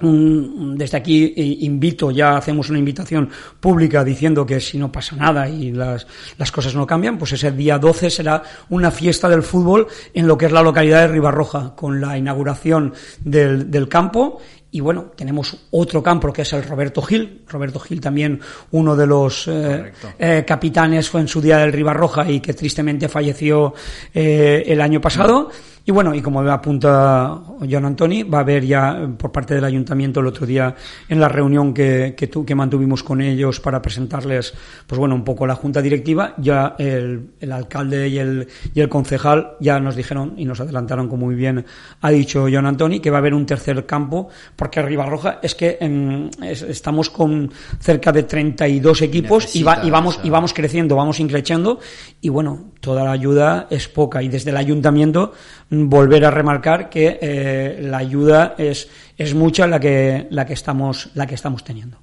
desde 0.00 0.96
aquí 0.96 1.34
eh, 1.36 1.56
invito, 1.60 2.10
ya 2.10 2.36
hacemos 2.36 2.70
una 2.70 2.78
invitación 2.78 3.30
pública 3.60 4.04
diciendo 4.04 4.46
que 4.46 4.60
si 4.60 4.78
no 4.78 4.92
pasa 4.92 5.16
nada 5.16 5.48
y 5.48 5.72
las, 5.72 6.06
las, 6.36 6.52
cosas 6.52 6.74
no 6.74 6.86
cambian, 6.86 7.18
pues 7.18 7.32
ese 7.32 7.50
día 7.50 7.78
12 7.78 8.10
será 8.10 8.42
una 8.68 8.90
fiesta 8.90 9.28
del 9.28 9.42
fútbol 9.42 9.88
en 10.14 10.26
lo 10.28 10.38
que 10.38 10.46
es 10.46 10.52
la 10.52 10.62
localidad 10.62 11.00
de 11.00 11.08
Ribarroja, 11.08 11.74
con 11.74 12.00
la 12.00 12.16
inauguración 12.16 12.94
del 13.24 13.88
campo 13.88 14.40
y 14.70 14.80
bueno, 14.80 15.12
tenemos 15.16 15.56
otro 15.70 16.02
campo 16.02 16.32
que 16.32 16.42
es 16.42 16.52
el 16.52 16.62
Roberto 16.62 17.00
Gil. 17.00 17.42
Roberto 17.48 17.80
Gil 17.80 18.00
también 18.00 18.40
uno 18.72 18.94
de 18.94 19.06
los 19.06 19.48
eh, 19.48 19.92
eh, 20.18 20.44
capitanes 20.46 21.08
fue 21.08 21.22
en 21.22 21.28
su 21.28 21.40
día 21.40 21.58
del 21.58 21.72
Ribarroja 21.72 22.30
y 22.30 22.40
que 22.40 22.52
tristemente 22.52 23.08
falleció 23.08 23.72
eh, 24.12 24.64
el 24.66 24.80
año 24.80 25.00
pasado. 25.00 25.50
Y 25.88 25.90
bueno, 25.90 26.14
y 26.14 26.20
como 26.20 26.40
apunta 26.40 27.40
John 27.60 27.86
Antoni, 27.86 28.22
va 28.22 28.38
a 28.38 28.40
haber 28.42 28.62
ya 28.62 29.08
por 29.16 29.32
parte 29.32 29.54
del 29.54 29.64
ayuntamiento 29.64 30.20
el 30.20 30.26
otro 30.26 30.44
día 30.44 30.74
en 31.08 31.18
la 31.18 31.30
reunión 31.30 31.72
que, 31.72 32.14
que, 32.14 32.28
que 32.28 32.54
mantuvimos 32.54 33.02
con 33.02 33.22
ellos 33.22 33.58
para 33.58 33.80
presentarles, 33.80 34.52
pues 34.86 34.98
bueno, 34.98 35.14
un 35.14 35.24
poco 35.24 35.46
la 35.46 35.54
junta 35.54 35.80
directiva, 35.80 36.34
ya 36.36 36.76
el, 36.78 37.30
el 37.40 37.52
alcalde 37.52 38.06
y 38.06 38.18
el, 38.18 38.46
y 38.74 38.80
el 38.82 38.90
concejal 38.90 39.52
ya 39.60 39.80
nos 39.80 39.96
dijeron 39.96 40.34
y 40.36 40.44
nos 40.44 40.60
adelantaron, 40.60 41.08
como 41.08 41.24
muy 41.24 41.34
bien 41.34 41.64
ha 42.02 42.10
dicho 42.10 42.48
John 42.52 42.66
Antoni, 42.66 43.00
que 43.00 43.10
va 43.10 43.16
a 43.16 43.20
haber 43.20 43.32
un 43.32 43.46
tercer 43.46 43.86
campo, 43.86 44.28
porque 44.56 44.82
Ribarroja 44.82 45.38
es 45.42 45.54
que 45.54 45.78
estamos 46.42 47.08
con 47.08 47.50
cerca 47.80 48.12
de 48.12 48.24
32 48.24 49.00
equipos 49.00 49.56
y, 49.56 49.62
va, 49.62 49.80
y, 49.82 49.88
vamos, 49.88 50.20
y 50.22 50.28
vamos 50.28 50.52
creciendo, 50.52 50.96
vamos 50.96 51.18
increciendo, 51.18 51.80
y 52.20 52.28
bueno, 52.28 52.72
toda 52.80 53.04
la 53.04 53.12
ayuda 53.12 53.68
es 53.70 53.88
poca, 53.88 54.22
y 54.22 54.28
desde 54.28 54.50
el 54.50 54.58
ayuntamiento 54.58 55.32
volver 55.86 56.24
a 56.24 56.30
remarcar 56.30 56.90
que 56.90 57.18
eh, 57.20 57.78
la 57.82 57.98
ayuda 57.98 58.54
es, 58.58 58.88
es 59.16 59.34
mucha 59.34 59.66
la 59.66 59.78
que, 59.78 60.26
la, 60.30 60.46
que 60.46 60.54
estamos, 60.54 61.10
la 61.14 61.26
que 61.26 61.34
estamos 61.34 61.64
teniendo. 61.64 61.98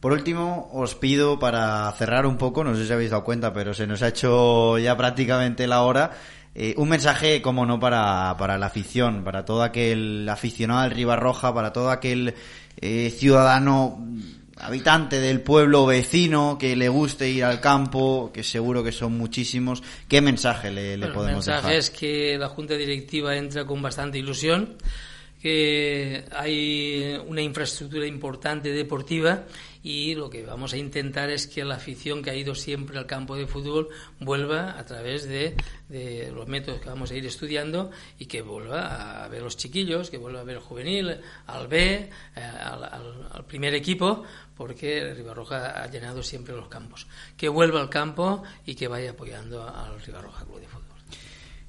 Por 0.00 0.12
último, 0.12 0.70
os 0.72 0.94
pido 0.94 1.38
para 1.38 1.90
cerrar 1.92 2.24
un 2.24 2.36
poco, 2.36 2.62
no 2.62 2.76
sé 2.76 2.86
si 2.86 2.92
habéis 2.92 3.10
dado 3.10 3.24
cuenta, 3.24 3.52
pero 3.52 3.74
se 3.74 3.86
nos 3.86 4.00
ha 4.02 4.08
hecho 4.08 4.78
ya 4.78 4.96
prácticamente 4.96 5.66
la 5.66 5.82
hora, 5.82 6.12
eh, 6.54 6.74
un 6.76 6.88
mensaje, 6.88 7.42
como 7.42 7.66
no, 7.66 7.80
para, 7.80 8.36
para 8.38 8.58
la 8.58 8.66
afición, 8.66 9.24
para 9.24 9.44
todo 9.44 9.62
aquel 9.62 10.28
aficionado 10.28 10.80
al 10.80 10.92
Ribarroja, 10.92 11.52
para 11.52 11.72
todo 11.72 11.90
aquel 11.90 12.34
eh, 12.80 13.10
ciudadano 13.10 13.98
habitante 14.60 15.20
del 15.20 15.40
pueblo 15.40 15.86
vecino 15.86 16.56
que 16.58 16.76
le 16.76 16.88
guste 16.88 17.28
ir 17.28 17.44
al 17.44 17.60
campo, 17.60 18.30
que 18.32 18.42
seguro 18.42 18.82
que 18.82 18.92
son 18.92 19.16
muchísimos, 19.16 19.82
¿qué 20.08 20.20
mensaje 20.20 20.70
le, 20.70 20.96
le 20.96 21.08
podemos 21.08 21.44
dejar? 21.44 21.60
El 21.60 21.66
mensaje 21.66 21.78
es 21.78 21.90
que 21.90 22.36
la 22.38 22.48
Junta 22.48 22.74
Directiva 22.74 23.36
entra 23.36 23.64
con 23.64 23.80
bastante 23.82 24.18
ilusión, 24.18 24.76
que 25.40 26.24
hay 26.32 27.20
una 27.26 27.42
infraestructura 27.42 28.06
importante 28.06 28.72
deportiva 28.72 29.44
y 29.82 30.14
lo 30.14 30.28
que 30.28 30.44
vamos 30.44 30.72
a 30.72 30.76
intentar 30.76 31.30
es 31.30 31.46
que 31.46 31.64
la 31.64 31.76
afición 31.76 32.22
que 32.22 32.30
ha 32.30 32.34
ido 32.34 32.54
siempre 32.54 32.98
al 32.98 33.06
campo 33.06 33.36
de 33.36 33.46
fútbol 33.46 33.88
vuelva 34.20 34.78
a 34.78 34.84
través 34.84 35.28
de, 35.28 35.56
los 36.34 36.46
métodos 36.48 36.80
que 36.80 36.88
vamos 36.88 37.10
a 37.10 37.14
ir 37.14 37.24
estudiando 37.24 37.90
y 38.18 38.26
que 38.26 38.42
vuelva 38.42 39.24
a 39.24 39.28
ver 39.28 39.42
los 39.42 39.56
chiquillos, 39.56 40.10
que 40.10 40.18
vuelva 40.18 40.40
a 40.40 40.44
ver 40.44 40.56
el 40.56 40.62
juvenil, 40.62 41.20
al 41.46 41.68
B, 41.68 42.10
eh, 42.36 42.40
al, 42.40 43.44
primer 43.46 43.74
equipo, 43.74 44.24
porque 44.56 45.14
Ribarroja 45.14 45.82
ha 45.82 45.86
llenado 45.86 46.22
siempre 46.22 46.54
los 46.54 46.68
campos. 46.68 47.06
Que 47.36 47.48
vuelva 47.48 47.80
al 47.80 47.88
campo 47.88 48.42
y 48.66 48.74
que 48.74 48.88
vaya 48.88 49.12
apoyando 49.12 49.62
al 49.62 50.00
Ribarroja 50.02 50.44
Club 50.44 50.60
de 50.60 50.66
Fútbol. 50.66 50.87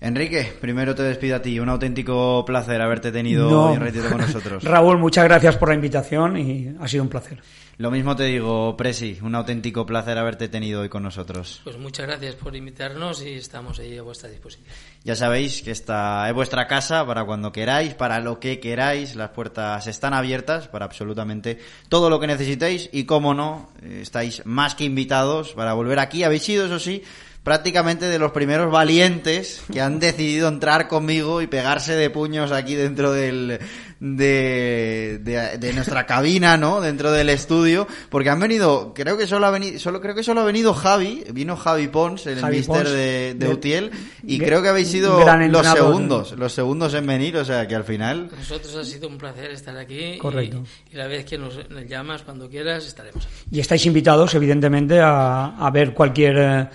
Enrique, 0.02 0.54
primero 0.62 0.95
te 0.95 1.04
despido 1.04 1.36
a 1.36 1.41
ti. 1.41 1.60
Un 1.60 1.68
auténtico 1.68 2.45
placer 2.45 2.82
haberte 2.82 3.12
tenido 3.12 3.50
No. 3.50 3.72
hoy 3.72 3.78
ratito 3.78 4.08
con 4.10 4.20
nosotros. 4.22 4.64
Raúl, 4.64 4.97
muchas 4.97 5.26
gracias 5.26 5.58
por 5.58 5.70
la 5.70 5.76
invitación 5.76 6.38
y 6.38 6.74
ha 6.80 6.88
sido 6.88 7.04
un 7.04 7.10
placer. 7.10 7.41
Lo 7.78 7.91
mismo 7.91 8.14
te 8.16 8.24
digo, 8.24 8.76
Presi, 8.76 9.18
un 9.22 9.36
auténtico 9.36 9.86
placer 9.86 10.18
haberte 10.18 10.47
tenido 10.50 10.82
hoy 10.82 10.89
con 10.89 11.04
nosotros. 11.04 11.62
Pues 11.64 11.78
muchas 11.78 12.08
gracias 12.08 12.36
por 12.36 12.56
invitarnos 12.56 13.22
y 13.24 13.34
estamos 13.36 13.80
ahí 13.80 13.97
a 13.97 14.02
vuestra 14.02 14.30
disposición. 14.30 14.66
Ya 15.06 15.16
sabéis 15.16 15.62
que 15.62 15.72
esta 15.72 16.28
es 16.28 16.34
vuestra 16.34 16.68
casa 16.68 17.06
para 17.06 17.24
cuando 17.26 17.52
queráis, 17.54 17.93
para 17.93 18.20
lo 18.20 18.39
que 18.39 18.60
queráis. 18.60 19.16
Las 19.16 19.30
puertas 19.30 19.88
están 19.88 20.14
abiertas 20.14 20.68
para 20.70 20.86
absolutamente 20.86 21.58
todo 21.89 22.10
lo 22.10 22.20
que 22.20 22.28
necesitéis 22.28 22.89
y, 22.91 23.04
como 23.06 23.34
no, 23.34 23.70
eh, 23.82 24.00
estáis 24.02 24.45
más 24.45 24.76
que 24.76 24.84
invitados 24.84 25.54
para 25.54 25.72
volver 25.74 26.00
aquí. 26.00 26.24
Habéis 26.26 26.43
sido, 26.43 26.66
eso 26.66 26.80
sí, 26.80 27.02
prácticamente 27.50 28.06
de 28.06 28.20
los 28.20 28.32
primeros 28.32 28.72
valientes 28.72 29.64
que 29.74 29.82
han 29.82 30.00
decidido 30.00 30.47
entrar 30.47 30.88
conmigo 30.88 31.41
y 31.41 31.47
pegarse 31.47 31.95
de 31.95 32.12
puños 32.12 32.52
aquí 32.52 32.76
dentro 32.76 33.12
del 33.12 33.60
de, 34.00 35.20
de, 35.22 35.58
de 35.58 35.74
nuestra 35.74 36.06
cabina, 36.06 36.58
¿no? 36.58 36.82
Dentro 36.82 37.12
del 37.12 37.30
estudio, 37.30 37.88
porque 38.10 38.30
han 38.30 38.39
venido, 38.39 38.93
creo 38.93 39.18
que 39.18 39.28
solo 39.28 39.45
ha 39.47 39.52
venido, 39.52 39.80
solo 39.80 40.02
creo 40.02 40.16
que 40.16 40.24
solo 40.24 40.41
ha 40.41 40.45
venido 40.45 40.74
Javi, 40.74 41.24
vino 41.34 41.56
Javi 41.58 41.88
Pons, 41.88 42.26
el 42.28 42.39
Javi 42.39 42.58
mister 42.58 42.76
Pons, 42.78 42.89
de, 42.91 43.34
de 43.34 43.36
de- 43.36 43.50
Utiel, 43.50 43.91
y 44.24 44.39
de- 44.39 44.45
creo 44.45 44.62
que 44.62 44.70
habéis 44.70 44.88
sido 44.89 45.20
los 45.50 45.68
segundos, 45.68 46.32
los 46.38 46.54
segundos 46.54 46.93
en 46.93 47.06
venir, 47.08 47.38
o 47.38 47.45
sea 47.45 47.68
que 47.68 47.76
al 47.76 47.84
final 47.84 48.30
nosotros 48.38 48.76
ha 48.76 48.84
sido 48.84 49.08
un 49.08 49.18
placer 49.18 49.52
estar 49.52 49.76
aquí. 49.78 50.14
y- 50.14 50.18
Correcto. 50.18 50.64
Y, 50.91 50.95
la 50.95 51.08
vez 51.08 51.26
que 51.26 51.38
nos, 51.38 51.70
nos 51.70 51.86
llamas, 51.88 52.22
cuando 52.24 52.50
quieras, 52.50 52.86
estaremos 52.86 53.26
aquí. 53.26 53.36
Y 53.52 53.60
estáis 53.60 53.86
invitados, 53.86 54.34
evidentemente, 54.36 55.00
a, 55.00 55.58
a 55.58 55.72
ver 55.72 55.93
cualquier 55.93 56.38
eh, 56.38 56.68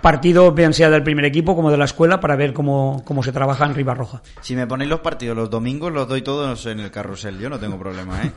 partido, 0.00 0.52
bien 0.52 0.72
sea 0.72 0.90
del 0.90 1.02
primer 1.02 1.24
equipo 1.24 1.54
como 1.56 1.70
de 1.70 1.76
la 1.76 1.84
escuela, 1.86 2.20
para 2.20 2.36
ver 2.36 2.52
cómo, 2.52 3.02
cómo 3.04 3.22
se 3.22 3.32
trabaja 3.32 3.64
en 3.66 3.74
Ribarroja. 3.74 4.22
Si 4.40 4.54
me 4.54 4.66
ponéis 4.66 4.90
los 4.90 5.00
partidos 5.00 5.36
los 5.36 5.50
domingos, 5.50 5.92
los 5.92 6.06
doy 6.08 6.22
todos 6.22 6.66
en 6.72 6.80
el 6.80 6.90
carrusel. 6.90 7.38
Yo 7.38 7.48
no 7.50 7.58
tengo 7.58 7.78
problema, 7.78 8.22
¿eh? 8.24 8.32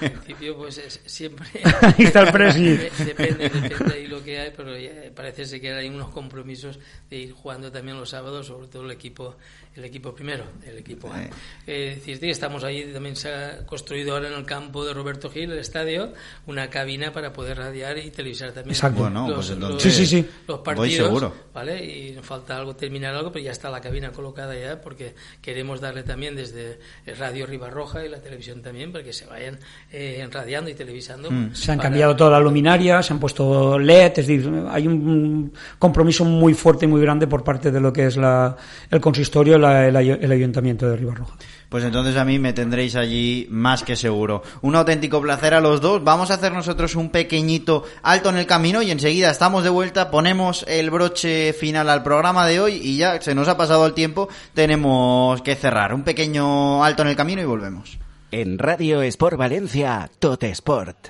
En 0.00 0.10
principio, 0.12 0.56
pues 0.56 0.78
es- 0.78 1.00
siempre. 1.06 1.46
Ahí 1.82 2.04
está 2.04 2.22
el 2.22 2.32
presi. 2.32 2.64
De- 2.64 2.90
Depende, 3.04 3.48
depende 3.48 3.94
ahí 3.94 4.06
lo 4.06 4.22
que 4.22 4.38
hay, 4.40 4.52
pero 4.56 4.72
parece 5.14 5.60
que 5.60 5.72
hay 5.72 5.88
unos 5.88 6.10
compromisos 6.10 6.78
de 7.08 7.16
ir 7.16 7.32
jugando 7.32 7.70
también 7.72 7.98
los 7.98 8.10
sábados, 8.10 8.46
sobre 8.46 8.68
todo 8.68 8.84
el 8.84 8.90
equipo 8.90 9.36
el 9.76 9.84
equipo 9.84 10.12
primero, 10.14 10.44
el 10.66 10.78
equipo 10.78 11.10
A. 11.12 11.22
Eh. 11.66 12.00
Estamos 12.22 12.64
ahí, 12.64 12.90
también 12.92 13.14
se 13.16 13.32
ha 13.32 13.64
construido 13.66 14.14
ahora 14.14 14.28
en 14.28 14.34
el 14.34 14.44
campo 14.44 14.84
de 14.84 14.92
Roberto 14.92 15.30
Gil, 15.30 15.52
el 15.52 15.58
estadio, 15.58 16.12
una 16.46 16.68
cabina 16.68 17.12
para 17.12 17.32
poder 17.32 17.58
radiar 17.58 17.96
y 17.98 18.10
televisar 18.10 18.50
también 18.52 18.72
Exacto. 18.74 19.00
Bueno, 19.02 19.30
pues 19.32 19.50
entonces 19.50 19.94
Sí, 19.94 20.06
sí, 20.06 20.22
sí. 20.22 20.28
los 20.48 20.58
voy 20.58 20.64
partidos. 20.64 21.06
seguro. 21.06 21.34
¿vale? 21.54 21.84
Y 21.84 22.12
nos 22.12 22.26
falta 22.26 22.56
algo, 22.56 22.74
terminar 22.74 23.14
algo, 23.14 23.30
pero 23.32 23.44
ya 23.44 23.52
está 23.52 23.70
la 23.70 23.80
cabina 23.80 24.10
colocada 24.10 24.58
ya, 24.58 24.80
porque 24.80 25.14
queremos 25.40 25.80
darle 25.80 26.02
también 26.02 26.34
desde 26.34 26.78
Radio 27.18 27.46
Ribarroja 27.46 28.04
y 28.04 28.08
la 28.08 28.18
televisión 28.20 28.62
también, 28.62 28.90
para 28.92 29.04
que 29.04 29.12
se 29.12 29.26
vayan 29.26 29.58
eh, 29.92 30.26
radiando 30.30 30.70
y 30.70 30.74
televisando. 30.74 31.30
Mm. 31.30 31.54
Se 31.54 31.70
han 31.70 31.78
para- 31.78 31.90
cambiado 31.90 32.16
toda 32.16 32.30
la 32.32 32.40
luminaria, 32.40 33.02
se 33.02 33.12
han 33.12 33.20
puesto 33.20 33.78
LED, 33.78 34.18
es 34.18 34.26
decir, 34.26 34.50
hay 34.68 34.86
un 34.88 35.52
compromiso 35.78 36.24
muy 36.24 36.54
fuerte 36.54 36.86
y 36.86 36.88
muy 36.88 37.00
grande 37.00 37.26
por 37.28 37.44
parte 37.44 37.70
de 37.70 37.80
lo 37.80 37.92
que 37.92 38.06
es 38.06 38.16
la, 38.16 38.56
el 38.90 39.00
consistorio, 39.00 39.59
la- 39.60 39.86
el, 39.86 39.96
el 39.96 40.32
ayuntamiento 40.32 40.88
de 40.88 40.96
Ribarroja. 40.96 41.34
Pues 41.68 41.84
entonces 41.84 42.16
a 42.16 42.24
mí 42.24 42.40
me 42.40 42.52
tendréis 42.52 42.96
allí 42.96 43.46
más 43.48 43.84
que 43.84 43.94
seguro. 43.94 44.42
Un 44.60 44.74
auténtico 44.74 45.20
placer 45.20 45.54
a 45.54 45.60
los 45.60 45.80
dos. 45.80 46.02
Vamos 46.02 46.32
a 46.32 46.34
hacer 46.34 46.52
nosotros 46.52 46.96
un 46.96 47.10
pequeñito 47.10 47.84
alto 48.02 48.28
en 48.28 48.38
el 48.38 48.46
camino 48.46 48.82
y 48.82 48.90
enseguida 48.90 49.30
estamos 49.30 49.62
de 49.62 49.70
vuelta, 49.70 50.10
ponemos 50.10 50.64
el 50.66 50.90
broche 50.90 51.52
final 51.52 51.88
al 51.88 52.02
programa 52.02 52.44
de 52.48 52.58
hoy 52.58 52.72
y 52.82 52.96
ya 52.96 53.20
se 53.20 53.36
nos 53.36 53.46
ha 53.46 53.56
pasado 53.56 53.86
el 53.86 53.92
tiempo, 53.94 54.28
tenemos 54.52 55.42
que 55.42 55.54
cerrar. 55.54 55.94
Un 55.94 56.02
pequeño 56.02 56.82
alto 56.84 57.02
en 57.02 57.08
el 57.08 57.16
camino 57.16 57.40
y 57.40 57.44
volvemos. 57.44 57.98
En 58.32 58.58
Radio 58.58 59.02
Sport 59.02 59.36
Valencia, 59.36 60.10
Tot 60.18 60.42
Sport. 60.44 61.08